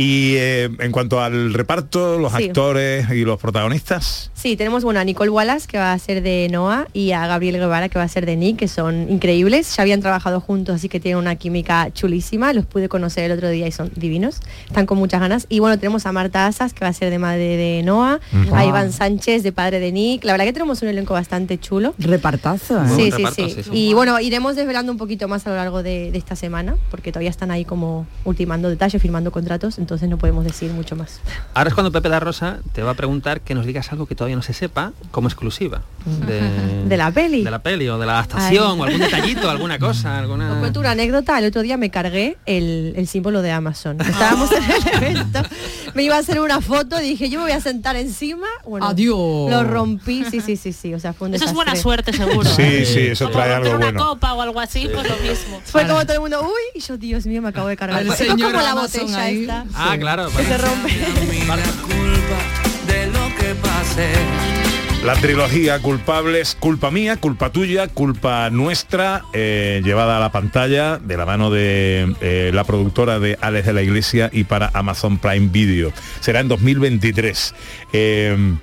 Y 0.00 0.36
eh, 0.36 0.70
en 0.78 0.92
cuanto 0.92 1.20
al 1.20 1.52
reparto, 1.52 2.20
los 2.20 2.32
Sí. 2.32 2.44
actores 2.44 3.10
y 3.10 3.24
los 3.24 3.40
protagonistas. 3.40 4.30
Sí, 4.32 4.56
tenemos 4.56 4.84
bueno, 4.84 5.00
a 5.00 5.04
Nicole 5.04 5.28
Wallace, 5.30 5.66
que 5.66 5.76
va 5.76 5.92
a 5.92 5.98
ser 5.98 6.22
de 6.22 6.46
Noah, 6.52 6.86
y 6.92 7.10
a 7.10 7.26
Gabriel 7.26 7.56
Guevara, 7.56 7.88
que 7.88 7.98
va 7.98 8.04
a 8.04 8.08
ser 8.08 8.24
de 8.24 8.36
Nick, 8.36 8.58
que 8.58 8.68
son 8.68 9.10
increíbles. 9.10 9.74
Ya 9.76 9.82
habían 9.82 10.00
trabajado 10.00 10.40
juntos, 10.40 10.76
así 10.76 10.88
que 10.88 11.00
tienen 11.00 11.18
una 11.18 11.34
química 11.34 11.90
chulísima. 11.92 12.52
Los 12.52 12.64
pude 12.64 12.88
conocer 12.88 13.24
el 13.24 13.32
otro 13.32 13.48
día 13.50 13.66
y 13.66 13.72
son 13.72 13.90
divinos. 13.96 14.40
Están 14.68 14.86
con 14.86 14.98
muchas 14.98 15.20
ganas. 15.20 15.46
Y 15.48 15.58
bueno, 15.58 15.76
tenemos 15.80 16.06
a 16.06 16.12
Marta 16.12 16.46
Asas, 16.46 16.72
que 16.74 16.84
va 16.84 16.90
a 16.90 16.92
ser 16.92 17.10
de 17.10 17.18
madre 17.18 17.56
de 17.56 17.82
Noah, 17.82 18.20
Ujú. 18.44 18.54
a 18.54 18.64
Iván 18.64 18.92
Sánchez, 18.92 19.42
de 19.42 19.50
padre 19.50 19.80
de 19.80 19.90
Nick. 19.90 20.22
La 20.22 20.32
verdad 20.32 20.44
que 20.44 20.52
tenemos 20.52 20.80
un 20.80 20.88
elenco 20.90 21.14
bastante 21.14 21.58
chulo. 21.58 21.94
Repartazo, 21.98 22.84
¿eh? 22.84 22.88
Sí, 22.94 23.02
sí, 23.02 23.10
reparto, 23.10 23.34
sí, 23.48 23.50
sí, 23.50 23.62
sí. 23.64 23.70
Y 23.72 23.94
bueno, 23.94 24.20
iremos 24.20 24.54
desvelando 24.54 24.92
un 24.92 24.98
poquito 24.98 25.26
más 25.26 25.44
a 25.48 25.50
lo 25.50 25.56
largo 25.56 25.82
de, 25.82 26.12
de 26.12 26.18
esta 26.18 26.36
semana, 26.36 26.76
porque 26.92 27.10
todavía 27.10 27.30
están 27.30 27.50
ahí 27.50 27.64
como 27.64 28.06
ultimando 28.24 28.70
detalles, 28.70 29.02
firmando 29.02 29.32
contratos, 29.32 29.76
entonces 29.88 30.10
no 30.10 30.18
podemos 30.18 30.44
decir 30.44 30.70
mucho 30.70 30.96
más. 30.96 31.18
Ahora 31.54 31.68
es 31.68 31.74
cuando 31.74 31.90
Pepe 31.90 32.10
da 32.10 32.20
Rosa 32.20 32.58
te 32.74 32.82
va 32.82 32.90
a 32.90 32.94
preguntar 32.94 33.40
que 33.40 33.54
nos 33.54 33.64
digas 33.64 33.90
algo 33.90 34.04
que 34.04 34.14
todavía 34.14 34.36
no 34.36 34.42
se 34.42 34.52
sepa 34.52 34.92
como 35.10 35.28
exclusiva. 35.28 35.80
De, 36.26 36.84
¿De 36.86 36.96
la 36.98 37.10
peli? 37.10 37.42
De 37.42 37.50
la 37.50 37.62
peli 37.62 37.88
o 37.88 37.98
de 37.98 38.04
la 38.04 38.12
adaptación 38.14 38.72
Ay. 38.72 38.80
o 38.80 38.84
algún 38.84 39.00
detallito, 39.00 39.48
alguna 39.50 39.78
cosa, 39.78 40.12
Os 40.12 40.18
alguna... 40.18 40.58
cuento 40.58 40.80
una 40.80 40.90
anécdota, 40.90 41.38
el 41.38 41.46
otro 41.46 41.62
día 41.62 41.78
me 41.78 41.90
cargué 41.90 42.36
el, 42.44 42.92
el 42.96 43.08
símbolo 43.08 43.40
de 43.40 43.50
Amazon. 43.50 43.98
Estábamos 44.02 44.50
en 44.52 44.62
el 44.62 45.02
evento, 45.02 45.42
me 45.94 46.02
iba 46.02 46.16
a 46.16 46.18
hacer 46.18 46.38
una 46.40 46.60
foto, 46.60 46.98
dije 46.98 47.30
yo 47.30 47.38
me 47.38 47.46
voy 47.46 47.52
a 47.52 47.60
sentar 47.62 47.96
encima, 47.96 48.46
bueno, 48.66 48.88
Adiós. 48.88 49.50
lo 49.50 49.64
rompí, 49.64 50.24
sí, 50.30 50.40
sí, 50.42 50.56
sí, 50.56 50.74
sí, 50.74 50.92
o 50.92 51.00
sea, 51.00 51.14
fue 51.14 51.28
un 51.28 51.34
Eso 51.34 51.46
es 51.46 51.54
buena 51.54 51.74
suerte, 51.76 52.12
seguro. 52.12 52.48
Sí, 52.48 52.62
¿eh? 52.62 52.84
sí, 52.84 53.00
eso 53.08 53.26
Como 53.26 53.38
trae 53.38 53.54
algo 53.54 53.70
una 53.70 53.78
bueno. 53.78 54.06
copa 54.06 54.34
o 54.34 54.42
algo 54.42 54.60
así, 54.60 54.88
pues 54.92 55.08
lo 55.08 55.16
mismo. 55.16 55.60
Fue 55.64 55.86
como 55.86 56.02
todo 56.02 56.12
el 56.12 56.20
mundo, 56.20 56.42
uy, 56.42 56.78
y 56.78 56.80
yo, 56.80 56.96
Dios 56.98 57.26
mío, 57.26 57.40
me 57.40 57.48
acabo 57.48 57.68
de 57.68 57.76
cargar. 57.76 58.00
Al 58.00 58.14
señor 58.14 58.52
como 58.52 58.62
la 58.62 58.74
botella 58.74 59.22
ahí. 59.22 59.40
esta. 59.42 59.64
Ah, 59.78 59.96
claro. 59.98 60.28
Que 60.36 60.42
se 60.42 60.58
rompe. 60.58 60.90
Vale. 61.46 61.62
culpa 61.82 62.38
de 62.86 63.06
lo 63.06 63.62
pase. 63.62 64.12
La 65.04 65.14
trilogía 65.14 65.78
culpables, 65.78 66.56
culpa 66.58 66.90
mía, 66.90 67.16
culpa 67.16 67.50
tuya, 67.50 67.86
culpa 67.86 68.50
nuestra, 68.50 69.22
eh, 69.32 69.80
llevada 69.84 70.16
a 70.16 70.20
la 70.20 70.32
pantalla 70.32 70.98
de 70.98 71.16
la 71.16 71.24
mano 71.24 71.50
de 71.50 72.16
eh, 72.20 72.50
la 72.52 72.64
productora 72.64 73.20
de 73.20 73.38
Alex 73.40 73.66
de 73.66 73.72
la 73.72 73.82
Iglesia 73.82 74.28
y 74.32 74.42
para 74.42 74.70
Amazon 74.74 75.18
Prime 75.18 75.48
Video. 75.52 75.92
Será 76.18 76.40
en 76.40 76.48
2023. 76.48 77.54
Eh, 77.92 78.56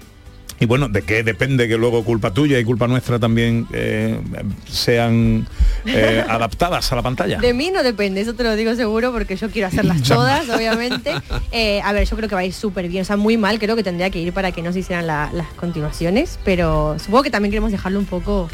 y 0.60 0.66
bueno, 0.66 0.88
¿de 0.90 1.02
qué 1.02 1.24
depende 1.24 1.68
que 1.68 1.78
luego 1.78 2.04
culpa 2.06 2.32
tuya 2.34 2.58
y 2.60 2.64
culpa 2.64 2.88
nuestra 2.88 3.20
también 3.20 3.68
eh, 3.74 4.20
sean 4.70 5.48
eh, 5.86 6.24
adaptadas 6.30 6.92
a 6.92 6.96
la 6.96 7.02
pantalla? 7.02 7.40
De 7.40 7.54
mí 7.54 7.72
no 7.72 7.84
depende, 7.84 8.22
eso 8.22 8.34
te 8.34 8.44
lo 8.44 8.56
digo 8.56 8.74
seguro 8.76 9.12
porque 9.12 9.36
yo 9.36 9.50
quiero 9.50 9.68
hacerlas 9.68 10.02
todas, 10.08 10.48
obviamente. 10.50 11.12
Eh, 11.52 11.82
a 11.84 11.92
ver, 11.94 12.08
yo 12.08 12.16
creo 12.16 12.30
que 12.30 12.36
va 12.36 12.42
a 12.42 12.46
ir 12.46 12.54
súper 12.54 12.88
bien, 12.88 13.02
o 13.02 13.06
sea, 13.06 13.18
muy 13.18 13.38
mal 13.38 13.60
creo 13.60 13.76
que 13.76 13.84
tendría 13.84 14.10
que 14.10 14.20
ir 14.20 14.34
para 14.34 14.52
que 14.52 14.62
no 14.62 14.72
se 14.72 14.80
hicieran 14.80 15.08
la- 15.08 15.30
las 15.34 15.48
continuaciones, 15.54 16.40
pero 16.44 16.98
supongo 17.00 17.24
que 17.24 17.32
también 17.32 17.52
queremos 17.52 17.72
dejarlo 17.72 18.00
un 18.00 18.06
poco 18.06 18.50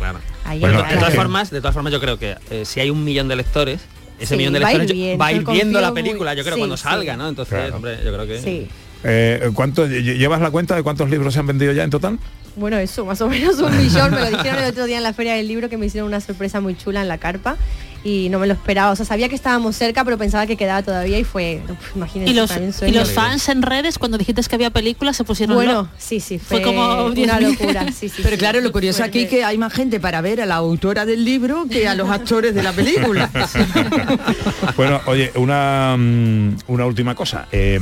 ahí. 0.45 0.60
Bueno, 0.60 0.80
en 0.80 0.89
de 0.89 0.95
todas 0.95 1.14
la- 1.14 1.20
formas, 1.22 1.49
de 1.52 1.60
todas 1.62 1.74
formas 1.74 1.93
yo 1.93 1.99
creo 1.99 2.18
que 2.18 2.36
eh, 2.49 2.66
si 2.66 2.80
hay 2.80 2.89
un 2.89 3.04
millón 3.04 3.28
de 3.28 3.36
lectores, 3.36 3.82
ese 4.20 4.36
Sí, 4.36 4.38
millón 4.38 4.54
de 4.54 4.60
va 4.60 4.68
a 4.68 4.72
ir 4.74 4.78
lectores 4.80 4.97
bien, 5.02 5.20
va 5.20 5.26
a 5.28 5.32
ir 5.34 5.43
viendo 5.45 5.82
la 5.82 5.91
muy- 5.91 6.02
película, 6.04 6.34
yo 6.34 6.43
creo, 6.43 6.56
sí, 6.56 6.62
cuando 6.62 6.78
sí. 6.78 6.84
salga, 6.84 7.18
¿no? 7.18 7.28
Entonces, 7.30 7.54
Claro. 7.58 7.76
hombre, 7.76 7.97
yo 8.04 8.14
creo 8.14 8.28
que... 8.28 8.68
Eh, 9.04 9.49
¿cuánto, 9.54 9.88
lle- 9.88 10.18
¿Llevas 10.18 10.41
la 10.41 10.52
cuenta 10.52 10.76
de 10.76 10.84
cuántos 10.84 11.10
libros 11.10 11.34
se 11.34 11.39
han 11.39 11.47
vendido 11.47 11.72
ya 11.74 11.84
en 11.84 11.89
total? 11.89 12.20
Bueno, 12.56 12.78
eso, 12.78 13.06
más 13.06 13.22
o 13.22 13.30
menos 13.30 13.58
un 13.60 13.76
millón, 13.82 14.12
me 14.12 14.20
lo 14.20 14.30
dijeron 14.30 14.60
el 14.60 14.70
otro 14.70 14.86
día 14.86 14.97
en 14.97 15.04
la 15.04 15.14
feria 15.14 15.34
del 15.36 15.47
libro 15.47 15.70
que 15.70 15.78
me 15.78 15.86
hicieron 15.86 16.08
una 16.10 16.20
sorpresa 16.20 16.60
muy 16.60 16.76
chula 16.78 17.02
en 17.02 17.08
la 17.08 17.18
carpa 17.18 17.56
y 18.04 18.30
no 18.30 18.39
me 18.39 18.47
lo 18.47 18.54
esperaba, 18.54 18.91
o 18.91 18.95
sea, 18.95 19.06
sabía 19.06 19.30
que 19.30 19.36
estábamos 19.36 19.76
cerca, 19.76 20.04
pero 20.04 20.18
pensaba 20.18 20.47
que 20.47 20.58
quedaba 20.58 20.82
todavía 20.82 21.20
y 21.20 21.24
fue, 21.24 21.62
uf, 21.70 21.95
imagínense, 21.95 22.32
Y 22.34 22.36
los, 22.36 22.49
para 22.49 22.60
mí 22.60 22.66
un 22.66 22.72
y 22.72 22.74
sueño. 22.74 22.99
los 22.99 23.12
fans 23.12 23.47
en 23.49 23.62
redes, 23.62 23.99
cuando 23.99 24.18
dijiste 24.18 24.41
que 24.41 24.56
había 24.56 24.72
películas, 24.72 25.16
se 25.16 25.24
pusieron 25.24 25.56
Bueno, 25.56 25.88
sí, 25.99 26.20
sí, 26.20 26.39
Fue 26.39 26.58
fue 26.58 26.62
como 26.66 26.82
una 27.06 27.39
10.000. 27.39 27.41
locura, 27.41 27.86
sí, 27.91 28.10
sí, 28.10 28.16
Pero 28.24 28.32
sí, 28.36 28.39
claro, 28.39 28.60
lo 28.60 28.72
curioso 28.72 29.04
aquí 29.04 29.22
es 29.24 29.30
que 29.30 29.43
hay 29.45 29.58
más 29.60 29.72
gente 29.72 29.99
para 29.99 30.20
ver 30.22 30.41
a 30.41 30.45
la 30.47 30.56
autora 30.56 31.06
del 31.06 31.24
libro 31.24 31.68
que 31.70 31.88
a 31.88 31.93
los 31.95 32.10
actores 32.10 32.54
de 32.56 32.64
la 32.64 32.74
película. 32.74 33.30
Bueno, 34.76 34.99
oye, 35.06 35.32
una, 35.36 35.95
mm, 35.97 36.56
una 36.68 36.86
última 36.86 37.14
cosa. 37.16 37.47
Eh, 37.52 37.80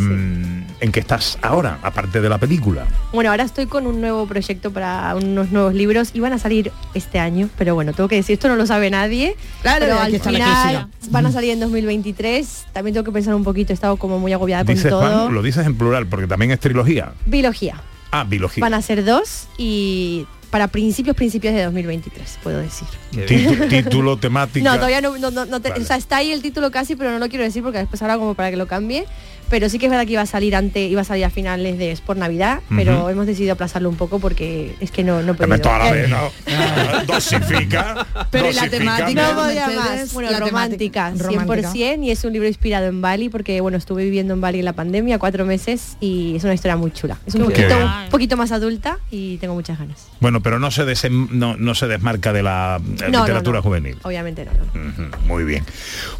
¿En 0.81 0.93
qué 0.93 1.01
estás 1.01 1.37
ahora, 1.41 1.77
aparte 1.83 2.21
de 2.21 2.29
la 2.29 2.37
película? 2.37 2.85
Bueno, 3.11 3.31
ahora 3.31 3.43
estoy 3.43 3.65
con 3.65 3.85
un 3.85 3.99
nuevo 3.99 4.25
proyecto 4.27 4.71
para 4.71 5.13
unos 5.15 5.51
nuevos 5.51 5.73
libros. 5.73 6.11
Iban 6.13 6.31
a 6.31 6.37
salir 6.39 6.71
este 6.93 7.19
año, 7.19 7.49
pero 7.57 7.75
bueno, 7.75 7.91
tengo 7.91 8.07
que 8.07 8.15
decir, 8.15 8.35
esto 8.35 8.47
no 8.47 8.55
lo 8.55 8.65
sabe 8.65 8.89
nadie. 8.89 9.35
Claro, 9.61 9.85
pero 9.87 9.99
al 9.99 10.17
final 10.21 10.87
van 11.11 11.25
a 11.25 11.31
salir 11.33 11.51
en 11.51 11.59
2023. 11.59 12.67
También 12.71 12.93
tengo 12.93 13.03
que 13.03 13.11
pensar 13.11 13.35
un 13.35 13.43
poquito, 13.43 13.73
he 13.73 13.75
estado 13.75 13.97
como 13.97 14.19
muy 14.19 14.31
agobiada 14.31 14.63
con 14.63 14.81
todo. 14.81 15.01
Juan, 15.25 15.33
lo 15.33 15.41
dices 15.41 15.65
en 15.65 15.75
plural, 15.75 16.07
porque 16.07 16.27
también 16.27 16.51
es 16.51 16.61
trilogía. 16.61 17.11
Biología. 17.25 17.81
Ah, 18.11 18.23
biología. 18.23 18.61
Van 18.61 18.73
a 18.73 18.81
ser 18.81 19.03
dos 19.03 19.47
y 19.57 20.25
para 20.49 20.67
principios, 20.69 21.15
principios 21.15 21.53
de 21.55 21.63
2023, 21.65 22.39
puedo 22.41 22.57
decir. 22.59 22.87
Título, 23.69 24.15
temática. 24.17 24.63
No, 24.67 24.75
todavía 24.77 25.01
no, 25.01 25.17
no, 25.17 25.29
no- 25.29 25.45
no 25.45 25.59
te- 25.61 25.69
Vale. 25.71 25.83
o 25.83 25.85
sea, 25.85 25.97
está 25.97 26.17
ahí 26.17 26.31
el 26.31 26.41
título 26.41 26.71
casi, 26.71 26.95
pero 26.95 27.11
no 27.11 27.19
lo 27.19 27.27
quiero 27.27 27.43
decir 27.43 27.61
porque 27.63 27.79
después 27.79 28.01
ahora 28.01 28.17
como 28.17 28.33
para 28.33 28.49
que 28.49 28.55
lo 28.57 28.65
cambie. 28.65 29.05
Pero 29.49 29.69
sí 29.69 29.79
que 29.79 29.85
es 29.87 29.89
verdad 29.89 30.05
que 30.05 30.13
iba 30.13 30.21
a 30.21 30.25
salir 30.25 30.55
antes, 30.55 30.89
iba 30.89 31.01
a 31.01 31.05
salir 31.05 31.25
a 31.25 31.29
finales 31.29 31.77
de 31.77 31.97
por 32.05 32.17
Navidad, 32.17 32.61
pero 32.75 32.99
Ujú. 32.99 33.09
hemos 33.09 33.25
decidido 33.25 33.53
aplazarlo 33.53 33.89
un 33.89 33.95
poco 33.95 34.19
porque 34.19 34.75
es 34.79 34.91
que 34.91 35.03
no, 35.03 35.21
no 35.23 35.35
toda 35.35 35.79
la 35.79 35.91
vez, 35.91 36.09
¿no? 36.09 36.31
Dosifica. 37.07 38.05
Pero 38.31 38.49
¿y 38.49 38.53
la 38.53 38.61
dosifica. 38.63 38.95
temática, 38.95 39.33
no 39.33 39.45
Mercedes? 39.45 40.13
Bueno, 40.13 40.31
La 40.31 40.39
romántica, 40.39 41.11
temática. 41.15 41.71
100% 41.71 42.03
y 42.05 42.11
es 42.11 42.23
un 42.23 42.33
libro 42.33 42.47
inspirado 42.47 42.87
en 42.87 43.01
Bali 43.01 43.29
porque 43.29 43.59
bueno, 43.61 43.77
estuve 43.77 44.03
viviendo 44.03 44.33
en 44.33 44.41
Bali 44.41 44.59
en 44.59 44.65
la 44.65 44.73
pandemia 44.73 45.19
cuatro 45.19 45.45
meses 45.45 45.97
y 45.99 46.35
es 46.35 46.43
una 46.43 46.53
historia 46.53 46.75
muy 46.77 46.91
chula. 46.91 47.17
Es 47.25 47.35
un 47.35 47.43
poquito, 47.45 47.75
un 47.77 48.09
poquito 48.09 48.37
más 48.37 48.51
adulta 48.51 48.99
y 49.11 49.37
tengo 49.37 49.53
muchas 49.55 49.79
ganas. 49.79 50.07
Bueno, 50.19 50.41
pero 50.41 50.59
no 50.59 50.71
se, 50.71 50.83
desem- 50.83 51.29
no, 51.31 51.55
no 51.57 51.75
se 51.75 51.87
desmarca 51.87 52.33
de 52.33 52.43
la 52.43 52.79
eh, 52.79 52.95
No, 53.03 53.09
no, 53.09 53.19
literatura 53.21 53.57
no. 53.59 53.63
juvenil. 53.63 53.97
Obviamente 54.03 54.45
no. 54.45 54.51
no. 54.51 54.89
Ujú, 54.89 55.25
Muy 55.25 55.43
bien. 55.43 55.65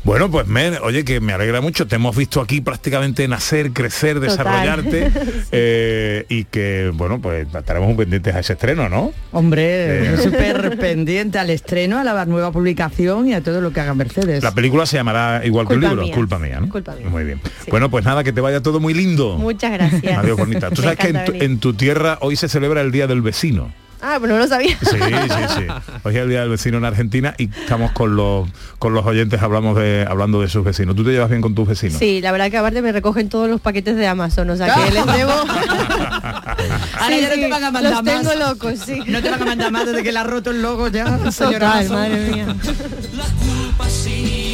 Bueno, 0.04 0.30
pues 0.32 0.48
oye, 0.82 1.04
que 1.06 1.20
me 1.20 1.34
alegra 1.34 1.62
mucho. 1.62 1.88
Te 1.88 1.96
hemos 1.96 2.16
visto 2.16 2.42
aquí 2.42 2.62
prácticamente 2.62 3.19
nacer, 3.28 3.72
crecer, 3.74 4.20
desarrollarte. 4.20 5.12
eh, 5.52 6.26
y 6.30 6.46
que, 6.46 6.92
bueno, 6.94 7.20
pues 7.20 7.48
estaremos 7.54 7.88
muy 7.90 7.98
pendientes 7.98 8.34
a 8.36 8.40
ese 8.40 8.54
estreno, 8.54 8.90
¿no? 8.90 9.12
Hombre, 9.32 10.14
Eh. 10.14 10.18
súper 10.24 10.78
pendiente 10.78 11.38
al 11.40 11.50
estreno, 11.50 12.00
a 12.00 12.04
la 12.04 12.26
nueva 12.26 12.52
publicación 12.52 13.28
y 13.28 13.34
a 13.34 13.42
todo 13.42 13.62
lo 13.62 13.72
que 13.72 13.80
haga 13.80 13.94
Mercedes. 13.94 14.44
La 14.44 14.54
película 14.54 14.86
se 14.86 14.98
llamará 14.98 15.42
igual 15.46 15.68
que 15.68 15.74
el 15.74 15.80
Culpa 15.80 15.90
libro, 15.90 16.06
mía. 16.06 16.16
Culpa 16.16 16.40
mía, 16.40 16.60
¿no? 16.60 16.70
Culpa 16.70 16.96
mía. 16.96 17.08
Muy 17.10 17.24
bien. 17.24 17.42
Bueno, 17.70 17.90
pues 17.90 18.06
nada, 18.06 18.24
que 18.24 18.32
te 18.34 18.42
vaya 18.42 18.62
todo 18.62 18.80
muy 18.80 18.94
lindo. 18.94 19.38
Muchas 19.38 19.72
gracias. 19.72 20.18
Adiós, 20.18 20.38
bonita. 20.38 20.70
Tú 20.72 20.82
Me 20.82 20.96
sabes 20.96 20.98
que 21.00 21.14
tu, 21.14 21.44
en 21.44 21.60
tu 21.60 21.74
tierra 21.74 22.18
hoy 22.22 22.36
se 22.36 22.48
celebra 22.50 22.82
el 22.82 22.92
Día 22.92 23.08
del 23.08 23.22
Vecino. 23.22 23.72
Ah, 24.02 24.18
pero 24.22 24.34
no 24.34 24.40
lo 24.40 24.48
sabía. 24.48 24.78
Sí, 24.80 24.88
sí, 24.98 24.98
sí. 25.58 25.66
Hoy 26.04 26.16
es 26.16 26.22
el 26.22 26.30
Día 26.30 26.40
del 26.42 26.50
Vecino 26.50 26.78
en 26.78 26.86
Argentina 26.86 27.36
y 27.38 27.50
estamos 27.50 27.92
con 27.92 28.16
los 28.16 28.48
con 28.80 28.94
los 28.94 29.06
oyentes 29.06 29.42
hablamos 29.42 29.76
de 29.78 30.06
hablando 30.10 30.42
de 30.42 30.48
sus 30.48 30.64
vecinos. 30.64 30.96
¿Tú 30.96 31.04
te 31.04 31.12
llevas 31.12 31.30
bien 31.30 31.42
con 31.42 31.54
tus 31.54 31.68
vecinos? 31.68 31.98
Sí, 32.00 32.22
la 32.22 32.32
verdad 32.32 32.50
que 32.50 32.58
aparte 32.58 32.82
me 32.82 32.92
recogen 32.94 33.28
todos 33.30 33.50
los 33.50 33.60
paquetes 33.60 33.96
de 33.98 34.08
Amazon, 34.08 34.50
o 34.50 34.56
sea 34.56 34.74
que 34.74 34.92
les 34.92 35.06
debo. 35.06 35.32
Ahora 37.00 37.08
Sí, 37.10 37.22
ya 37.22 37.30
no 37.30 37.36
sí, 37.36 37.42
te 37.42 37.48
van 37.50 37.64
a 37.64 37.72
mandar 37.72 37.94
los 37.94 38.04
más. 38.04 38.22
tengo 38.22 38.36
locos, 38.36 38.80
sí. 38.86 39.00
No 39.08 39.22
te 39.22 39.30
van 39.30 39.42
a 39.42 39.46
mandar 39.46 39.72
más 39.72 39.86
desde 39.86 40.04
que 40.04 40.12
le 40.12 40.20
ha 40.20 40.24
roto 40.24 40.52
el 40.52 40.62
logo 40.62 40.88
ya, 40.88 41.32
señora 41.32 41.72
Total, 41.82 41.90
madre 41.90 42.32
mía. 42.32 42.46
La 42.48 43.24
culpa 43.26 43.86
mía. 44.06 44.49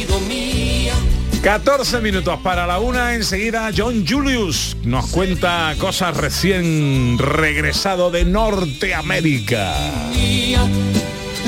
14 1.46 2.00
minutos 2.00 2.40
para 2.40 2.66
la 2.66 2.80
una, 2.80 3.14
enseguida 3.14 3.70
John 3.74 4.04
Julius 4.04 4.76
nos 4.82 5.06
cuenta 5.06 5.76
cosas 5.78 6.16
recién 6.16 7.18
regresado 7.18 8.10
de 8.10 8.24
Norteamérica. 8.24 9.72
mía, 10.12 10.68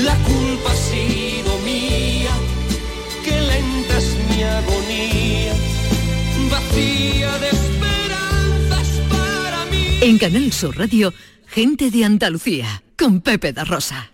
la 0.01 0.15
culpa 0.15 0.71
ha 0.71 0.75
sido 0.75 1.57
mía, 1.65 2.31
que 3.25 3.41
lenta 3.41 3.97
es 3.97 4.15
mi 4.29 4.41
agonía, 4.41 5.53
vacía 6.49 7.37
de 7.39 7.49
esperanzas 7.49 9.01
para 9.09 9.65
mí. 9.65 9.99
En 9.99 10.17
Canal 10.17 10.53
Sur 10.53 10.77
Radio, 10.77 11.13
gente 11.45 11.91
de 11.91 12.05
Andalucía, 12.05 12.83
con 12.97 13.19
Pepe 13.19 13.51
da 13.51 13.65
Rosa. 13.65 14.11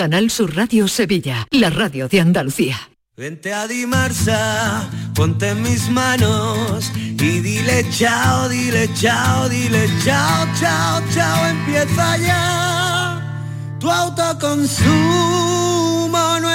Canal 0.00 0.30
Sur 0.30 0.56
Radio 0.56 0.88
Sevilla, 0.88 1.46
la 1.50 1.68
radio 1.68 2.08
de 2.08 2.20
Andalucía. 2.20 2.78
Vente 3.18 3.52
a 3.52 3.68
Dimarsa, 3.68 4.88
ponte 5.14 5.50
en 5.50 5.60
mis 5.60 5.90
manos 5.90 6.90
y 6.96 7.40
dile 7.40 7.84
chao, 7.90 8.48
dile 8.48 8.88
chao, 8.94 9.46
dile 9.50 9.90
chao, 10.02 10.46
chao, 10.58 11.02
chao, 11.12 11.46
empieza 11.46 12.16
ya 12.16 13.20
tu 13.78 13.90
autoconsumo, 13.90 15.99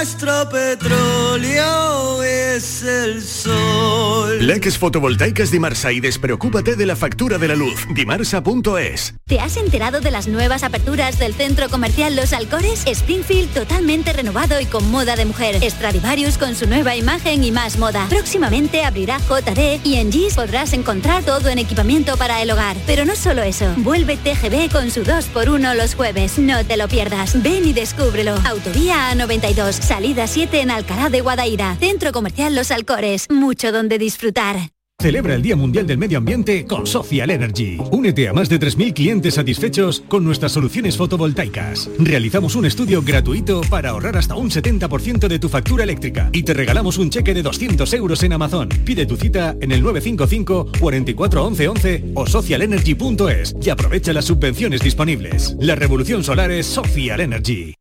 nuestro 0.05 0.47
petróleo 0.49 2.21
es 2.21 2.83
el 2.83 3.23
sol. 3.23 4.45
Leques 4.45 4.77
fotovoltaicas 4.77 5.49
Dimarsa 5.49 5.91
y 5.91 5.99
despreocúpate 5.99 6.75
de 6.75 6.85
la 6.85 6.95
factura 6.95 7.39
de 7.39 7.47
la 7.47 7.55
luz. 7.55 7.87
Dimarsa.es. 7.91 9.15
¿Te 9.25 9.39
has 9.39 9.57
enterado 9.57 10.01
de 10.01 10.11
las 10.11 10.27
nuevas 10.27 10.61
aperturas 10.61 11.17
del 11.17 11.33
centro 11.33 11.69
comercial 11.69 12.15
Los 12.15 12.33
Alcores? 12.33 12.83
Springfield 12.85 13.51
totalmente 13.51 14.13
renovado 14.13 14.61
y 14.61 14.67
con 14.67 14.91
moda 14.91 15.15
de 15.15 15.25
mujer. 15.25 15.59
Stradivarius 15.67 16.37
con 16.37 16.53
su 16.53 16.67
nueva 16.67 16.95
imagen 16.95 17.43
y 17.43 17.49
más 17.49 17.79
moda. 17.79 18.05
Próximamente 18.07 18.83
abrirá 18.83 19.17
JD 19.17 19.79
y 19.83 19.95
en 19.95 20.11
GIS 20.11 20.35
podrás 20.35 20.73
encontrar 20.73 21.23
todo 21.23 21.49
en 21.49 21.57
equipamiento 21.57 22.15
para 22.15 22.43
el 22.43 22.51
hogar. 22.51 22.77
Pero 22.85 23.05
no 23.05 23.15
solo 23.15 23.41
eso, 23.41 23.73
vuelve 23.77 24.17
TGB 24.17 24.71
con 24.71 24.91
su 24.91 25.03
2x1 25.03 25.73
los 25.73 25.95
jueves. 25.95 26.37
No 26.37 26.63
te 26.63 26.77
lo 26.77 26.87
pierdas. 26.87 27.41
Ven 27.41 27.65
y 27.65 27.73
descúbrelo. 27.73 28.35
Autovía 28.45 29.11
A92, 29.11 29.81
salida 29.95 30.27
7 30.27 30.59
en 30.59 30.71
Alcalá 30.71 31.09
de 31.09 31.21
Guadaira. 31.21 31.77
Centro 31.79 32.11
comercial 32.11 32.53
Los 32.53 32.69
Alcores. 32.69 33.27
Mucho 33.29 33.71
donde 33.71 33.97
disfrutar. 33.97 34.57
Celebra 34.99 35.35
el 35.35 35.41
Día 35.41 35.55
Mundial 35.55 35.87
del 35.87 35.97
Medio 35.97 36.17
Ambiente 36.17 36.65
con 36.65 36.85
Social 36.85 37.29
Energy. 37.29 37.77
Únete 37.91 38.27
a 38.27 38.33
más 38.33 38.49
de 38.49 38.59
3.000 38.59 38.93
clientes 38.93 39.35
satisfechos 39.35 40.03
con 40.09 40.25
nuestras 40.25 40.51
soluciones 40.51 40.97
fotovoltaicas. 40.97 41.89
Realizamos 41.97 42.55
un 42.55 42.65
estudio 42.65 43.01
gratuito 43.03 43.61
para 43.69 43.91
ahorrar 43.91 44.17
hasta 44.17 44.35
un 44.35 44.49
70% 44.49 45.29
de 45.29 45.39
tu 45.39 45.47
factura 45.47 45.85
eléctrica 45.85 46.29
y 46.33 46.43
te 46.43 46.53
regalamos 46.53 46.97
un 46.97 47.09
cheque 47.09 47.33
de 47.33 47.43
200 47.43 47.93
euros 47.93 48.21
en 48.23 48.33
Amazon. 48.33 48.67
Pide 48.67 49.05
tu 49.05 49.15
cita 49.15 49.55
en 49.61 49.71
el 49.71 49.81
955 49.81 50.71
44 50.77 51.45
11 51.45 51.67
11 51.69 52.11
o 52.15 52.27
socialenergy.es 52.27 53.55
y 53.61 53.69
aprovecha 53.69 54.11
las 54.11 54.25
subvenciones 54.25 54.81
disponibles. 54.81 55.55
La 55.57 55.75
revolución 55.75 56.21
solar 56.21 56.51
es 56.51 56.65
Social 56.65 57.21
Energy. 57.21 57.75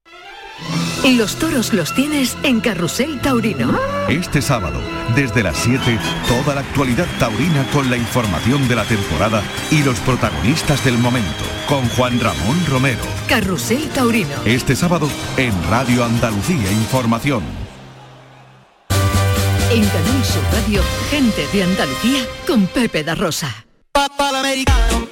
Y 1.02 1.16
los 1.16 1.36
toros 1.36 1.72
los 1.74 1.94
tienes 1.94 2.36
en 2.42 2.60
Carrusel 2.60 3.20
Taurino. 3.20 3.78
Este 4.08 4.40
sábado, 4.40 4.80
desde 5.14 5.42
las 5.42 5.56
7, 5.58 5.98
toda 6.26 6.54
la 6.54 6.62
actualidad 6.62 7.06
taurina 7.18 7.66
con 7.72 7.90
la 7.90 7.96
información 7.96 8.66
de 8.68 8.76
la 8.76 8.84
temporada 8.84 9.42
y 9.70 9.82
los 9.82 9.98
protagonistas 10.00 10.82
del 10.84 10.96
momento, 10.96 11.44
con 11.68 11.86
Juan 11.90 12.18
Ramón 12.20 12.64
Romero. 12.68 13.02
Carrusel 13.28 13.88
Taurino. 13.90 14.34
Este 14.46 14.74
sábado, 14.74 15.10
en 15.36 15.52
Radio 15.68 16.04
Andalucía 16.04 16.72
Información. 16.72 17.42
En 19.70 19.84
Canal 19.86 20.24
Sur 20.24 20.42
Radio, 20.52 20.82
gente 21.10 21.46
de 21.52 21.64
Andalucía, 21.64 22.24
con 22.46 22.66
Pepe 22.66 23.02
da 23.02 23.14
Rosa. 23.14 23.66
americano. 23.94 25.03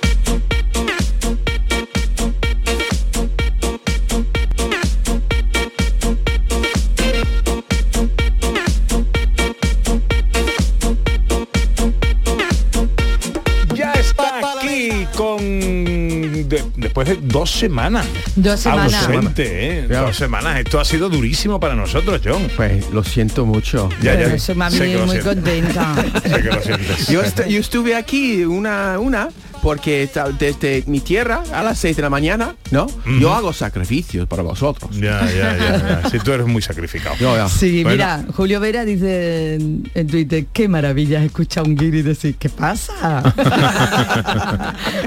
Después 16.92 17.08
de 17.08 17.16
dos 17.26 17.50
semanas. 17.50 18.04
Dos 18.36 18.60
semanas. 18.60 19.06
Ausente, 19.06 19.78
¿eh? 19.78 19.86
Dos 19.88 20.14
semanas. 20.14 20.58
Esto 20.60 20.78
ha 20.78 20.84
sido 20.84 21.08
durísimo 21.08 21.58
para 21.58 21.74
nosotros, 21.74 22.20
John. 22.22 22.48
Pues 22.54 22.90
lo 22.90 23.02
siento 23.02 23.46
mucho. 23.46 23.88
Ya, 24.02 24.14
ya. 24.14 24.34
Eso 24.34 24.54
mami 24.54 24.76
sé 24.76 24.84
que 24.84 24.98
lo 24.98 25.06
muy 25.06 25.18
contenta. 25.20 25.94
Sé 26.22 26.42
que 26.42 26.48
lo 26.50 26.62
sientes. 26.62 27.08
Yo, 27.08 27.22
est- 27.22 27.46
yo 27.48 27.58
estuve 27.60 27.96
aquí 27.96 28.44
una, 28.44 28.98
una, 28.98 29.28
porque 29.62 30.10
desde 30.38 30.82
mi 30.86 31.00
tierra 31.00 31.42
a 31.54 31.62
las 31.62 31.78
6 31.78 31.96
de 31.96 32.02
la 32.02 32.10
mañana, 32.10 32.56
¿no? 32.70 32.88
Yo 33.20 33.32
hago 33.32 33.52
sacrificios 33.52 34.26
para 34.26 34.42
vosotros. 34.42 34.90
Ya, 34.98 35.24
ya, 35.30 35.56
ya, 35.56 36.00
ya. 36.02 36.08
Si 36.10 36.18
tú 36.18 36.32
eres 36.32 36.46
muy 36.46 36.60
sacrificado. 36.62 37.14
Yo, 37.16 37.36
ya. 37.36 37.48
Sí, 37.48 37.82
Bueno. 37.84 37.90
mira, 37.96 38.24
Julio 38.36 38.58
Vera 38.60 38.84
dice 38.84 39.54
en, 39.54 39.88
en 39.94 40.06
Twitter, 40.08 40.46
qué 40.52 40.68
maravilla 40.68 41.22
escuchar 41.24 41.64
a 41.64 41.68
un 41.68 41.76
guiri 41.76 42.02
decir, 42.02 42.34
¿qué 42.36 42.48
pasa? 42.48 42.92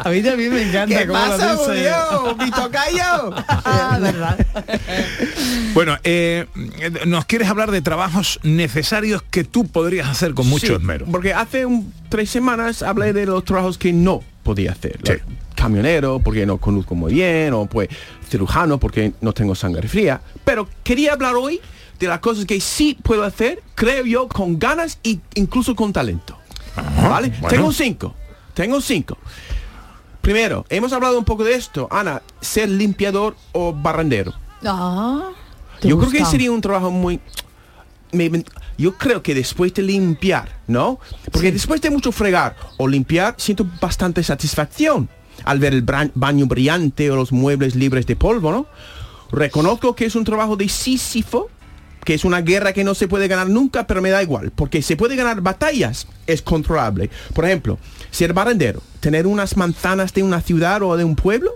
a 0.03 0.09
mí 0.09 0.21
también 0.21 0.53
me 0.53 0.61
encanta 0.69 0.97
¿Qué 0.99 1.07
cómo 1.07 1.19
lo 1.19 1.25
pasa, 1.31 1.51
dice. 1.53 1.65
Julio? 1.65 2.37
¡Mi 2.39 2.51
tocayo! 2.51 3.35
Ah, 3.67 3.97
verdad. 3.99 4.37
Bueno, 5.73 5.97
eh, 6.03 6.45
nos 7.05 7.25
quieres 7.25 7.49
hablar 7.49 7.71
de 7.71 7.81
trabajos 7.81 8.39
necesarios 8.43 9.23
que 9.23 9.43
tú 9.43 9.67
podrías 9.67 10.07
hacer 10.07 10.33
con 10.33 10.47
mucho 10.47 10.67
Sí, 10.67 10.73
esmero. 10.73 11.05
Porque 11.07 11.33
hace 11.33 11.65
un- 11.65 11.91
tres 12.09 12.29
semanas 12.29 12.83
hablé 12.83 13.11
de 13.13 13.25
los 13.25 13.43
trabajos 13.43 13.77
que 13.77 13.91
no 13.91 14.21
podía 14.45 14.71
hacer. 14.71 14.99
Camionero, 15.55 16.19
porque 16.19 16.45
no 16.45 16.59
conduzco 16.59 16.93
muy 16.93 17.13
bien, 17.13 17.51
o 17.53 17.65
pues 17.65 17.89
cirujano, 18.29 18.79
porque 18.79 19.11
no 19.19 19.33
tengo 19.33 19.55
sangre 19.55 19.87
fría. 19.87 20.21
Pero 20.45 20.69
quería 20.83 21.13
hablar 21.13 21.35
hoy 21.35 21.59
de 21.99 22.07
las 22.07 22.19
cosas 22.19 22.45
que 22.45 22.61
sí 22.61 22.95
puedo 23.01 23.23
hacer, 23.23 23.63
creo 23.73 24.05
yo, 24.05 24.27
con 24.27 24.59
ganas 24.59 24.99
e 25.03 25.17
incluso 25.33 25.75
con 25.75 25.91
talento. 25.91 26.37
¿Vale? 26.75 27.29
bueno. 27.29 27.47
Tengo 27.47 27.71
cinco. 27.71 28.13
Tengo 28.53 28.79
cinco. 28.79 29.17
Primero, 30.21 30.65
hemos 30.69 30.93
hablado 30.93 31.17
un 31.17 31.25
poco 31.25 31.43
de 31.43 31.55
esto, 31.55 31.87
Ana, 31.89 32.21
ser 32.39 32.69
limpiador 32.69 33.35
o 33.51 33.73
barrendero. 33.73 34.33
Ah, 34.63 35.31
¿te 35.79 35.87
Yo 35.87 35.97
creo 35.97 36.11
que 36.11 36.25
sería 36.25 36.51
un 36.51 36.61
trabajo 36.61 36.91
muy... 36.91 37.19
me- 38.11 38.43
yo 38.77 38.97
creo 38.97 39.21
que 39.23 39.33
después 39.35 39.73
de 39.73 39.83
limpiar, 39.83 40.49
¿no? 40.67 40.99
Porque 41.31 41.51
después 41.51 41.81
de 41.81 41.89
mucho 41.89 42.11
fregar 42.11 42.55
o 42.77 42.87
limpiar, 42.87 43.35
siento 43.37 43.65
bastante 43.81 44.23
satisfacción 44.23 45.09
al 45.43 45.59
ver 45.59 45.73
el 45.73 45.85
baño 46.15 46.45
brillante 46.45 47.11
o 47.11 47.15
los 47.15 47.31
muebles 47.31 47.75
libres 47.75 48.05
de 48.05 48.15
polvo, 48.15 48.51
¿no? 48.51 48.67
Reconozco 49.31 49.95
que 49.95 50.05
es 50.05 50.15
un 50.15 50.23
trabajo 50.23 50.55
de 50.55 50.69
Sísifo, 50.69 51.49
que 52.05 52.13
es 52.13 52.23
una 52.23 52.41
guerra 52.41 52.71
que 52.71 52.83
no 52.83 52.93
se 52.93 53.07
puede 53.07 53.27
ganar 53.27 53.49
nunca, 53.49 53.87
pero 53.87 54.01
me 54.01 54.11
da 54.11 54.21
igual, 54.21 54.51
porque 54.51 54.81
se 54.81 54.95
puede 54.95 55.15
ganar 55.15 55.41
batallas, 55.41 56.07
es 56.27 56.41
controlable. 56.41 57.09
Por 57.33 57.45
ejemplo, 57.45 57.79
ser 58.11 58.31
barrendero, 58.33 58.81
tener 58.99 59.25
unas 59.25 59.57
manzanas 59.57 60.13
de 60.13 60.21
una 60.23 60.39
ciudad 60.41 60.83
o 60.83 60.95
de 60.97 61.03
un 61.03 61.15
pueblo, 61.15 61.55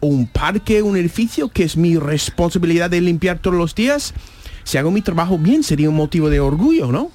o 0.00 0.06
un 0.06 0.26
parque, 0.26 0.82
un 0.82 0.96
edificio, 0.98 1.48
que 1.48 1.64
es 1.64 1.78
mi 1.78 1.96
responsabilidad 1.96 2.90
de 2.90 3.00
limpiar 3.00 3.38
todos 3.38 3.56
los 3.56 3.74
días, 3.74 4.12
si 4.64 4.78
hago 4.78 4.90
mi 4.90 5.02
trabajo 5.02 5.38
bien 5.38 5.62
sería 5.62 5.88
un 5.88 5.96
motivo 5.96 6.28
de 6.30 6.40
orgullo, 6.40 6.90
¿no? 6.90 7.10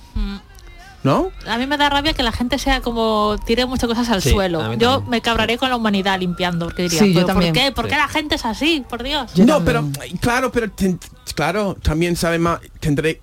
¿No? 1.02 1.32
A 1.48 1.58
mí 1.58 1.66
me 1.66 1.78
da 1.78 1.90
rabia 1.90 2.12
que 2.14 2.24
la 2.24 2.34
gente 2.34 2.60
sea 2.60 2.82
como 2.82 3.38
tire 3.46 3.66
muchas 3.66 3.88
cosas 3.88 4.10
al 4.10 4.22
Sí, 4.22 4.32
suelo. 4.32 4.74
Yo 4.74 5.02
me 5.04 5.22
cabraré 5.22 5.58
con 5.58 5.70
la 5.70 5.78
humanidad 5.78 6.20
limpiando, 6.20 6.66
porque 6.66 6.84
diría, 6.84 7.00
Sí, 7.00 7.14
yo 7.14 7.22
"¿Pero 7.22 7.26
¿por 7.28 7.34
también. 7.36 7.54
qué? 7.54 7.72
¿Por 7.72 7.88
qué 7.88 7.96
la 7.96 8.10
gente 8.10 8.36
es 8.36 8.46
así? 8.46 8.84
Por 8.90 9.02
Dios. 9.04 9.32
no, 9.38 9.64
pero 9.64 9.88
claro, 10.20 10.52
pero 10.52 10.70
ten- 10.70 11.00
claro, 11.36 11.76
también 11.82 12.18
sabe 12.18 12.38
más, 12.38 12.60
tendré, 12.82 13.22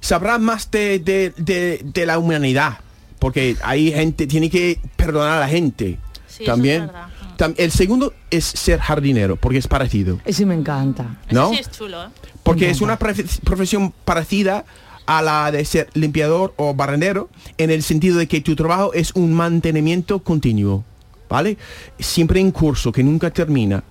sabrá 0.00 0.38
más 0.38 0.70
de, 0.70 0.98
de- 0.98 1.34
de- 1.36 1.82
de 1.84 2.06
la 2.06 2.18
humanidad, 2.18 2.78
porque 3.18 3.56
hay 3.62 3.92
gente, 3.92 4.26
tiene 4.26 4.48
que 4.48 4.80
perdonar 4.96 5.32
a 5.32 5.40
la 5.40 5.48
gente. 5.48 5.98
Sí, 6.26 6.44
eso 6.44 6.52
también. 6.52 6.82
es 6.84 6.86
verdad. 6.86 7.08
Tam- 7.08 7.17
el 7.56 7.70
segundo 7.70 8.12
es 8.30 8.44
ser 8.44 8.80
jardinero, 8.80 9.36
porque 9.36 9.58
es 9.58 9.68
parecido. 9.68 10.18
Ese 10.24 10.44
me 10.46 10.54
encanta. 10.54 11.18
¿No? 11.30 11.46
Eso 11.46 11.54
sí 11.54 11.60
es 11.60 11.70
chulo, 11.70 12.04
¿eh? 12.04 12.08
Porque 12.42 12.70
es 12.70 12.80
una 12.80 12.98
profe- 12.98 13.40
profesión 13.40 13.92
parecida 14.04 14.64
a 15.06 15.22
la 15.22 15.50
de 15.50 15.64
ser 15.64 15.88
limpiador 15.94 16.52
o 16.56 16.74
barrendero, 16.74 17.30
en 17.56 17.70
el 17.70 17.82
sentido 17.82 18.18
de 18.18 18.26
que 18.28 18.40
tu 18.40 18.54
trabajo 18.56 18.92
es 18.92 19.12
un 19.14 19.32
mantenimiento 19.32 20.18
continuo, 20.18 20.84
¿vale? 21.28 21.56
Siempre 21.98 22.40
en 22.40 22.50
curso, 22.50 22.92
que 22.92 23.02
nunca 23.02 23.30
termina. 23.30 23.82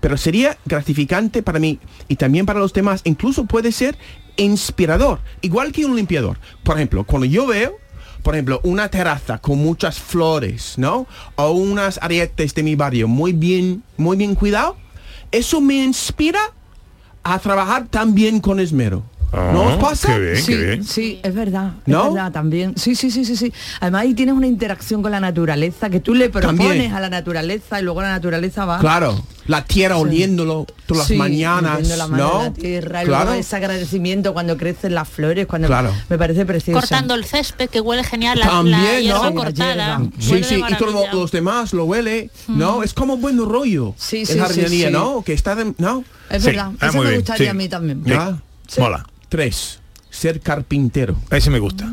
Pero 0.00 0.16
sería 0.16 0.58
gratificante 0.64 1.42
para 1.42 1.58
mí 1.58 1.78
y 2.08 2.16
también 2.16 2.46
para 2.46 2.58
los 2.60 2.72
demás, 2.72 3.00
incluso 3.04 3.44
puede 3.44 3.70
ser 3.72 3.96
inspirador, 4.36 5.20
igual 5.40 5.72
que 5.72 5.84
un 5.86 5.96
limpiador. 5.96 6.38
Por 6.62 6.76
ejemplo, 6.76 7.04
cuando 7.04 7.26
yo 7.26 7.46
veo, 7.46 7.76
por 8.26 8.34
ejemplo, 8.34 8.60
una 8.64 8.88
terraza 8.88 9.38
con 9.38 9.58
muchas 9.58 10.00
flores, 10.00 10.74
¿no? 10.78 11.06
O 11.36 11.52
unas 11.52 12.00
arietes 12.02 12.56
de 12.56 12.64
mi 12.64 12.74
barrio 12.74 13.06
muy 13.06 13.32
bien, 13.32 13.84
muy 13.96 14.16
bien 14.16 14.34
cuidado, 14.34 14.76
eso 15.30 15.60
me 15.60 15.76
inspira 15.76 16.40
a 17.22 17.38
trabajar 17.38 17.86
también 17.86 18.40
con 18.40 18.58
esmero. 18.58 19.04
¿No 19.52 19.62
os 19.64 19.76
pasa? 19.76 20.16
sí, 20.36 20.82
sí, 20.82 21.20
es 21.22 21.34
verdad. 21.34 21.72
¿No? 21.86 22.06
Es 22.08 22.14
verdad 22.14 22.32
también. 22.32 22.74
Sí, 22.76 22.94
sí, 22.94 23.10
sí, 23.10 23.24
sí, 23.24 23.36
sí. 23.36 23.52
Además 23.80 24.02
ahí 24.02 24.14
tienes 24.14 24.34
una 24.34 24.46
interacción 24.46 25.02
con 25.02 25.10
la 25.12 25.20
naturaleza 25.20 25.90
que 25.90 26.00
tú 26.00 26.14
le 26.14 26.30
propones 26.30 26.58
También. 26.68 26.92
a 26.92 27.00
la 27.00 27.10
naturaleza 27.10 27.80
y 27.80 27.84
luego 27.84 28.00
la 28.02 28.08
naturaleza 28.08 28.64
va. 28.64 28.78
Claro, 28.78 29.20
la 29.46 29.64
tierra 29.64 29.96
oliéndolo 29.98 30.66
todas 30.86 31.06
Sí, 31.06 31.12
las 31.14 31.18
mañanas, 31.18 31.72
metiendo 31.80 31.96
la 31.96 32.08
mano 32.08 32.24
¿no? 32.32 32.38
en 32.40 32.44
la 32.46 32.52
tierra, 32.54 33.02
y 33.02 33.06
claro, 33.06 33.24
luego 33.26 33.40
ese 33.40 33.56
agradecimiento 33.56 34.32
cuando 34.32 34.56
crecen 34.56 34.94
las 34.94 35.08
flores, 35.08 35.46
cuando 35.46 35.68
Claro. 35.68 35.92
me 36.08 36.16
parece 36.18 36.46
precioso. 36.46 36.80
Cortando 36.80 37.14
el 37.14 37.24
césped, 37.24 37.68
que 37.68 37.80
huele 37.80 38.04
genial, 38.04 38.38
la, 38.38 38.46
la 38.46 38.50
También, 38.52 39.02
hierba 39.02 39.30
¿no? 39.30 39.34
cortada. 39.34 40.00
sí, 40.18 40.42
sí, 40.44 40.62
y 40.68 40.74
todos 40.76 41.12
los 41.12 41.30
demás 41.30 41.72
lo 41.72 41.84
huele, 41.84 42.30
¿no? 42.48 42.82
Es 42.82 42.94
como 42.94 43.16
buen 43.18 43.36
rollo. 43.38 43.94
Sí, 43.98 44.20
en 44.20 44.26
sí, 44.26 44.38
jardinería, 44.38 44.86
sí, 44.88 44.92
sí. 44.94 44.98
¿no? 44.98 45.22
Que 45.22 45.32
está 45.34 45.54
de, 45.54 45.74
¿no? 45.78 46.04
Es 46.30 46.42
Sí, 46.42 46.48
verdad, 46.50 46.72
ah, 46.80 46.86
eso 46.88 46.96
muy 46.96 47.04
me 47.04 47.10
bien, 47.10 47.20
gustaría 47.20 47.44
sí. 47.46 47.50
a 47.50 47.54
mí 47.54 47.68
también. 47.68 48.02
¿Ya? 48.04 48.36
Sí. 48.66 48.80
Mola. 48.80 49.06
Tres, 49.28 49.80
ser 50.10 50.40
carpintero. 50.40 51.16
Ese 51.30 51.50
me 51.50 51.58
gusta. 51.58 51.84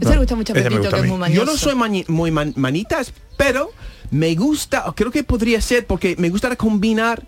Ese 0.00 0.10
le 0.10 0.18
gusta 0.18 0.36
mucho 0.36 0.52
a 0.52 0.56
Ese 0.56 0.70
me 0.70 0.76
Pepito, 0.76 0.82
gusta 0.82 0.88
que 0.90 0.96
a 0.96 0.98
es 1.06 1.10
mí. 1.12 1.18
muy 1.18 1.32
Yo 1.32 1.44
no 1.44 1.56
soy 1.56 1.74
mani- 1.74 2.04
muy 2.08 2.30
man- 2.30 2.52
manitas, 2.56 3.12
pero 3.36 3.70
me 4.10 4.34
gusta, 4.34 4.84
creo 4.94 5.10
que 5.10 5.24
podría 5.24 5.60
ser 5.60 5.86
porque 5.86 6.16
me 6.18 6.28
gusta 6.30 6.54
combinar 6.56 7.24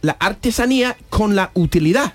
la 0.00 0.16
artesanía 0.18 0.96
con 1.10 1.34
la 1.36 1.50
utilidad. 1.54 2.14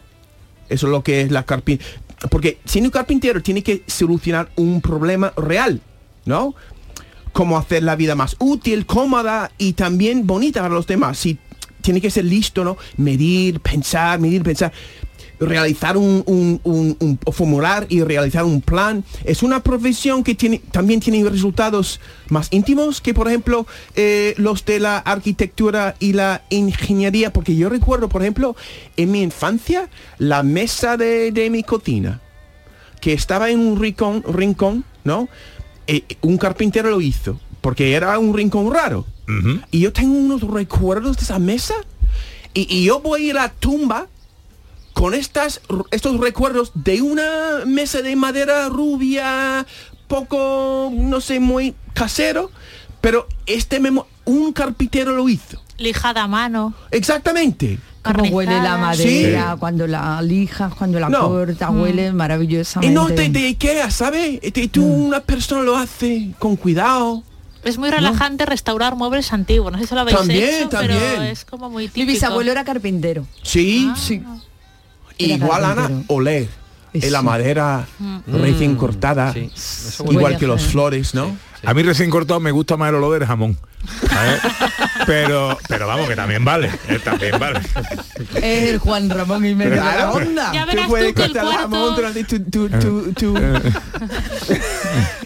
Eso 0.69 0.87
es 0.87 0.91
lo 0.91 1.03
que 1.03 1.21
es 1.21 1.31
la 1.31 1.43
carpintería. 1.43 1.93
Porque 2.31 2.57
siendo 2.65 2.87
un 2.87 2.91
carpintero 2.91 3.43
tiene 3.43 3.61
que 3.61 3.83
solucionar 3.85 4.49
un 4.55 4.81
problema 4.81 5.31
real, 5.37 5.81
¿no? 6.25 6.55
Cómo 7.31 7.57
hacer 7.59 7.83
la 7.83 7.95
vida 7.95 8.15
más 8.15 8.35
útil, 8.39 8.87
cómoda 8.87 9.51
y 9.59 9.73
también 9.73 10.25
bonita 10.25 10.61
para 10.61 10.73
los 10.73 10.87
demás. 10.87 11.19
Si 11.19 11.37
tiene 11.81 12.01
que 12.01 12.09
ser 12.09 12.25
listo, 12.25 12.63
¿no? 12.63 12.75
Medir, 12.97 13.59
pensar, 13.59 14.19
medir, 14.19 14.41
pensar 14.41 14.73
realizar 15.39 15.97
un, 15.97 16.23
un- 16.25 16.59
un- 16.63 16.97
un- 16.99 17.19
o 17.25 17.31
formular 17.31 17.85
y 17.89 18.01
realizar 18.01 18.43
un 18.43 18.61
plan. 18.61 19.03
Es 19.23 19.43
una 19.43 19.61
profesión 19.61 20.23
que 20.23 20.33
tiene 20.35 20.61
también 20.71 20.99
tiene 20.99 21.27
resultados 21.29 21.99
más 22.29 22.47
íntimos 22.51 23.01
que 23.01 23.13
por 23.13 23.27
ejemplo 23.27 23.67
eh, 23.95 24.33
los 24.37 24.65
de 24.65 24.79
la 24.79 24.97
arquitectura 24.97 25.95
y 25.99 26.13
la 26.13 26.41
ingeniería 26.49 27.31
porque 27.31 27.55
yo 27.55 27.69
recuerdo 27.69 28.09
por 28.09 28.21
ejemplo 28.23 28.55
en 28.97 29.11
mi 29.11 29.21
infancia 29.21 29.89
la 30.17 30.41
mesa 30.43 30.97
de, 30.97 31.31
de 31.31 31.49
mi 31.49 31.63
cocina 31.63 32.19
que 32.99 33.13
estaba 33.13 33.49
en 33.51 33.59
un 33.59 33.79
rincón 33.79 34.23
rincón 34.27 34.83
no 35.03 35.27
Eh, 35.89 36.03
un 36.21 36.37
carpintero 36.37 36.89
lo 36.89 36.99
hizo 36.99 37.39
porque 37.61 37.93
era 37.93 38.17
un 38.19 38.33
rincón 38.35 38.73
raro. 38.73 39.05
Y 39.71 39.79
yo 39.79 39.91
tengo 39.93 40.17
unos 40.17 40.41
recuerdos 40.41 41.15
de 41.17 41.23
esa 41.23 41.39
mesa 41.39 41.75
y, 42.53 42.67
y 42.69 42.85
yo 42.85 42.99
voy 43.01 43.29
a 43.29 43.33
la 43.33 43.49
tumba 43.49 44.07
con 44.97 45.13
estas, 45.13 45.61
estos 45.91 46.19
recuerdos 46.19 46.71
de 46.73 47.01
una 47.03 47.65
mesa 47.67 48.01
de 48.01 48.15
madera 48.15 48.67
rubia, 48.67 49.65
poco, 50.07 50.91
no 50.93 51.21
sé, 51.21 51.39
muy 51.39 51.75
casero, 51.93 52.49
pero 53.01 53.27
este 53.45 53.79
memo, 53.79 54.07
un 54.25 54.53
carpintero 54.53 55.15
lo 55.15 55.29
hizo. 55.29 55.61
Lijada 55.77 56.23
a 56.23 56.27
mano. 56.27 56.73
Exactamente. 56.91 57.77
Cómo 58.01 58.23
huele 58.23 58.59
la 58.61 58.77
madera, 58.77 59.57
cuando 59.59 59.85
la 59.85 60.21
lijas, 60.21 60.73
cuando 60.73 60.99
la 60.99 61.09
No. 61.09 61.27
cortas, 61.27 61.69
Mm. 61.71 61.81
huele 61.81 62.07
Y 62.07 62.13
maravillosamente. 62.13 62.93
no 62.95 63.07
de, 63.07 63.29
de 63.29 63.39
Ikea, 63.47 63.91
¿sabes? 63.91 64.39
Tú, 64.71 64.83
una 64.85 65.19
persona 65.19 65.61
lo 65.61 65.75
hace 65.75 66.31
con 66.39 66.55
cuidado. 66.55 67.21
Es 67.63 67.77
muy 67.77 67.89
relajante 67.91 68.45
restaurar 68.45 68.95
muebles 68.95 69.33
antiguos. 69.33 69.73
No 69.73 69.77
sé 69.77 69.87
si 69.87 69.93
lo 69.93 70.01
habéis 70.01 70.17
También, 70.17 70.49
hecho, 70.67 70.69
pero 70.69 70.97
también. 70.97 71.23
es 71.23 71.43
como 71.43 71.69
muy 71.69 71.83
Mi 71.83 71.89
típico. 71.89 72.11
bisabuelo 72.13 72.49
era 72.51 72.63
carpintero. 72.63 73.27
Sí. 73.43 73.91
Sí. 73.97 74.13
Y 74.15 74.17
Era 74.17 74.37
igual, 75.17 75.65
Ana, 75.65 75.89
oler. 76.07 76.47
en 76.93 77.11
la 77.11 77.21
madera 77.21 77.85
Mm. 77.99 78.19
recién 78.41 78.75
cortada, 78.75 79.33
igual 80.09 80.37
que 80.37 80.47
los 80.47 80.63
flores, 80.63 81.13
¿no? 81.13 81.37
A 81.65 81.73
mí 81.73 81.83
recién 81.83 82.09
cortado 82.09 82.39
me 82.39 82.51
gusta 82.51 82.77
más 82.77 82.89
el 82.89 82.95
olor 82.95 83.19
del 83.19 83.27
jamón. 83.27 83.57
¿sabes? 84.09 84.41
pero, 85.05 85.57
pero 85.67 85.87
vamos, 85.87 86.07
que 86.09 86.15
también 86.15 86.43
vale. 86.43 86.69
eh, 86.87 86.99
también 87.03 87.37
vale. 87.39 87.59
Es 88.35 88.69
el 88.69 88.77
Juan 88.79 89.09
Ramón 89.09 89.45
y 89.45 89.53
medio 89.55 89.71
de 89.73 89.77
la 89.77 90.11
onda. 90.11 90.51
Ya 90.53 90.61
Tú 90.65 90.67
verás 90.67 90.87
puedes 90.87 91.07
tú 91.09 91.13
que 91.15 91.23
el 91.25 91.31
cortar 91.33 91.45
el 91.51 91.57
jamón 91.57 91.79
cuarto... 91.79 91.95
durante 91.95 92.23
tu, 92.23 92.39
tu, 92.39 92.69
tu, 92.69 93.13
tu- 93.13 93.37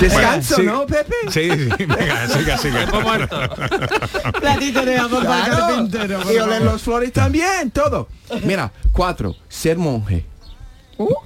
descanso, 0.00 0.56
Bueno, 0.56 0.72
sí. 0.72 0.78
¿no, 0.78 0.86
Pepe? 0.86 1.14
Sí, 1.30 1.50
sí, 1.50 1.84
venga, 1.84 2.28
siga, 2.28 2.58
siga. 2.58 2.86
Platito 4.40 4.84
de 4.84 4.96
jamón 4.98 5.24
para 5.24 5.44
el 5.46 5.50
carpintero. 5.52 6.32
Y 6.32 6.38
oler 6.38 6.62
los 6.62 6.82
flores 6.82 7.12
también, 7.12 7.70
todo. 7.70 8.08
Mira, 8.44 8.72
cuatro, 8.92 9.36
ser 9.48 9.78
monje. 9.78 10.24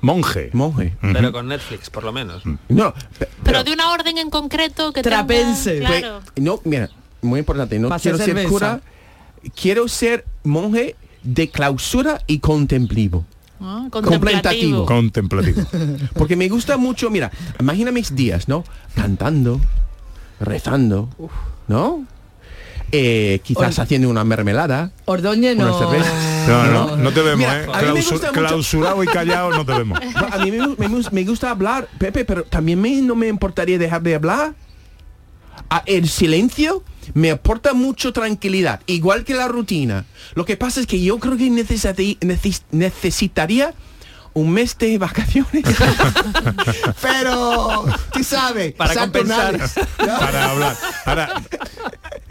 Monje. 0.01 0.51
Monje. 0.53 0.97
Pero 1.01 1.33
con 1.33 1.49
Netflix, 1.49 1.91
por 1.91 2.05
lo 2.05 2.13
menos. 2.13 2.43
No, 2.69 2.95
pe- 3.19 3.29
Pero 3.43 3.63
de 3.65 3.73
una 3.73 3.91
orden 3.91 4.17
en 4.19 4.31
concreto 4.31 4.93
que 4.93 5.03
tenga- 5.03 5.17
Trapense. 5.27 5.81
claro. 5.81 6.21
no, 6.37 6.61
mira, 6.65 6.89
muy 7.21 7.41
importante, 7.41 7.79
no 7.79 7.89
Pa' 7.89 7.97
hacer 7.97 8.13
quiero 8.13 8.25
ser 8.25 8.27
cerveza. 8.35 8.49
cura, 8.49 8.81
quiero 9.61 9.89
ser 9.89 10.25
monje 10.45 10.97
de 11.23 11.51
clausura 11.51 12.23
y 12.27 12.39
contemplivo. 12.39 13.27
Ah, 13.61 13.87
Contemplativo. 13.91 14.85
Contemplativo. 14.87 15.63
Porque 16.15 16.37
me 16.37 16.49
gusta 16.49 16.77
mucho, 16.77 17.11
mira, 17.11 17.31
imagina 17.59 17.91
mis 17.91 18.15
días, 18.15 18.49
¿no? 18.49 18.65
Cantando, 18.95 19.61
rezando, 20.41 21.09
¿no? 21.69 22.05
Eh, 22.93 23.41
quizás 23.43 23.79
haciendo 23.81 24.09
una 24.09 24.23
mermelada, 24.23 24.93
Ordóñez 25.07 25.57
no. 25.57 25.81
No, 26.47 26.67
no, 26.67 26.97
no 26.97 27.11
te 27.13 27.21
vemos, 27.21 27.39
Mira, 27.39 27.65
¿eh? 27.65 27.67
Clausurado 28.33 29.03
y 29.03 29.07
callado 29.09 29.51
no 29.51 29.67
te 29.67 29.73
vemos. 29.73 29.99
A 30.33 30.39
mí 30.39 30.53
me, 30.53 30.89
me 30.89 31.03
me 31.11 31.25
gusta 31.25 31.51
hablar, 31.51 31.89
Pepe, 31.99 32.25
pero 32.25 32.45
también 32.45 32.81
me, 32.81 33.03
no 33.03 33.17
me 33.17 33.27
importaría 33.27 33.79
dejar 33.79 34.03
de 34.03 34.15
hablar. 34.15 34.55
El 35.87 36.09
silencio 36.09 36.83
me 37.15 37.31
aporta 37.31 37.73
mucho 37.75 38.13
tranquilidad, 38.13 38.81
igual 38.87 39.25
que 39.25 39.35
la 39.35 39.49
rutina. 39.49 40.05
Lo 40.35 40.45
que 40.45 40.57
pasa 40.57 40.81
es 40.81 40.87
que 40.87 41.01
yo 41.01 41.19
creo 41.19 41.37
que 41.37 41.51
necesitaría 42.71 43.75
un 44.37 44.53
mes 44.53 44.77
de 44.77 44.99
vacaciones. 44.99 45.65
pero, 47.01 47.87
tú 48.13 48.23
sabes, 48.23 48.75
Para 48.75 48.95
compensar. 48.95 49.59
Para 49.97 50.51
hablar. 50.51 50.77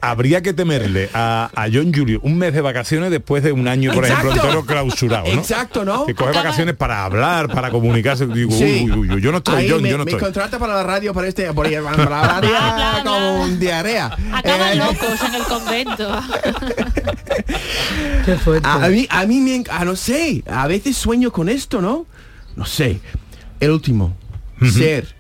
Habría 0.02 0.42
que 0.42 0.54
temerle 0.54 1.10
a, 1.14 1.50
a 1.56 1.68
John 1.72 1.92
Julio 1.94 2.20
un 2.24 2.38
mes 2.38 2.54
de 2.54 2.62
vacaciones 2.62 3.12
después 3.12 3.44
de 3.44 3.52
un 3.52 3.68
año, 3.68 3.94
por 3.94 4.06
Exacto. 4.06 4.28
ejemplo, 4.30 4.50
entero 4.50 4.66
clausurado, 4.66 5.26
¿no? 5.34 5.42
Exacto, 5.42 5.86
¿no? 5.86 6.06
Que 6.06 6.14
coge 6.14 6.30
Acaba- 6.30 6.44
vacaciones 6.46 6.76
para 6.76 7.04
hablar, 7.06 7.48
para 7.54 7.72
comunicarse. 7.72 8.28
Digo, 8.28 8.52
Sí. 8.52 8.84
uy, 8.86 8.92
uy, 8.92 9.12
uy, 9.12 9.22
yo 9.22 9.32
no 9.32 9.40
estoy, 9.40 9.56
Ahí 9.56 9.70
John, 9.70 9.82
me, 9.82 9.90
yo 9.90 9.98
no 9.98 10.06
me 10.06 10.12
estoy. 10.12 10.24
contrata 10.24 10.60
para 10.60 10.76
la 10.76 10.84
radio 10.84 11.14
para 11.14 11.28
este 11.28 11.52
por 11.54 11.66
ahí, 11.66 11.76
para 11.84 12.10
la 12.10 12.28
radio 12.28 12.50
Bla, 12.50 12.74
bla, 12.76 13.02
bla. 13.02 13.40
con 13.40 13.60
diarrea. 13.60 14.06
Acaban 14.34 14.74
Eh, 14.74 14.76
locos 14.76 15.22
en 15.28 15.36
el 15.36 15.44
convento. 15.44 16.22
Qué 18.26 18.36
fuerte. 18.36 18.68
A, 18.68 18.86
a 18.86 18.90
mí, 18.90 19.08
a 19.10 19.26
mí 19.26 19.40
me, 19.40 19.56
enc- 19.58 19.70
ah, 19.72 19.86
no 19.86 19.96
sé, 19.96 20.44
a 20.48 20.68
veces 20.68 20.96
sueño 20.98 21.32
con 21.32 21.50
esto, 21.50 21.82
¿no? 21.82 22.06
No 22.56 22.66
sé. 22.66 23.00
El 23.60 23.72
último, 23.72 24.16
ser 24.72 25.16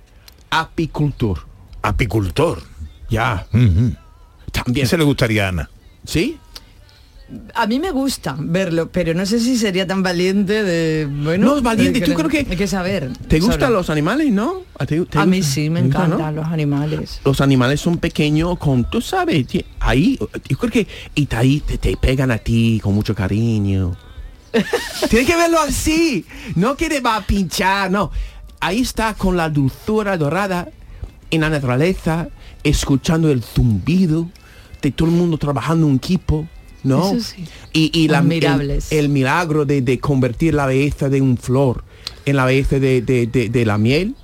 apicultor. 0.50 1.46
Apicultor. 1.82 2.62
Ya. 3.10 3.46
También. 4.64 4.86
Ese 4.86 4.98
le 4.98 5.04
gustaría 5.04 5.46
a 5.46 5.50
Ana. 5.50 5.70
¿Sí? 6.06 6.38
A 7.56 7.66
mí 7.66 7.80
me 7.80 7.90
gusta 7.90 8.36
verlo, 8.38 8.90
pero 8.92 9.16
no 9.16 9.26
sé 9.26 9.40
si 9.40 9.58
sería 9.58 9.88
tan 9.88 10.04
valiente 10.04 10.62
de... 10.64 11.08
Bueno, 11.08 11.48
No, 11.48 11.58
es 11.58 11.64
valiente, 11.64 12.02
tú 12.02 12.14
creo 12.14 12.30
que- 12.30 12.46
Hay 12.48 12.56
que 12.56 12.68
saber. 12.68 13.10
¿Te 13.28 13.40
gustan 13.40 13.62
solo. 13.62 13.78
los 13.78 13.90
animales, 13.90 14.32
no? 14.32 14.62
¿A, 14.78 14.86
ti- 14.86 15.04
te 15.10 15.18
A 15.18 15.26
mí 15.26 15.42
sí, 15.42 15.72
me 15.72 15.80
encantan 15.80 16.36
los 16.36 16.46
animales. 16.46 17.20
Los 17.26 17.42
animales 17.42 17.82
son 17.82 17.98
pequeños 17.98 18.60
con, 18.60 18.88
tú 18.88 19.02
sabes, 19.02 19.48
ahí, 19.80 20.20
yo 20.48 20.58
creo 20.58 20.72
que, 20.72 20.88
y 21.16 21.26
te- 21.26 21.36
ahí 21.36 21.62
te, 21.62 21.80
te 21.80 21.98
pegan 21.98 22.30
a 22.30 22.38
ti 22.38 22.80
con 22.84 22.94
mucho 22.94 23.16
cariño. 23.16 23.96
Tienes 25.10 25.28
que 25.28 25.36
verlo 25.36 25.60
así, 25.60 26.26
no 26.56 26.78
que 26.78 26.90
te 26.90 27.00
va 27.02 27.16
a 27.18 27.22
pinchar, 27.26 27.90
no. 27.90 28.12
Ahí 28.60 28.82
está 28.82 29.16
con 29.16 29.36
la 29.36 29.50
dulzura 29.50 30.16
dorada 30.16 30.70
en 31.32 31.42
la 31.42 31.50
naturaleza, 31.50 32.30
escuchando 32.64 33.32
el 33.32 33.42
zumbido 33.44 34.30
de 34.82 34.92
todo 34.92 35.08
el 35.10 35.14
mundo 35.16 35.38
trabajando 35.38 35.88
en 35.88 35.96
equipo, 35.96 36.48
¿no? 36.84 37.14
Eso 37.16 37.20
sí. 37.36 37.46
Y, 37.74 37.92
y 37.98 38.08
la, 38.08 38.20
el, 38.20 38.84
el 38.92 39.10
milagro 39.10 39.66
de, 39.66 39.82
de 39.82 40.00
convertir 40.00 40.54
la 40.54 40.66
belleza 40.66 41.10
de 41.10 41.22
un 41.22 41.38
flor 41.38 41.84
en 42.26 42.36
la 42.36 42.46
belleza 42.46 42.80
de, 42.80 43.02
de- 43.02 43.28
de- 43.28 43.50
de 43.50 43.66
la 43.66 43.78
miel. 43.78 44.16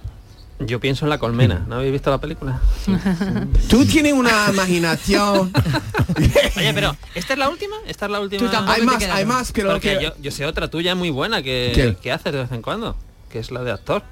Yo 0.63 0.79
pienso 0.79 1.05
en 1.05 1.09
la 1.09 1.17
colmena. 1.17 1.65
¿No 1.67 1.75
habéis 1.77 1.91
visto 1.91 2.11
la 2.11 2.19
película? 2.21 2.61
Tú 3.67 3.83
tienes 3.85 4.13
una 4.13 4.29
imaginación. 4.53 5.51
Oye, 6.57 6.71
pero 6.75 6.95
¿esta 7.15 7.33
es 7.33 7.39
la 7.39 7.49
última? 7.49 7.75
¿Esta 7.87 8.05
es 8.05 8.11
la 8.11 8.19
última? 8.19 8.41
Hay 8.71 8.81
más, 8.83 9.03
hay 9.03 9.25
más, 9.25 9.51
pero 9.51 9.71
Porque 9.71 9.97
que 9.97 10.03
yo, 10.03 10.11
yo 10.21 10.29
sé 10.29 10.45
otra 10.45 10.69
tuya 10.69 10.93
muy 10.93 11.09
buena 11.09 11.41
que, 11.41 11.97
que 11.99 12.11
haces 12.11 12.31
de 12.31 12.39
vez 12.43 12.51
en 12.51 12.61
cuando, 12.61 12.95
que 13.31 13.39
es 13.39 13.49
la 13.49 13.63
de 13.63 13.71
actor. 13.71 14.03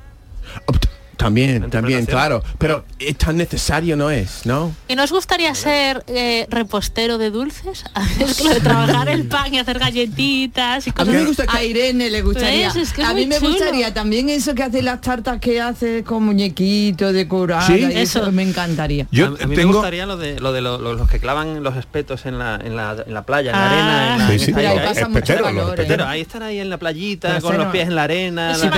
También, 1.20 1.70
también, 1.70 2.06
claro. 2.06 2.42
Pero 2.58 2.86
es 2.98 3.18
tan 3.18 3.36
necesario 3.36 3.98
no 3.98 4.10
es, 4.10 4.46
¿no? 4.46 4.74
¿Y 4.88 4.96
nos 4.96 5.12
gustaría 5.12 5.54
ser 5.54 6.02
eh, 6.08 6.48
repostero 6.50 7.18
de 7.18 7.30
dulces? 7.30 7.84
Lo 8.44 8.50
de 8.54 8.62
trabajar 8.62 9.10
el 9.10 9.28
pan 9.28 9.54
y 9.54 9.60
hacer 9.60 9.80
galletitas 9.80 10.88
y 10.88 10.92
A 10.92 10.94
cosas 10.94 11.08
mí 11.14 11.20
me 11.20 11.26
gusta 11.26 11.44
A. 11.50 11.62
Irene 11.62 12.10
le 12.10 12.22
gustaría. 12.22 12.68
¿Ves? 12.70 12.78
Es 12.78 12.94
que 12.94 13.02
es 13.02 13.08
a 13.10 13.14
mí 13.14 13.26
me 13.28 13.36
chulo. 13.38 13.50
gustaría 13.52 13.94
también 13.94 14.30
eso 14.30 14.56
que 14.56 14.64
hace 14.64 14.82
las 14.82 15.02
tartas 15.02 15.40
que 15.42 15.60
hace 15.60 16.06
con 16.06 16.24
muñequitos 16.24 17.12
decoradas. 17.14 17.68
Sí. 17.68 17.84
eso. 17.84 18.22
Eso. 18.22 18.32
me 18.32 18.44
encantaría. 18.44 19.06
Yo 19.12 19.26
a, 19.26 19.28
a 19.28 19.32
mí 19.32 19.38
me 19.48 19.56
tengo... 19.58 19.74
gustaría 19.74 20.06
lo 20.06 20.16
de, 20.16 20.40
lo 20.40 20.54
de 20.54 20.62
lo- 20.62 20.78
lo- 20.78 20.94
los 20.94 21.10
que 21.10 21.20
clavan 21.20 21.64
los 21.64 21.76
espetos 21.76 22.26
en 22.26 22.40
la, 22.40 22.56
en 22.64 22.78
la, 22.78 22.96
en 23.06 23.14
la 23.14 23.24
playa, 23.24 23.52
en 23.52 23.58
la 23.58 23.66
Ah. 23.66 23.70
arena. 23.70 24.14
En 24.14 24.20
la, 24.20 24.28
Sí, 24.28 24.34
en 24.34 24.40
sí, 24.40 24.46
ahí 24.56 24.64
los 24.64 25.48
calor, 25.48 25.80
¿eh? 25.82 25.98
ahí 26.08 26.22
están 26.22 26.44
ahí 26.44 26.60
en 26.60 26.70
la 26.70 26.78
playita, 26.78 27.28
Pero 27.30 27.42
con 27.42 27.58
los 27.58 27.66
no- 27.68 27.72
pies 27.74 27.88
en 27.90 27.96
la 27.96 28.04
arena, 28.04 28.56
Se 28.56 28.66
la- 28.70 28.72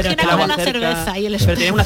cerveza 0.65 1.19
y 1.19 1.25
el 1.27 1.37
Pero 1.37 1.57
tiene 1.57 1.71
una 1.71 1.83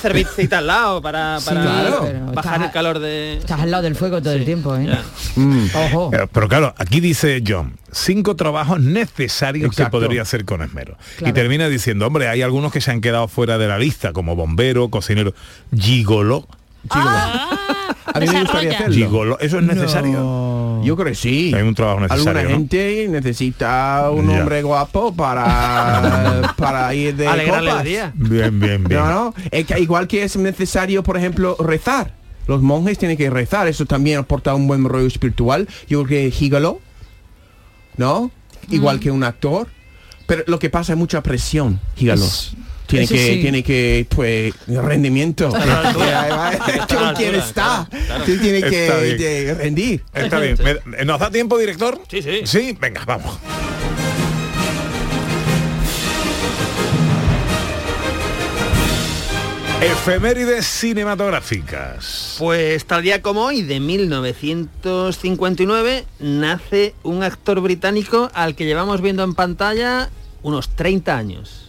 al 0.53 0.67
lado 0.67 1.01
para, 1.01 1.39
Sí, 1.39 1.49
claro. 1.49 2.01
bajar 2.33 2.53
estás- 2.55 2.65
el 2.67 2.71
calor 2.71 2.99
de... 2.99 3.37
Estás 3.37 3.59
al 3.61 3.71
lado 3.71 3.83
del 3.83 3.95
fuego 3.95 4.21
todo 4.21 4.33
el 4.33 4.45
tiempo, 4.45 4.75
¿eh? 4.75 4.89
Mm. 5.35 5.65
Ojo. 5.75 6.11
Eh, 6.13 6.27
Pero 6.31 6.47
claro, 6.47 6.73
aquí 6.77 6.99
dice 6.99 7.41
John, 7.45 7.77
cinco 7.91 8.35
trabajos 8.35 8.79
necesarios 8.79 9.65
Exacto. 9.67 9.97
que 9.99 10.03
podría 10.03 10.21
hacer 10.21 10.45
con 10.45 10.61
esmero. 10.61 10.97
Y 11.25 11.31
termina 11.33 11.67
diciendo, 11.69 12.07
hombre, 12.07 12.27
hay 12.27 12.41
algunos 12.41 12.71
que 12.71 12.81
se 12.81 12.91
han 12.91 13.01
quedado 13.01 13.27
fuera 13.27 13.57
de 13.57 13.67
la 13.67 13.77
lista, 13.79 14.13
como 14.13 14.35
bombero, 14.35 14.89
cocinero, 14.89 15.33
gigolo. 15.75 16.47
Ah, 16.89 17.49
A 18.13 18.19
mí 18.19 18.27
me 18.27 18.41
gustaría 18.41 18.71
hacerlo. 18.73 18.93
Gigolo, 18.93 19.39
¿eso 19.39 19.57
es 19.59 19.63
necesario? 19.65 20.11
No. 20.19 20.54
Yo 20.85 20.95
creo 20.95 21.07
que 21.09 21.15
sí. 21.15 21.51
Hay 21.55 21.63
un 21.63 21.73
trabajo 21.75 21.99
necesario, 22.01 22.29
Alguna 22.31 22.43
¿no? 22.43 22.49
gente 22.49 23.07
necesita 23.09 24.09
un 24.11 24.29
Ya. 24.29 24.39
hombre 24.39 24.61
guapo 24.63 25.13
para, 25.13 26.53
para 26.57 26.93
ir 26.93 27.15
de 27.15 27.27
Alegrarle 27.27 27.69
el 27.69 27.73
copas. 27.75 27.85
día. 27.85 28.11
Bien, 28.15 28.59
bien, 28.59 28.83
bien. 28.83 28.99
No, 29.01 29.09
no. 29.09 29.33
Es 29.51 29.65
que 29.65 29.79
igual 29.79 30.07
que 30.07 30.23
es 30.23 30.35
necesario, 30.37 31.03
por 31.03 31.17
ejemplo, 31.17 31.55
rezar. 31.59 32.13
Los 32.47 32.61
monjes 32.61 32.97
tienen 32.99 33.17
que 33.17 33.29
rezar. 33.29 33.67
Eso 33.67 33.85
también 33.85 34.19
aporta 34.19 34.53
un 34.53 34.67
buen 34.67 34.83
rollo 34.85 35.07
espiritual. 35.07 35.67
Yo 35.89 36.03
creo 36.03 36.29
que 36.31 36.33
Hígalo, 36.45 36.79
¿no? 37.97 38.31
Igual 38.69 38.99
que 38.99 39.11
un 39.11 39.23
actor. 39.23 39.67
Pero 40.27 40.43
lo 40.47 40.57
que 40.59 40.69
pasa 40.69 40.93
es 40.93 40.97
mucha 40.99 41.21
presión, 41.21 41.79
Hígalo. 41.97 42.23
Es- 42.25 42.53
Tiene 42.87 43.05
eso 43.05 43.13
que, 43.15 43.33
sí. 43.33 43.41
tiene 43.41 43.63
que, 43.63 44.05
pues, 44.09 44.53
rendimiento. 44.67 45.49
la 45.49 47.13
quién 47.17 47.35
está. 47.35 47.87
Está 47.91 48.23
que 48.25 49.55
rendir. 49.57 50.03
Está 50.13 50.39
bien. 50.39 50.57
Me- 50.85 51.05
¿Nos 51.05 51.19
da 51.19 51.29
tiempo, 51.31 51.57
director? 51.57 51.99
Sí, 52.09 52.21
sí. 52.21 52.41
Sí, 52.45 52.77
venga, 52.79 53.03
vamos. 53.05 53.37
Efemérides 59.81 60.65
cinematográficas. 60.65 62.35
Pues 62.39 62.85
tal 62.85 63.03
día 63.03 63.21
como 63.21 63.43
hoy, 63.45 63.61
de 63.61 63.79
1959, 63.81 66.05
nace 66.19 66.95
un 67.03 67.21
actor 67.23 67.59
británico 67.61 68.31
al 68.33 68.55
que 68.55 68.65
llevamos 68.65 69.01
viendo 69.01 69.23
en 69.23 69.35
pantalla 69.35 70.09
unos 70.41 70.69
30 70.69 71.15
años. 71.17 71.64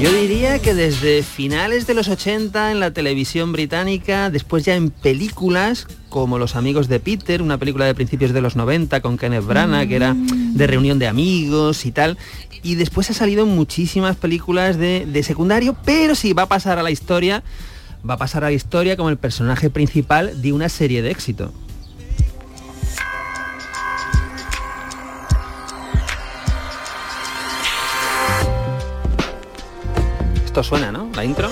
Yo 0.00 0.10
diría 0.14 0.58
que 0.60 0.72
desde 0.72 1.22
finales 1.22 1.86
de 1.86 1.92
los 1.92 2.08
80 2.08 2.72
en 2.72 2.80
la 2.80 2.90
televisión 2.90 3.52
británica, 3.52 4.30
después 4.30 4.64
ya 4.64 4.74
en 4.74 4.88
películas 4.88 5.86
como 6.08 6.38
Los 6.38 6.56
amigos 6.56 6.88
de 6.88 7.00
Peter, 7.00 7.42
una 7.42 7.58
película 7.58 7.84
de 7.84 7.94
principios 7.94 8.32
de 8.32 8.40
los 8.40 8.56
90 8.56 9.02
con 9.02 9.18
Kenneth 9.18 9.44
Branagh, 9.44 9.88
que 9.88 9.96
era 9.96 10.16
de 10.16 10.66
reunión 10.66 10.98
de 10.98 11.06
amigos 11.06 11.84
y 11.84 11.92
tal. 11.92 12.16
Y 12.62 12.76
después 12.76 13.10
ha 13.10 13.12
salido 13.12 13.42
en 13.42 13.54
muchísimas 13.54 14.16
películas 14.16 14.78
de, 14.78 15.04
de 15.06 15.22
secundario, 15.22 15.76
pero 15.84 16.14
si 16.14 16.32
va 16.32 16.44
a 16.44 16.48
pasar 16.48 16.78
a 16.78 16.82
la 16.82 16.90
historia, 16.90 17.42
va 18.08 18.14
a 18.14 18.18
pasar 18.18 18.42
a 18.42 18.46
la 18.46 18.52
historia 18.52 18.96
como 18.96 19.10
el 19.10 19.18
personaje 19.18 19.68
principal 19.68 20.40
de 20.40 20.54
una 20.54 20.70
serie 20.70 21.02
de 21.02 21.10
éxito. 21.10 21.52
Esto 30.50 30.64
suena, 30.64 30.90
¿no? 30.90 31.08
La 31.14 31.24
intro. 31.24 31.48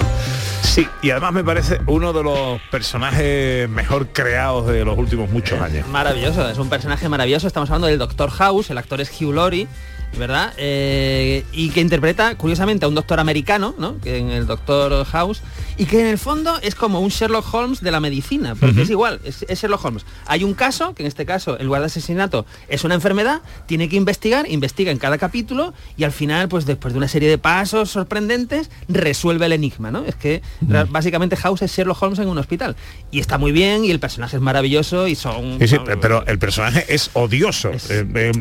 Sí, 0.60 0.84
y 1.02 1.10
además 1.10 1.32
me 1.32 1.44
parece 1.44 1.80
uno 1.86 2.12
de 2.12 2.24
los 2.24 2.60
personajes 2.62 3.68
mejor 3.68 4.08
creados 4.08 4.66
de 4.66 4.84
los 4.84 4.98
últimos 4.98 5.30
muchos 5.30 5.60
años. 5.60 5.86
Maravilloso, 5.86 6.48
es 6.48 6.58
un 6.58 6.68
personaje 6.68 7.08
maravilloso. 7.08 7.46
Estamos 7.46 7.70
hablando 7.70 7.86
del 7.86 7.96
Doctor 7.96 8.28
House, 8.30 8.70
el 8.70 8.78
actor 8.78 9.00
es 9.00 9.12
Hugh 9.12 9.32
Laurie. 9.32 9.68
¿Verdad? 10.16 10.52
Eh, 10.56 11.44
y 11.52 11.70
que 11.70 11.80
interpreta, 11.80 12.34
curiosamente, 12.34 12.84
a 12.84 12.88
un 12.88 12.94
doctor 12.96 13.20
americano, 13.20 13.74
¿no? 13.78 13.98
Que 14.00 14.16
en 14.16 14.30
el 14.30 14.46
Doctor 14.46 15.04
House, 15.04 15.42
y 15.76 15.84
que 15.84 16.00
en 16.00 16.06
el 16.06 16.18
fondo 16.18 16.58
es 16.60 16.74
como 16.74 16.98
un 16.98 17.10
Sherlock 17.10 17.54
Holmes 17.54 17.80
de 17.82 17.92
la 17.92 18.00
medicina, 18.00 18.56
porque 18.56 18.82
es 18.82 18.90
igual, 18.90 19.20
es, 19.22 19.44
es 19.48 19.60
Sherlock 19.60 19.84
Holmes. 19.84 20.04
Hay 20.26 20.42
un 20.42 20.54
caso, 20.54 20.92
que 20.94 21.04
en 21.04 21.06
este 21.06 21.24
caso, 21.24 21.60
en 21.60 21.66
lugar 21.66 21.82
de 21.82 21.86
asesinato, 21.86 22.46
es 22.68 22.82
una 22.82 22.96
enfermedad, 22.96 23.42
tiene 23.66 23.88
que 23.88 23.94
investigar, 23.94 24.50
investiga 24.50 24.90
en 24.90 24.98
cada 24.98 25.18
capítulo, 25.18 25.72
y 25.96 26.02
al 26.02 26.10
final, 26.10 26.48
pues 26.48 26.66
después 26.66 26.94
de 26.94 26.98
una 26.98 27.06
serie 27.06 27.28
de 27.28 27.38
pasos 27.38 27.90
sorprendentes, 27.90 28.70
resuelve 28.88 29.46
el 29.46 29.52
enigma, 29.52 29.92
¿no? 29.92 30.04
Es 30.04 30.16
que 30.16 30.42
básicamente 30.90 31.36
House 31.36 31.62
es 31.62 31.70
Sherlock 31.70 32.02
Holmes 32.02 32.18
en 32.18 32.28
un 32.28 32.38
hospital. 32.38 32.74
Y 33.12 33.20
está 33.20 33.38
muy 33.38 33.52
bien, 33.52 33.84
y 33.84 33.92
el 33.92 34.00
personaje 34.00 34.34
es 34.34 34.42
maravilloso, 34.42 35.06
y 35.06 35.14
son... 35.14 35.58
Sí, 35.60 35.68
sí, 35.68 35.76
pero 36.00 36.26
el 36.26 36.40
personaje 36.40 36.86
es 36.88 37.10
odioso, 37.12 37.70
eh, 37.90 38.04
eh, 38.14 38.32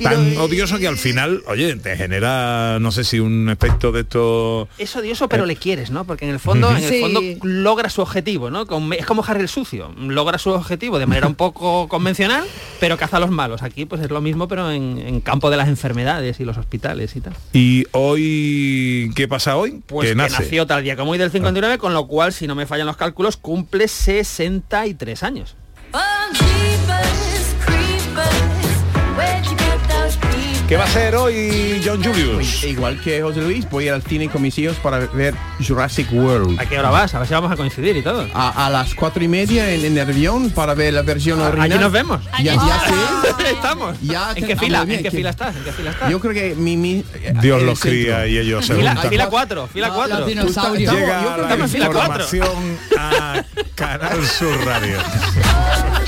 tan 0.00 0.36
odioso 0.36 0.78
que 0.78 0.86
al 0.86 0.96
final, 0.96 1.05
oye, 1.46 1.76
te 1.76 1.96
genera, 1.96 2.78
no 2.80 2.90
sé 2.90 3.04
si 3.04 3.20
un 3.20 3.48
efecto 3.48 3.92
de 3.92 4.00
esto... 4.00 4.68
Es 4.78 4.94
odioso, 4.96 5.28
pero 5.28 5.46
le 5.46 5.56
quieres, 5.56 5.90
¿no? 5.90 6.04
Porque 6.04 6.24
en 6.24 6.32
el 6.32 6.38
fondo, 6.40 6.70
en 6.70 6.76
el 6.78 6.82
Sí. 6.82 7.00
fondo 7.00 7.20
logra 7.42 7.90
su 7.90 8.02
objetivo, 8.02 8.50
¿no? 8.50 8.66
Es 8.92 9.06
como 9.06 9.24
Harry 9.24 9.42
el 9.42 9.48
sucio, 9.48 9.94
logra 9.98 10.38
su 10.38 10.50
objetivo 10.50 10.98
de 10.98 11.06
manera 11.06 11.26
un 11.26 11.34
poco 11.34 11.86
convencional, 11.88 12.44
pero 12.80 12.96
caza 12.96 13.18
a 13.18 13.20
los 13.20 13.30
malos. 13.30 13.62
Aquí 13.62 13.84
pues 13.84 14.00
es 14.02 14.10
lo 14.10 14.20
mismo, 14.20 14.48
pero 14.48 14.70
en, 14.70 14.98
en 14.98 15.20
campo 15.20 15.50
de 15.50 15.56
las 15.56 15.68
enfermedades 15.68 16.40
y 16.40 16.44
los 16.44 16.56
hospitales 16.58 17.14
y 17.16 17.20
tal. 17.20 17.34
¿Y 17.52 17.84
hoy 17.92 19.10
qué 19.14 19.28
pasa 19.28 19.56
hoy? 19.56 19.82
Pues 19.86 20.08
que 20.08 20.14
nace. 20.14 20.42
nació 20.42 20.66
tal 20.66 20.82
día 20.82 20.96
como 20.96 21.12
hoy 21.12 21.18
del 21.18 21.30
59, 21.30 21.78
con 21.78 21.94
lo 21.94 22.06
cual, 22.06 22.32
si 22.32 22.46
no 22.46 22.54
me 22.54 22.66
fallan 22.66 22.86
los 22.86 22.96
cálculos, 22.96 23.36
cumple 23.36 23.88
63 23.88 25.22
años. 25.22 25.54
¿Qué 30.68 30.76
va 30.76 30.82
a 30.82 30.88
ser 30.88 31.14
hoy 31.14 31.80
John 31.84 32.02
Julius? 32.02 32.64
Igual 32.64 33.00
que 33.00 33.22
José 33.22 33.40
Luis, 33.40 33.70
voy 33.70 33.86
al 33.88 34.02
cine 34.02 34.28
con 34.28 34.42
mis 34.42 34.58
hijos 34.58 34.76
para 34.78 34.98
ver 34.98 35.32
Jurassic 35.64 36.12
World. 36.12 36.58
¿A 36.58 36.66
qué 36.66 36.76
hora 36.76 36.90
vas? 36.90 37.14
A 37.14 37.20
ver 37.20 37.28
si 37.28 37.34
vamos 37.34 37.52
a 37.52 37.56
coincidir 37.56 37.96
y 37.96 38.02
todo. 38.02 38.26
A, 38.34 38.66
a 38.66 38.70
las 38.70 38.92
cuatro 38.96 39.22
y 39.22 39.28
media 39.28 39.70
en, 39.72 39.84
en 39.84 39.92
el 39.96 40.00
avión 40.10 40.50
para 40.50 40.74
ver 40.74 40.92
la 40.94 41.02
versión 41.02 41.40
original. 41.40 41.70
Allí 41.70 41.78
nos 41.80 41.92
vemos. 41.92 42.20
Ya, 42.42 42.54
ya 42.54 42.80
sé. 42.80 43.50
Estamos. 43.52 43.96
Ya 44.02 44.32
¿En 44.34 44.44
qué 44.44 44.54
ah, 44.54 44.58
fila? 44.58 44.82
¿En 44.82 44.88
qué 44.88 45.02
que- 45.04 45.10
fila 45.12 45.30
estás? 45.30 45.54
¿En 45.54 45.62
qué 45.62 45.70
fila 45.72 45.90
estás? 45.92 46.10
Yo 46.10 46.18
creo 46.18 46.34
que 46.34 46.56
mi... 46.56 46.76
mi 46.76 47.04
Dios 47.40 47.62
los 47.62 47.78
cría 47.78 48.26
y 48.26 48.36
ellos 48.36 48.66
se 48.66 48.74
Fila, 48.74 48.90
juntan. 48.94 49.10
fila 49.10 49.28
4, 49.28 49.68
fila 49.72 49.90
4. 49.90 50.18
los 50.18 50.26
dinosaurios. 50.26 50.92
Llega 50.92 51.22
Yo 51.22 51.32
creo 51.34 51.48
que 51.48 51.56
la 51.58 51.68
fila 51.68 51.86
cuatro. 51.92 52.24
información 52.24 52.78
a 52.98 53.44
Canal 53.76 54.26
Sur 54.26 54.64
Radio. 54.64 54.98